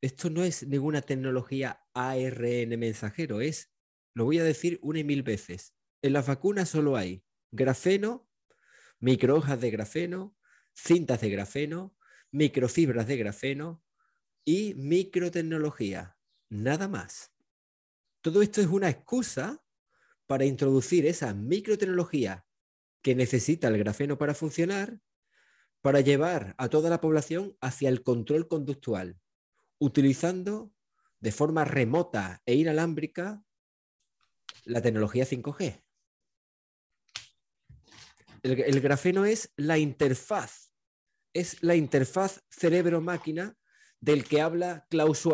Esto 0.00 0.30
no 0.30 0.42
es 0.42 0.66
ninguna 0.66 1.02
tecnología 1.02 1.84
ARN 1.92 2.78
mensajero, 2.78 3.42
es, 3.42 3.70
lo 4.14 4.24
voy 4.24 4.38
a 4.38 4.44
decir 4.44 4.78
una 4.80 5.00
y 5.00 5.04
mil 5.04 5.22
veces, 5.22 5.74
en 6.00 6.14
las 6.14 6.26
vacunas 6.26 6.70
solo 6.70 6.96
hay 6.96 7.22
grafeno, 7.50 8.26
microhojas 9.00 9.60
de 9.60 9.70
grafeno, 9.70 10.34
cintas 10.74 11.20
de 11.20 11.28
grafeno, 11.28 11.94
microfibras 12.30 13.06
de 13.06 13.18
grafeno 13.18 13.84
y 14.46 14.74
microtecnología, 14.76 16.16
nada 16.48 16.88
más. 16.88 17.32
Todo 18.22 18.40
esto 18.40 18.62
es 18.62 18.66
una 18.66 18.88
excusa 18.88 19.62
para 20.26 20.46
introducir 20.46 21.04
esa 21.04 21.34
microtecnología 21.34 22.46
que 23.04 23.14
necesita 23.14 23.68
el 23.68 23.76
grafeno 23.76 24.16
para 24.16 24.34
funcionar, 24.34 24.98
para 25.82 26.00
llevar 26.00 26.54
a 26.56 26.70
toda 26.70 26.88
la 26.88 27.02
población 27.02 27.54
hacia 27.60 27.90
el 27.90 28.02
control 28.02 28.48
conductual, 28.48 29.20
utilizando 29.78 30.72
de 31.20 31.30
forma 31.30 31.66
remota 31.66 32.40
e 32.46 32.54
inalámbrica 32.54 33.44
la 34.64 34.80
tecnología 34.80 35.26
5G. 35.26 35.82
El, 38.42 38.80
grafeno 38.80 39.26
es 39.26 39.52
la 39.56 39.76
interfaz, 39.76 40.72
es 41.34 41.62
la 41.62 41.76
interfaz 41.76 42.40
cerebro-máquina 42.48 43.54
del 44.00 44.24
que 44.24 44.40
habla 44.40 44.86
Klaus 44.88 45.28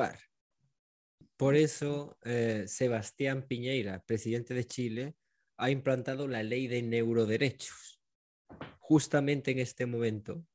Por 1.37 1.55
eso, 1.55 2.19
eh, 2.25 2.65
Sebastián 2.67 3.47
Piñeira, 3.47 4.03
presidente 4.05 4.55
de 4.55 4.67
Chile, 4.67 5.17
ha 5.61 5.71
implantado 5.71 6.27
la 6.27 6.43
ley 6.43 6.67
de 6.67 6.83
neuroderechos, 6.83 8.01
justamente 8.79 9.51
en 9.51 9.59
este 9.59 9.87
momento, 9.87 10.47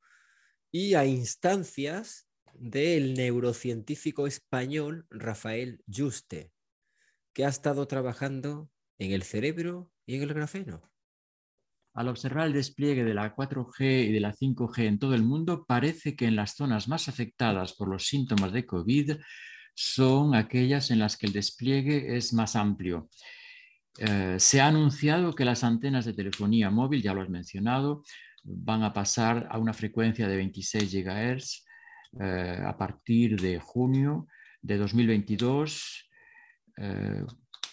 y 0.71 0.95
a 0.95 1.05
instancias 1.05 2.27
del 2.53 3.13
neurocientífico 3.13 4.27
español 4.27 5.05
Rafael 5.09 5.83
Juste, 5.87 6.51
que 7.33 7.45
ha 7.45 7.49
estado 7.49 7.87
trabajando 7.87 8.69
en 8.97 9.11
el 9.11 9.23
cerebro 9.23 9.91
y 10.05 10.15
en 10.15 10.23
el 10.23 10.33
grafeno. 10.33 10.91
Al 11.93 12.09
observar 12.09 12.47
el 12.47 12.53
despliegue 12.53 13.03
de 13.03 13.13
la 13.13 13.35
4G 13.35 14.07
y 14.07 14.11
de 14.11 14.19
la 14.19 14.33
5G 14.33 14.85
en 14.85 14.99
todo 14.99 15.15
el 15.15 15.23
mundo, 15.23 15.65
parece 15.65 16.15
que 16.15 16.25
en 16.25 16.35
las 16.35 16.55
zonas 16.55 16.87
más 16.87 17.07
afectadas 17.07 17.73
por 17.73 17.87
los 17.87 18.07
síntomas 18.07 18.51
de 18.51 18.65
COVID 18.65 19.17
son 19.75 20.35
aquellas 20.35 20.91
en 20.91 20.99
las 20.99 21.15
que 21.15 21.27
el 21.27 21.33
despliegue 21.33 22.17
es 22.17 22.33
más 22.33 22.55
amplio. 22.55 23.09
Eh, 23.97 24.35
se 24.39 24.59
ha 24.61 24.67
anunciado 24.67 25.33
que 25.33 25.45
las 25.45 25.63
antenas 25.63 26.05
de 26.05 26.13
telefonía 26.13 26.69
móvil, 26.69 27.01
ya 27.01 27.13
lo 27.13 27.21
has 27.21 27.29
mencionado, 27.29 28.03
van 28.43 28.83
a 28.83 28.93
pasar 28.93 29.47
a 29.49 29.57
una 29.57 29.73
frecuencia 29.73 30.27
de 30.27 30.35
26 30.35 30.91
GHz 30.91 31.65
eh, 32.19 32.59
a 32.63 32.77
partir 32.77 33.39
de 33.39 33.59
junio 33.59 34.27
de 34.61 34.77
2022. 34.77 36.09
Eh, 36.77 37.23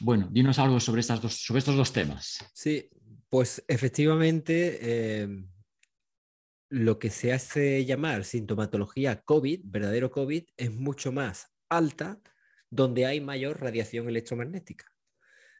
bueno, 0.01 0.29
dinos 0.31 0.59
algo 0.59 0.81
sobre, 0.81 1.01
estos 1.01 1.47
dos 1.49 1.93
temas. 1.93 2.45
Sí, 2.55 2.89
pues 3.29 3.65
efectivamente 3.69 5.29
lo 6.69 6.99
que 6.99 7.11
se 7.11 7.33
hace 7.33 7.85
llamar 7.85 8.25
sintomatología 8.25 9.21
COVID, 9.23 9.61
verdadero 9.65 10.11
COVID, 10.11 10.45
es 10.57 10.73
mucho 10.73 11.13
más 11.13 11.55
alta 11.69 12.21
donde 12.71 13.07
hay 13.07 13.21
mayor 13.21 13.61
radiación 13.61 14.09
electromagnética. 14.09 14.92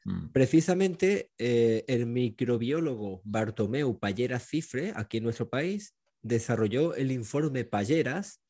Mm. 0.05 0.27
Precisamente 0.31 1.31
el 1.37 2.05
microbiólogo 2.05 3.21
Bartomeu 3.23 3.99
Palleras 3.99 4.47
Cifre, 4.47 4.93
aquí 4.95 5.17
en 5.17 5.23
nuestro 5.23 5.49
país, 5.49 5.95
desarrolló 6.21 6.95
el 6.95 7.11
informe 7.11 7.65
Palleras, 7.65 8.41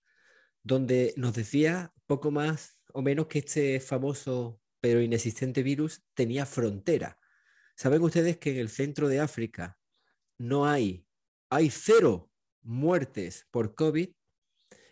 donde 0.64 1.14
nos 1.18 1.34
decía 1.34 1.91
poco 2.06 2.32
más 2.32 2.80
o 2.93 3.01
menos 3.01 3.28
que 3.28 3.39
este 3.39 3.80
famoso 3.80 4.62
pero 4.84 5.01
inexistente 5.01 5.64
virus 5.64 6.04
tenía 6.14 6.45
frontera. 6.45 7.18
¿Saben 7.74 8.01
ustedes 8.01 8.38
que 8.38 8.51
en 8.51 8.58
el 8.58 8.68
centro 8.68 9.08
de 9.08 9.22
África 9.22 9.78
no 10.38 10.66
hay, 10.68 11.08
hay 11.49 11.70
cero 11.70 12.30
muertes 12.62 13.47
por 13.49 13.76
COVID? 13.76 14.10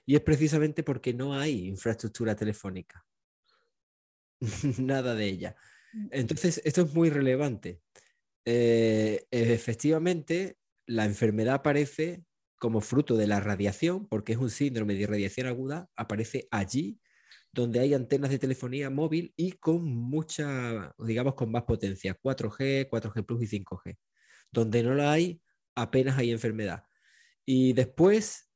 Y 0.05 0.15
es 0.15 0.21
precisamente 0.21 0.83
porque 0.83 1.13
no 1.13 1.33
hay 1.37 1.67
infraestructura 1.67 2.37
telefónica. 2.37 3.05
Nada 4.79 5.13
de 5.13 5.25
ella. 5.25 5.55
Entonces, 6.11 6.61
esto 6.63 6.81
es 6.81 6.93
muy 6.93 7.09
relevante. 7.09 7.81
Eh, 8.45 9.25
efectivamente, 9.31 10.57
la 10.87 11.05
enfermedad 11.05 11.55
aparece 11.55 12.23
como 12.59 12.81
fruto 12.81 13.17
de 13.17 13.27
la 13.27 13.39
radiación, 13.39 14.07
porque 14.07 14.33
es 14.33 14.37
un 14.37 14.49
síndrome 14.49 14.93
de 14.93 15.01
irradiación 15.01 15.47
aguda, 15.47 15.89
aparece 15.95 16.47
allí 16.51 16.99
donde 17.53 17.79
hay 17.79 17.93
antenas 17.93 18.29
de 18.29 18.39
telefonía 18.39 18.89
móvil 18.89 19.33
y 19.35 19.53
con 19.53 19.83
mucha, 19.83 20.93
digamos, 20.99 21.35
con 21.35 21.51
más 21.51 21.63
potencia, 21.63 22.17
4G, 22.21 22.87
4G 22.89 23.25
Plus 23.25 23.43
y 23.43 23.47
5G. 23.47 23.97
Donde 24.51 24.83
no 24.83 24.93
la 24.95 25.11
hay, 25.11 25.41
apenas 25.75 26.17
hay 26.17 26.31
enfermedad. 26.31 26.83
Y 27.45 27.73
después, 27.73 28.49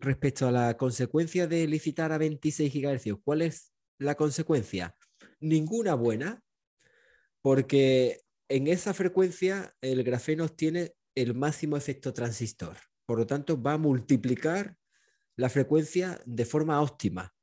respecto 0.00 0.48
a 0.48 0.52
la 0.52 0.76
consecuencia 0.76 1.46
de 1.46 1.66
licitar 1.68 2.12
a 2.12 2.18
26 2.18 2.72
GHz, 2.72 3.20
¿cuál 3.22 3.42
es 3.42 3.72
la 3.98 4.16
consecuencia? 4.16 4.96
Ninguna 5.42 5.94
buena, 5.94 6.42
porque 7.42 8.22
en 8.48 8.68
esa 8.68 8.94
frecuencia 8.94 9.74
el 9.80 10.02
grafeno 10.04 10.48
tiene 10.48 10.94
el 11.14 11.34
máximo 11.34 11.76
efecto 11.76 12.12
transistor. 12.12 12.76
Por 13.04 13.18
lo 13.18 13.26
tanto, 13.26 13.60
va 13.60 13.74
a 13.74 13.78
multiplicar 13.78 14.76
la 15.36 15.48
frecuencia 15.48 16.20
de 16.24 16.44
forma 16.44 16.80
óptima 16.80 17.34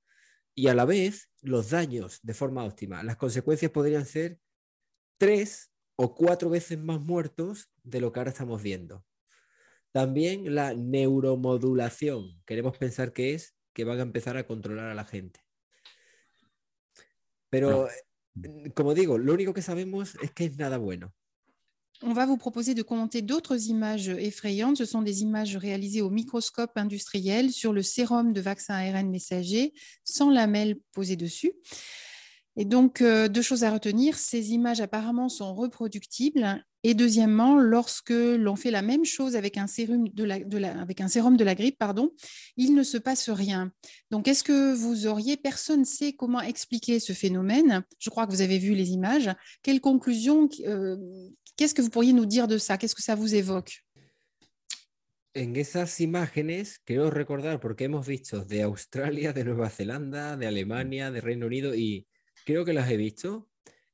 y 0.56 0.68
a 0.68 0.76
la 0.76 0.86
vez 0.86 1.30
los 1.42 1.70
daños 1.70 2.20
de 2.24 2.34
forma 2.34 2.64
óptima. 2.64 3.04
Las 3.04 3.18
consecuencias 3.18 3.72
podrían 3.72 4.06
ser 4.06 4.40
tres 5.18 5.72
o 5.96 6.16
cuatro 6.16 6.50
veces 6.50 6.80
más 6.80 7.02
muertos 7.02 7.70
de 7.84 8.02
lo 8.02 8.12
que 8.12 8.20
ahora 8.20 8.32
estamos 8.32 8.64
viendo. 8.64 9.06
También 9.92 10.56
la 10.56 10.74
neuromodulación. 10.74 12.42
Queremos 12.46 12.78
pensar 12.78 13.12
que 13.12 13.34
es 13.34 13.56
que 13.74 13.84
van 13.84 14.00
a 14.00 14.04
empezar 14.04 14.38
a 14.38 14.46
controlar 14.46 14.88
a 14.88 14.96
la 14.96 15.06
gente. 15.06 15.42
Pero, 17.50 17.88
como 18.76 18.94
digo, 18.94 19.18
lo 19.18 19.34
único 19.34 19.54
que 19.54 19.62
sabemos 19.62 20.16
es 20.22 20.32
que 20.32 20.46
es 20.46 20.58
nada 20.58 20.78
bueno. 20.78 21.14
On 22.02 22.14
va 22.14 22.26
vous 22.26 22.38
proposer 22.38 22.76
de 22.76 22.82
commenter 22.82 23.22
d'autres 23.22 23.68
images 23.68 24.08
effrayantes. 24.08 24.78
Ce 24.78 24.86
sont 24.86 25.02
des 25.02 25.22
images 25.22 25.58
réalisées 25.58 26.02
au 26.02 26.10
microscope 26.10 26.72
industriel 26.78 27.52
sur 27.52 27.74
le 27.74 27.84
sérum 27.84 28.32
de 28.32 28.40
vaccin 28.40 28.76
ARN 28.76 29.10
messager 29.10 29.74
sans 30.06 30.30
lamelles 30.30 30.78
posées 30.94 31.18
dessus. 31.18 31.52
Et 32.56 32.64
donc, 32.64 33.02
euh, 33.02 33.28
deux 33.28 33.42
choses 33.42 33.66
à 33.66 33.72
retenir. 33.72 34.18
Ces 34.18 34.52
images 34.52 34.80
apparemment 34.80 35.28
sont 35.28 35.54
reproductibles 35.54 36.64
Et 36.84 36.94
deuxièmement, 36.94 37.60
lorsque 37.60 38.12
l'on 38.12 38.56
fait 38.56 38.72
la 38.72 38.82
même 38.82 39.04
chose 39.04 39.36
avec 39.36 39.58
un 39.58 39.68
sérum 39.68 40.08
de 40.08 40.24
la, 40.24 40.80
avec 40.80 41.02
un 41.02 41.10
sérum 41.10 41.36
de 41.36 41.44
la 41.44 41.54
grippe, 41.54 41.78
pardon, 41.78 42.12
il 42.56 42.74
ne 42.74 42.84
se 42.84 42.98
passe 42.98 43.30
rien. 43.30 43.72
Donc, 44.12 44.28
est-ce 44.28 44.44
que 44.44 44.74
vous 44.74 45.06
auriez, 45.06 45.36
personne 45.36 45.82
ne 45.82 45.86
sait 45.86 46.14
comment 46.14 46.42
expliquer 46.42 47.00
ce 47.00 47.12
phénomène 47.12 47.84
Je 48.00 48.10
crois 48.10 48.26
que 48.26 48.32
vous 48.32 48.42
avez 48.42 48.60
vu 48.60 48.76
les 48.76 48.92
images. 48.92 49.30
Quelle 49.62 49.82
conclusion, 49.82 50.48
euh, 50.66 50.96
qu'est-ce 51.58 51.76
que 51.76 51.82
vous 51.82 51.90
pourriez 51.90 52.14
nous 52.14 52.26
dire 52.26 52.48
de 52.48 52.58
ça? 52.58 52.78
Qu'est-ce 52.78 52.96
que 52.96 53.04
ça 53.04 53.16
vous 53.16 53.36
évoque? 53.36 53.84
En 55.36 55.54
esas 55.54 56.00
imágenes, 56.00 56.80
quiero 56.86 57.12
recordar, 57.12 57.60
porque 57.60 57.84
hemos 57.84 58.06
visto 58.06 58.44
de 58.44 58.64
Australia, 58.64 59.32
de 59.32 59.44
Nueva 59.44 59.70
Zelanda, 59.70 60.36
de 60.36 60.48
Alemania, 60.48 61.12
de 61.12 61.22
Reino 61.22 61.46
Unido, 61.46 61.76
y 61.76 62.08
creo 62.46 62.66
que 62.66 62.74
las 62.74 62.90
he 62.90 62.98
visto 62.98 63.49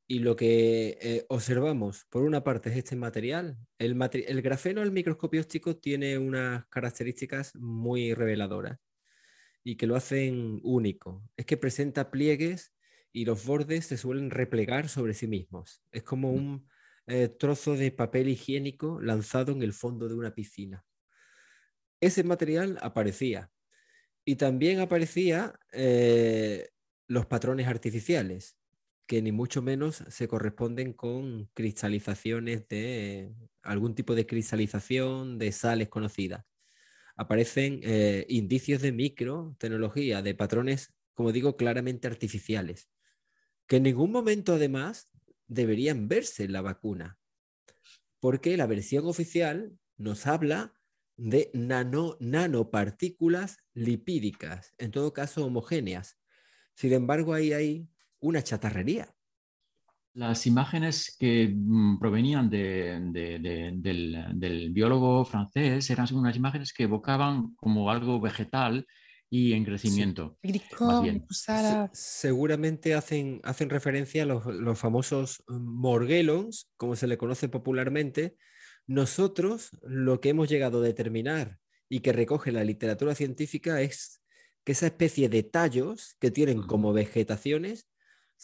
y 0.08 0.20
lo 0.20 0.36
que 0.36 0.98
eh, 1.02 1.26
observamos, 1.30 2.06
por 2.10 2.24
una 2.24 2.44
parte, 2.44 2.70
es 2.70 2.78
este 2.78 2.96
material. 2.96 3.58
El, 3.80 4.00
el 4.14 4.42
grafeno 4.42 4.82
al 4.82 4.92
microscopio 4.92 5.42
óptico 5.42 5.78
tiene 5.78 6.18
unas 6.18 6.66
características 6.68 7.56
muy 7.56 8.14
reveladoras 8.14 8.80
y 9.64 9.78
que 9.78 9.88
lo 9.88 9.96
hacen 9.96 10.60
único. 10.64 11.28
Es 11.36 11.46
que 11.46 11.58
presenta 11.58 12.12
pliegues 12.12 12.72
y 13.12 13.26
los 13.26 13.46
bordes 13.46 13.88
se 13.88 13.98
suelen 13.98 14.30
replegar 14.30 14.90
sobre 14.90 15.16
sí 15.16 15.28
mismos. 15.28 15.82
Es 15.92 16.04
como 16.04 16.32
mm. 16.32 16.36
un 16.36 16.70
eh, 17.08 17.28
trozo 17.28 17.76
de 17.76 17.92
papel 17.92 18.30
higiénico 18.30 19.02
lanzado 19.02 19.54
en 19.54 19.64
el 19.64 19.74
fondo 19.74 20.08
de 20.08 20.14
una 20.14 20.36
piscina. 20.36 20.86
Ese 22.00 22.24
material 22.24 22.78
aparecía. 22.82 23.50
Y 24.24 24.36
también 24.36 24.80
aparecía 24.80 25.60
eh, 25.72 26.70
los 27.08 27.26
patrones 27.26 27.68
artificiales 27.68 28.58
que 29.08 29.22
ni 29.22 29.32
mucho 29.32 29.62
menos 29.62 30.04
se 30.08 30.28
corresponden 30.28 30.94
con 30.94 31.50
cristalizaciones 31.54 32.68
de 32.68 33.34
algún 33.62 33.96
tipo 33.96 34.16
de 34.16 34.26
cristalización 34.26 35.38
de 35.38 35.52
sales 35.52 35.90
conocidas. 35.90 36.46
Aparecen 37.16 37.80
eh, 37.84 38.26
indicios 38.30 38.82
de 38.82 38.92
microtecnología, 38.92 40.22
de 40.22 40.36
patrones, 40.36 40.94
como 41.14 41.32
digo, 41.32 41.56
claramente 41.56 42.08
artificiales, 42.08 42.90
que 43.68 43.78
en 43.78 43.84
ningún 43.84 44.12
momento 44.12 44.56
además 44.56 45.10
deberían 45.48 46.08
verse 46.08 46.44
en 46.44 46.54
la 46.54 46.62
vacuna, 46.62 47.18
porque 48.20 48.58
la 48.58 48.68
versión 48.68 49.06
oficial 49.06 49.78
nos 49.98 50.26
habla 50.26 50.74
de 51.16 51.52
nano, 51.54 52.18
nanopartículas 52.20 53.60
lipídicas, 53.74 54.74
en 54.78 54.92
todo 54.92 55.14
caso 55.14 55.46
homogéneas. 55.46 56.18
Sin 56.74 56.92
embargo, 56.92 57.34
ahí 57.34 57.54
hay 57.54 57.88
una 58.20 58.42
chatarrería. 58.42 59.14
Las 60.14 60.48
imágenes 60.48 61.16
que 61.20 61.54
mm, 61.54 62.00
provenían 62.00 62.50
del, 62.50 63.12
del, 63.12 64.70
biólogo 64.72 65.26
francés 65.26 65.90
eran 65.90 66.08
unas 66.14 66.36
imágenes 66.38 66.72
que 66.72 66.84
evocaban 66.84 67.54
como 67.56 67.92
algo 67.92 68.22
vegetal 68.22 68.88
y 69.30 69.52
en 69.54 69.66
crecimiento. 69.66 70.38
seguramente 71.92 72.94
hacen, 72.94 73.42
hacen 73.44 73.70
referencia 73.70 74.24
a 74.24 74.26
los, 74.26 74.46
los, 74.46 74.80
famosos 74.80 75.44
morgellons, 75.48 76.72
como 76.78 76.96
se 76.96 77.08
le 77.08 77.18
conoce 77.18 77.50
popularmente. 77.50 78.38
Nosotros 78.88 79.72
lo 79.82 80.22
que 80.22 80.30
hemos 80.30 80.48
llegado 80.48 80.80
a 80.80 80.86
determinar 80.86 81.60
y 81.90 82.00
que 82.00 82.14
recoge 82.14 82.54
la 82.54 82.64
literatura 82.64 83.16
científica 83.16 83.82
es 83.82 84.22
que 84.64 84.72
esa 84.72 84.88
especie 84.88 85.28
de 85.28 85.44
tallos 85.44 86.16
que 86.20 86.32
tienen 86.32 86.62
como 86.62 86.94
vegetaciones 86.94 87.88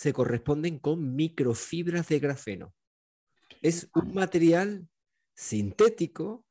se 0.02 0.14
corresponden 0.14 0.80
con 0.80 1.16
microfibras 1.16 2.08
de 2.08 2.18
grafeno. 2.18 2.74
Es 3.62 3.88
un 3.94 4.16
material 4.16 4.90
sintético 5.36 6.44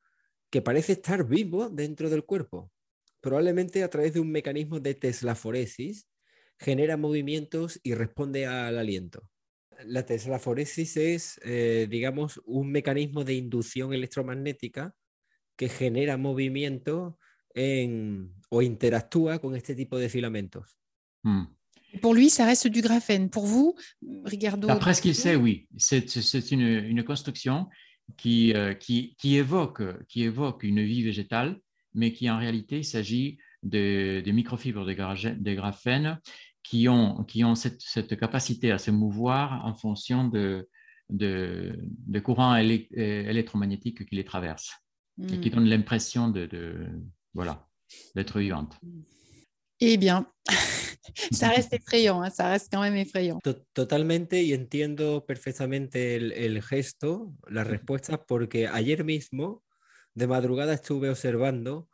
que 0.49 0.61
parece 0.61 0.93
estar 0.93 1.27
vivo 1.27 1.67
dentro 1.67 2.09
del 2.09 2.23
cuerpo. 2.23 2.71
Probablemente 3.19 3.83
a 3.83 3.89
través 3.89 4.13
de 4.13 4.21
un 4.21 4.31
mecanismo 4.31 4.79
de 4.79 4.95
teslaforesis 4.95 6.07
genera 6.59 6.95
movimientos 6.95 7.77
y 7.83 7.93
responde 7.93 8.45
al 8.45 8.77
aliento. 8.77 9.29
La 9.83 10.05
teslaforesis 10.05 10.95
es, 10.95 11.37
eh, 11.43 11.87
digamos, 11.89 12.39
un 12.45 12.71
mecanismo 12.71 13.25
de 13.25 13.33
inducción 13.33 13.93
electromagnética 13.93 14.95
que 15.57 15.67
genera 15.67 16.15
movimiento 16.15 17.19
o 18.47 18.61
interactúa 18.61 19.39
con 19.39 19.57
este 19.57 19.75
tipo 19.75 19.97
de 19.97 20.07
filamentos. 20.07 20.79
Hmm. 21.21 21.47
Pour 22.01 22.13
lui, 22.13 22.29
ça 22.29 22.45
reste 22.45 22.67
du 22.67 22.81
graphène. 22.81 23.29
Pour 23.29 23.45
vous, 23.45 23.75
Ricardo 24.23 24.67
D'après 24.67 24.93
ce 24.93 25.01
qu'il 25.01 25.15
sait, 25.15 25.35
oui. 25.35 25.67
C'est 25.77 26.51
une, 26.51 26.61
une, 26.61 27.03
construction 27.03 27.67
qui, 28.17 28.53
euh, 28.53 28.73
qui, 28.73 29.15
qui, 29.19 29.35
évoque, 29.35 29.81
qui 30.07 30.23
évoque 30.23 30.63
une 30.63 30.83
vie 30.83 31.03
végétale, 31.03 31.59
mais 31.93 32.13
qui 32.13 32.29
en 32.29 32.37
réalité, 32.37 32.79
il 32.79 32.85
s'agit 32.85 33.37
de, 33.63 34.21
de, 34.25 34.31
microfibres 34.31 34.85
de, 34.85 34.93
de, 34.93 35.53
graphène 35.53 36.19
qui 36.63 36.87
ont, 36.87 37.23
qui 37.23 37.43
ont 37.43 37.55
cette, 37.55 37.81
cette, 37.81 38.17
capacité 38.17 38.71
à 38.71 38.77
se 38.77 38.91
mouvoir 38.91 39.65
en 39.65 39.73
fonction 39.73 40.27
de, 40.27 40.69
de, 41.09 41.77
de 41.83 42.19
courants 42.19 42.55
électromagnétiques 42.55 44.05
qui 44.05 44.15
les 44.15 44.23
traversent 44.23 44.73
et 45.21 45.39
qui 45.39 45.49
hmm. 45.49 45.53
donnent 45.53 45.69
l'impression 45.69 46.29
de, 46.29 46.45
de, 46.45 46.87
voilà, 47.33 47.67
d'être 48.15 48.39
vivante. 48.39 48.79
Eh 49.79 49.97
bien, 49.97 50.25
ça 51.31 51.49
reste 51.49 51.73
effrayant, 51.73 52.21
hein, 52.21 52.29
ça 52.29 52.49
reste 52.49 52.69
quand 52.71 52.81
même 52.81 52.95
effrayant. 52.95 53.39
Totalmente 53.73 54.41
y 54.41 54.53
entiendo 54.53 55.25
perfectamente 55.25 56.15
el, 56.15 56.31
el, 56.33 56.61
gesto, 56.61 57.33
la 57.47 57.63
respuesta, 57.63 58.23
porque 58.25 58.67
ayer 58.67 59.03
mismo 59.03 59.63
de 60.13 60.27
madrugada 60.27 60.73
estuve 60.73 61.09
observando 61.09 61.89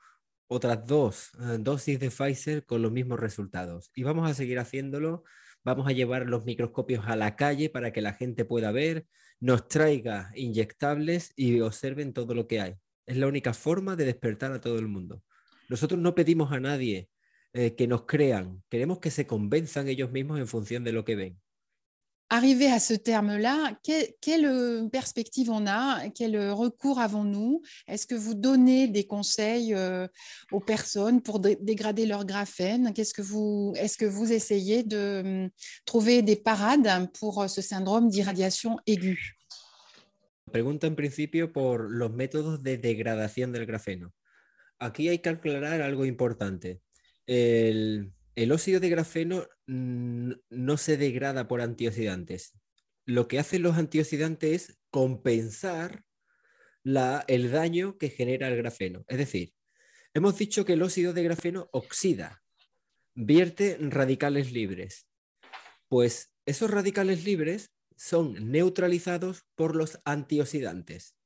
otras 0.48 0.86
dos 0.86 1.32
uh, 1.36 1.58
dosis 1.58 2.00
de 2.00 2.10
Pfizer 2.10 2.66
con 2.66 2.82
los 2.82 2.92
mismos 2.92 3.20
resultados. 3.20 3.92
Y 3.96 4.04
vamos 4.04 4.30
a 4.30 4.34
seguir 4.34 4.60
haciéndolo. 4.60 5.24
Vamos 5.64 5.88
a 5.88 5.92
llevar 5.92 6.28
los 6.28 6.46
microscopios 6.46 7.06
a 7.08 7.18
la 7.18 7.36
calle 7.36 7.70
para 7.70 7.92
que 7.92 8.02
la 8.02 8.14
gente 8.14 8.46
pueda 8.46 8.72
ver, 8.72 9.06
nos 9.42 9.68
traiga 9.68 10.32
inyectables 10.34 11.34
y 11.36 11.60
observen 11.60 12.14
todo 12.14 12.34
lo 12.34 12.48
que 12.48 12.62
hay. 12.62 12.76
Es 13.06 13.18
la 13.18 13.28
única 13.28 13.54
forma 13.54 13.98
de 13.98 14.06
despertar 14.06 14.54
a 14.54 14.62
todo 14.62 14.80
el 14.80 14.88
mundo. 14.88 15.24
Nosotros 15.68 16.00
no 16.00 16.16
pedimos 16.16 16.54
a 16.54 16.62
nadie 16.62 17.10
eh, 17.58 17.76
que 17.76 17.88
nos 17.88 18.04
crean, 18.06 18.64
queremos 18.70 19.00
que 19.00 19.12
se 19.12 19.26
convenzan 19.26 19.88
ellos 19.88 20.12
mismos 20.12 20.40
en 20.40 20.48
función 20.48 20.84
de 20.84 20.92
lo 20.92 21.04
que 21.04 21.16
ven. 21.16 21.40
Arrivé 22.30 22.70
à 22.70 22.80
ce 22.82 22.94
terme-là, 22.94 23.80
quelle, 23.82 24.46
euh, 24.46 24.90
perspective 24.90 25.50
on 25.50 25.66
a? 25.66 26.10
Quel 26.10 26.36
euh, 26.36 26.54
recours 26.54 27.00
avons-nous? 27.00 27.62
Est-ce 27.88 28.06
que 28.06 28.16
vous 28.16 28.34
donnez 28.34 28.90
des 28.90 29.06
conseils 29.06 29.74
euh, 29.74 30.10
aux 30.52 30.60
personnes 30.60 31.22
pour 31.22 31.40
dégrader 31.40 32.06
leur 32.06 32.26
graphène? 32.26 32.92
Qu'est-ce 32.94 33.14
que 33.14 33.22
vous, 33.22 33.74
Est-ce 33.78 33.98
que 33.98 34.06
vous 34.06 34.34
essayez 34.34 34.84
de 34.84 35.22
hum, 35.24 35.50
trouver 35.86 36.22
des 36.22 36.36
parades 36.36 37.10
pour 37.18 37.50
ce 37.50 37.62
syndrome 37.62 38.10
d'irradiation 38.10 38.78
aiguë? 38.86 39.38
Pregunta 40.52 40.88
en 40.88 40.96
principio 40.96 41.52
por 41.52 41.90
los 41.92 42.12
métodos 42.12 42.62
de 42.62 42.78
degradación 42.78 43.54
del 43.54 43.66
grafeno. 43.66 44.14
Aquí 44.80 45.08
hay 45.08 45.20
que 45.20 45.30
aclarar 45.30 45.82
algo 45.82 46.06
importante. 46.06 46.82
El, 47.28 48.14
óxido 48.52 48.80
de 48.80 48.90
grafeno 48.90 49.48
no 49.68 50.78
se 50.78 50.98
degrada 50.98 51.48
por 51.48 51.62
antioxidantes. 51.62 52.58
Lo 53.06 53.28
que 53.28 53.40
hacen 53.40 53.64
los 53.64 53.78
antioxidantes 53.78 54.70
es 54.70 54.80
compensar 54.90 56.04
el 56.84 57.52
daño 57.52 57.98
que 57.98 58.10
genera 58.10 58.48
el 58.48 58.58
grafeno. 58.58 59.04
Es 59.08 59.18
decir, 59.18 59.54
hemos 60.14 60.38
dicho 60.38 60.66
que 60.66 60.74
el 60.74 60.84
óxido 60.84 61.14
de 61.14 61.24
grafeno 61.24 61.70
oxida, 61.74 62.42
vierte 63.14 63.78
radicales 63.80 64.52
libres. 64.52 65.08
Pues 65.90 66.34
esos 66.46 66.72
radicales 66.72 67.26
libres 67.26 67.72
son 67.98 68.52
neutralizados 68.52 69.44
por 69.56 69.76
los 69.76 70.00
antioxidantes, 70.06 71.18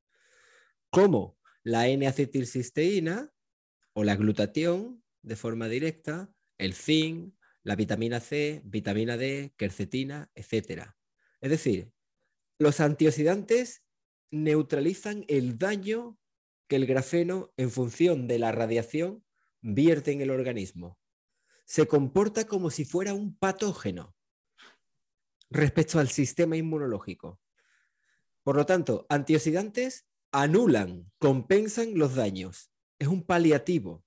como 0.90 1.38
la 1.62 1.86
N-acetilcisteína 1.88 3.32
o 3.92 4.04
la 4.04 4.16
glutatión 4.16 5.01
de 5.22 5.36
forma 5.36 5.68
directa 5.68 6.32
el 6.58 6.74
zinc, 6.74 7.34
la 7.62 7.76
vitamina 7.76 8.20
C, 8.20 8.62
vitamina 8.64 9.16
D, 9.16 9.54
quercetina, 9.56 10.30
etc. 10.34 10.94
Es 11.40 11.50
decir, 11.50 11.92
los 12.58 12.80
antioxidantes 12.80 13.82
neutralizan 14.30 15.24
el 15.28 15.58
daño 15.58 16.18
que 16.68 16.76
el 16.76 16.86
grafeno, 16.86 17.52
en 17.56 17.70
función 17.70 18.26
de 18.26 18.38
la 18.38 18.52
radiación, 18.52 19.24
vierte 19.60 20.12
en 20.12 20.20
el 20.20 20.30
organismo. 20.30 20.98
Se 21.64 21.86
comporta 21.86 22.46
como 22.46 22.70
si 22.70 22.84
fuera 22.84 23.14
un 23.14 23.36
patógeno 23.36 24.14
respecto 25.50 25.98
al 25.98 26.08
sistema 26.08 26.56
inmunológico. 26.56 27.40
Por 28.42 28.56
lo 28.56 28.66
tanto, 28.66 29.06
antioxidantes 29.08 30.06
anulan, 30.32 31.12
compensan 31.18 31.96
los 31.96 32.14
daños. 32.14 32.70
Es 32.98 33.08
un 33.08 33.22
paliativo. 33.22 34.04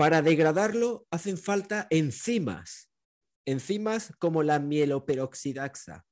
Para 0.00 0.22
degradarlo 0.22 1.06
hacen 1.10 1.36
falta 1.36 1.86
enzimas, 1.90 2.90
enzimas 3.44 4.14
como 4.18 4.42
la 4.42 4.58
mieloperoxidasa. 4.58 6.06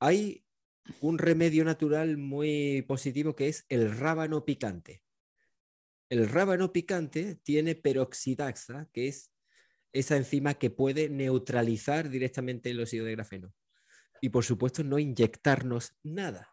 Hay 0.00 0.44
un 1.00 1.18
remedio 1.18 1.64
natural 1.64 2.16
muy 2.16 2.82
positivo 2.82 3.36
que 3.36 3.46
es 3.46 3.64
el 3.68 3.96
rábano 3.96 4.44
picante. 4.44 5.04
El 6.08 6.28
rábano 6.28 6.72
picante 6.72 7.36
tiene 7.44 7.76
peroxidasa, 7.76 8.90
que 8.92 9.06
es 9.06 9.30
esa 9.92 10.16
enzima 10.16 10.54
que 10.54 10.70
puede 10.70 11.08
neutralizar 11.08 12.10
directamente 12.10 12.70
el 12.70 12.80
óxido 12.80 13.04
de 13.04 13.12
grafeno. 13.12 13.54
Y 14.20 14.30
por 14.30 14.42
supuesto, 14.42 14.82
no 14.82 14.98
inyectarnos 14.98 15.96
nada. 16.02 16.50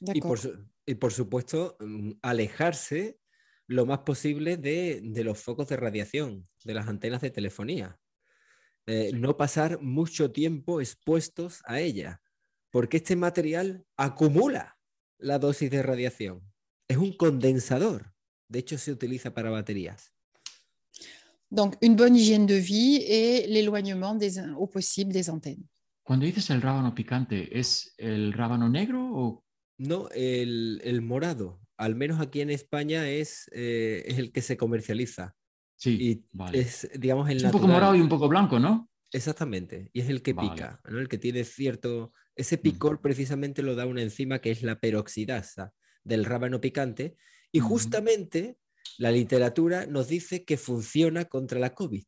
Y 0.00 0.20
por, 0.20 0.38
y 0.84 0.96
por, 0.96 1.14
supuesto, 1.14 1.78
mm, 1.80 2.10
alejarse 2.20 3.20
lo 3.68 3.86
más 3.86 4.00
posible 4.00 4.56
de, 4.56 5.00
de, 5.04 5.24
los 5.24 5.38
focos 5.38 5.68
de 5.68 5.76
radiación, 5.76 6.48
de 6.64 6.74
las 6.74 6.88
antenas 6.88 7.20
de 7.20 7.30
telefonía. 7.30 7.98
Eh, 8.86 9.12
no 9.12 9.36
pasar 9.36 9.80
mucho 9.82 10.32
tiempo 10.32 10.80
expuestos 10.80 11.60
a 11.66 11.78
ella, 11.78 12.22
porque 12.70 12.96
este 12.96 13.14
material 13.14 13.84
acumula 13.96 14.78
la 15.18 15.38
dosis 15.38 15.70
de 15.70 15.82
radiación. 15.82 16.40
Es 16.88 16.96
un 16.96 17.14
condensador. 17.14 18.14
De 18.48 18.60
hecho, 18.60 18.78
se 18.78 18.90
utiliza 18.90 19.34
para 19.34 19.50
baterías. 19.50 20.12
Donc, 21.50 21.76
une 21.82 21.96
bonne 21.96 22.16
hygiène 22.16 22.46
de 22.46 22.54
vie 22.54 22.96
et 23.06 23.46
l'éloignement 23.46 24.18
au 24.56 24.66
possible 24.66 25.12
des 25.12 25.28
antennes. 25.28 25.66
Cuando 26.02 26.24
dices 26.24 26.48
el 26.48 26.62
rábano 26.62 26.94
picante, 26.94 27.58
¿es 27.58 27.94
el 27.98 28.32
rábano 28.32 28.68
negro 28.70 29.10
o...? 29.12 29.44
No, 29.78 30.08
el, 30.10 30.80
el 30.84 31.00
morado. 31.02 31.60
Al 31.76 31.94
menos 31.94 32.20
aquí 32.20 32.40
en 32.40 32.50
España 32.50 33.08
es, 33.08 33.48
eh, 33.52 34.02
es 34.06 34.18
el 34.18 34.32
que 34.32 34.42
se 34.42 34.56
comercializa. 34.56 35.34
Sí, 35.76 35.96
y 36.00 36.24
vale. 36.32 36.58
es, 36.58 36.90
digamos, 36.98 37.30
el 37.30 37.36
Es 37.36 37.42
un 37.44 37.46
natural. 37.48 37.60
poco 37.62 37.72
morado 37.72 37.94
y 37.94 38.00
un 38.00 38.08
poco 38.08 38.28
blanco, 38.28 38.58
¿no? 38.58 38.90
Exactamente, 39.12 39.88
y 39.94 40.00
es 40.00 40.08
el 40.10 40.20
que 40.22 40.32
Vale. 40.34 40.50
pica, 40.50 40.80
¿no? 40.88 40.98
el 41.00 41.08
que 41.08 41.18
tiene 41.18 41.44
cierto... 41.44 42.12
Ese 42.36 42.56
Mm. 42.56 42.60
picor 42.60 43.00
precisamente 43.00 43.62
lo 43.62 43.74
da 43.74 43.86
una 43.86 44.02
enzima 44.02 44.40
que 44.40 44.50
es 44.50 44.62
la 44.62 44.78
peroxidasa 44.80 45.72
del 46.04 46.24
rábano 46.24 46.60
picante 46.60 47.16
y 47.52 47.58
justamente 47.60 48.58
la 48.98 49.10
literatura 49.10 49.86
nos 49.86 50.08
dice 50.08 50.44
que 50.44 50.56
funciona 50.56 51.24
contra 51.24 51.58
la 51.58 51.74
COVID. 51.74 52.04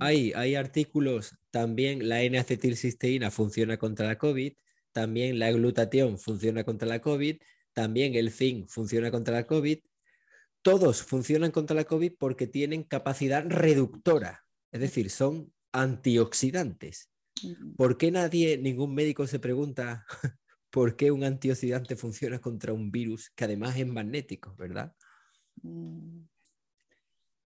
Hay, 0.00 0.32
hay 0.34 0.54
artículos, 0.54 1.36
también 1.50 2.08
la 2.08 2.22
N-acetilcisteína 2.22 3.30
funciona 3.30 3.76
contra 3.76 4.06
la 4.06 4.18
COVID, 4.18 4.52
también 4.94 5.40
la 5.40 5.50
glutatión 5.50 6.18
funciona 6.18 6.62
contra 6.62 6.86
la 6.86 7.00
COVID, 7.00 7.36
también 7.72 8.14
el 8.14 8.30
zinc 8.30 8.68
funciona 8.68 9.10
contra 9.10 9.34
la 9.34 9.46
COVID. 9.46 9.80
Todos 10.62 11.02
funcionan 11.02 11.50
contra 11.50 11.74
la 11.74 11.84
COVID 11.84 12.12
porque 12.16 12.46
tienen 12.46 12.84
capacidad 12.84 13.44
reductora, 13.44 14.46
es 14.70 14.80
decir, 14.80 15.10
son 15.10 15.52
antioxidantes. 15.72 17.10
Mm. 17.42 17.74
¿Por 17.74 17.98
qué 17.98 18.12
nadie, 18.12 18.56
ningún 18.56 18.94
médico 18.94 19.26
se 19.26 19.40
pregunta 19.40 20.06
por 20.70 20.96
qué 20.96 21.10
un 21.10 21.24
antioxidante 21.24 21.96
funciona 21.96 22.38
contra 22.38 22.72
un 22.72 22.92
virus 22.92 23.30
que 23.34 23.44
además 23.44 23.76
es 23.76 23.88
magnético, 23.88 24.54
verdad? 24.56 24.94
Mm. 25.62 26.20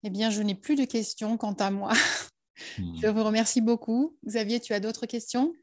Eh 0.04 0.10
bien, 0.10 0.32
je 0.32 0.44
n'ai 0.44 0.56
plus 0.56 0.78
de 0.78 0.86
questions 0.86 1.38
quant 1.38 1.60
à 1.60 1.70
moi. 1.70 1.94
Mm. 2.78 3.02
Je 3.02 3.08
vous 3.08 3.26
remercie 3.26 3.60
beaucoup. 3.60 4.18
Xavier, 4.26 4.62
tu 4.62 4.72
as 4.72 4.80
d'autres 4.80 5.06
questions 5.08 5.54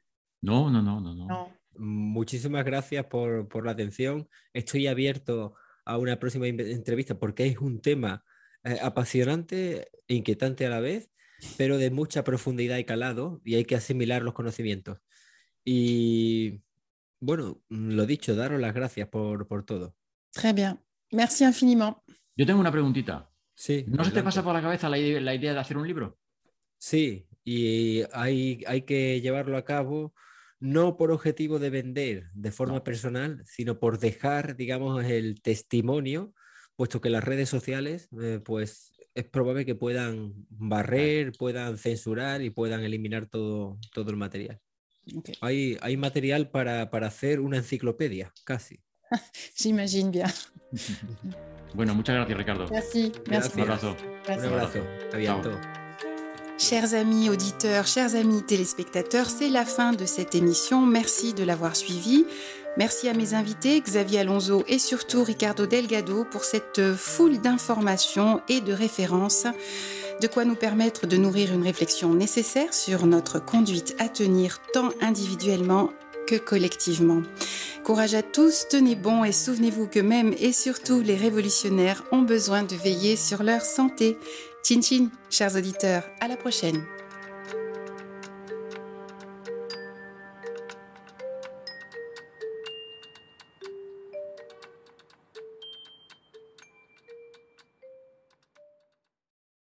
No, 0.42 0.68
no, 0.68 0.82
no, 0.82 1.00
no. 1.00 1.14
no. 1.14 1.26
Non. 1.26 1.48
Muchísimas 1.76 2.64
gracias 2.64 3.06
por, 3.06 3.48
por 3.48 3.64
la 3.64 3.72
atención. 3.72 4.28
Estoy 4.52 4.86
abierto 4.86 5.54
a 5.84 5.98
una 5.98 6.18
próxima 6.18 6.46
entrevista 6.46 7.18
porque 7.18 7.46
es 7.46 7.58
un 7.58 7.80
tema 7.80 8.24
eh, 8.64 8.78
apasionante 8.80 9.88
e 10.06 10.14
inquietante 10.14 10.66
a 10.66 10.70
la 10.70 10.80
vez, 10.80 11.10
pero 11.56 11.78
de 11.78 11.90
mucha 11.90 12.24
profundidad 12.24 12.78
y 12.78 12.84
calado 12.84 13.40
y 13.44 13.56
hay 13.56 13.64
que 13.64 13.76
asimilar 13.76 14.22
los 14.22 14.34
conocimientos. 14.34 14.98
Y 15.64 16.62
bueno, 17.20 17.62
lo 17.68 18.06
dicho, 18.06 18.34
daros 18.34 18.60
las 18.60 18.74
gracias 18.74 19.08
por, 19.08 19.46
por 19.48 19.64
todo. 19.64 19.96
Très 20.32 20.54
bien. 20.54 20.80
Merci 21.10 21.44
infiniment. 21.44 21.96
Yo 22.36 22.46
tengo 22.46 22.60
una 22.60 22.72
preguntita. 22.72 23.30
Sí, 23.54 23.84
¿No 23.86 24.04
se 24.04 24.10
te 24.10 24.22
pasa 24.22 24.42
por 24.42 24.54
la 24.54 24.62
cabeza 24.62 24.88
la, 24.88 24.96
la 24.96 25.34
idea 25.34 25.52
de 25.52 25.60
hacer 25.60 25.76
un 25.76 25.86
libro? 25.86 26.18
Sí, 26.78 27.28
y 27.44 28.02
hay, 28.12 28.64
hay 28.66 28.82
que 28.82 29.20
llevarlo 29.20 29.56
a 29.56 29.64
cabo 29.64 30.14
no 30.62 30.96
por 30.96 31.10
objetivo 31.10 31.58
de 31.58 31.70
vender 31.70 32.30
de 32.34 32.52
forma 32.52 32.74
No. 32.76 32.84
personal, 32.84 33.42
sino 33.46 33.80
por 33.80 33.98
dejar, 33.98 34.54
digamos, 34.56 35.04
el 35.04 35.42
testimonio, 35.42 36.32
puesto 36.76 37.00
que 37.00 37.10
las 37.10 37.24
redes 37.24 37.48
sociales, 37.48 38.08
eh, 38.22 38.40
pues 38.44 38.92
es 39.14 39.24
probable 39.24 39.66
que 39.66 39.74
puedan 39.74 40.32
barrer, 40.50 41.32
puedan 41.36 41.76
censurar 41.78 42.42
y 42.42 42.50
puedan 42.50 42.82
eliminar 42.84 43.26
todo, 43.26 43.76
todo 43.92 44.10
el 44.10 44.16
material. 44.16 44.60
Hay, 45.40 45.76
hay 45.80 45.96
material 45.96 46.48
para, 46.50 46.90
para 46.90 47.08
hacer 47.08 47.40
una 47.40 47.56
enciclopedia, 47.56 48.32
casi. 48.44 48.80
J'imagine 49.56 50.10
bien. 50.12 50.28
Bueno, 51.74 51.94
muchas 51.94 52.14
gracias, 52.16 52.36
Ricardo. 52.36 52.68
Merci. 52.70 53.10
Merci. 53.30 53.52
Un 53.54 53.60
abrazo. 53.62 53.96
Un 53.98 54.22
Gracias. 54.26 54.44
abrazo. 54.52 54.86
A 55.14 55.16
bientôt. 55.16 55.81
Chers 56.62 56.94
amis 56.94 57.28
auditeurs, 57.28 57.88
chers 57.88 58.14
amis 58.14 58.40
téléspectateurs, 58.40 59.28
c'est 59.28 59.48
la 59.48 59.64
fin 59.64 59.92
de 59.92 60.06
cette 60.06 60.36
émission. 60.36 60.86
Merci 60.86 61.34
de 61.34 61.42
l'avoir 61.42 61.74
suivi. 61.74 62.24
Merci 62.76 63.08
à 63.08 63.14
mes 63.14 63.34
invités, 63.34 63.80
Xavier 63.80 64.20
Alonso 64.20 64.62
et 64.68 64.78
surtout 64.78 65.24
Ricardo 65.24 65.66
Delgado, 65.66 66.24
pour 66.24 66.44
cette 66.44 66.94
foule 66.94 67.40
d'informations 67.40 68.42
et 68.48 68.60
de 68.60 68.72
références, 68.72 69.48
de 70.20 70.26
quoi 70.28 70.44
nous 70.44 70.54
permettre 70.54 71.08
de 71.08 71.16
nourrir 71.16 71.52
une 71.52 71.64
réflexion 71.64 72.14
nécessaire 72.14 72.72
sur 72.72 73.06
notre 73.06 73.44
conduite 73.44 73.96
à 73.98 74.08
tenir 74.08 74.60
tant 74.72 74.90
individuellement 75.00 75.90
que 76.28 76.36
collectivement. 76.36 77.22
Courage 77.82 78.14
à 78.14 78.22
tous, 78.22 78.68
tenez 78.70 78.94
bon 78.94 79.24
et 79.24 79.32
souvenez-vous 79.32 79.88
que 79.88 79.98
même 79.98 80.32
et 80.38 80.52
surtout 80.52 81.00
les 81.00 81.16
révolutionnaires 81.16 82.04
ont 82.12 82.22
besoin 82.22 82.62
de 82.62 82.76
veiller 82.76 83.16
sur 83.16 83.42
leur 83.42 83.62
santé. 83.62 84.16
Chin 84.64 84.80
chin, 84.80 85.08
chers 85.28 85.56
auditeurs, 85.56 86.04
à 86.20 86.28
la 86.28 86.36
prochaine. 86.36 86.84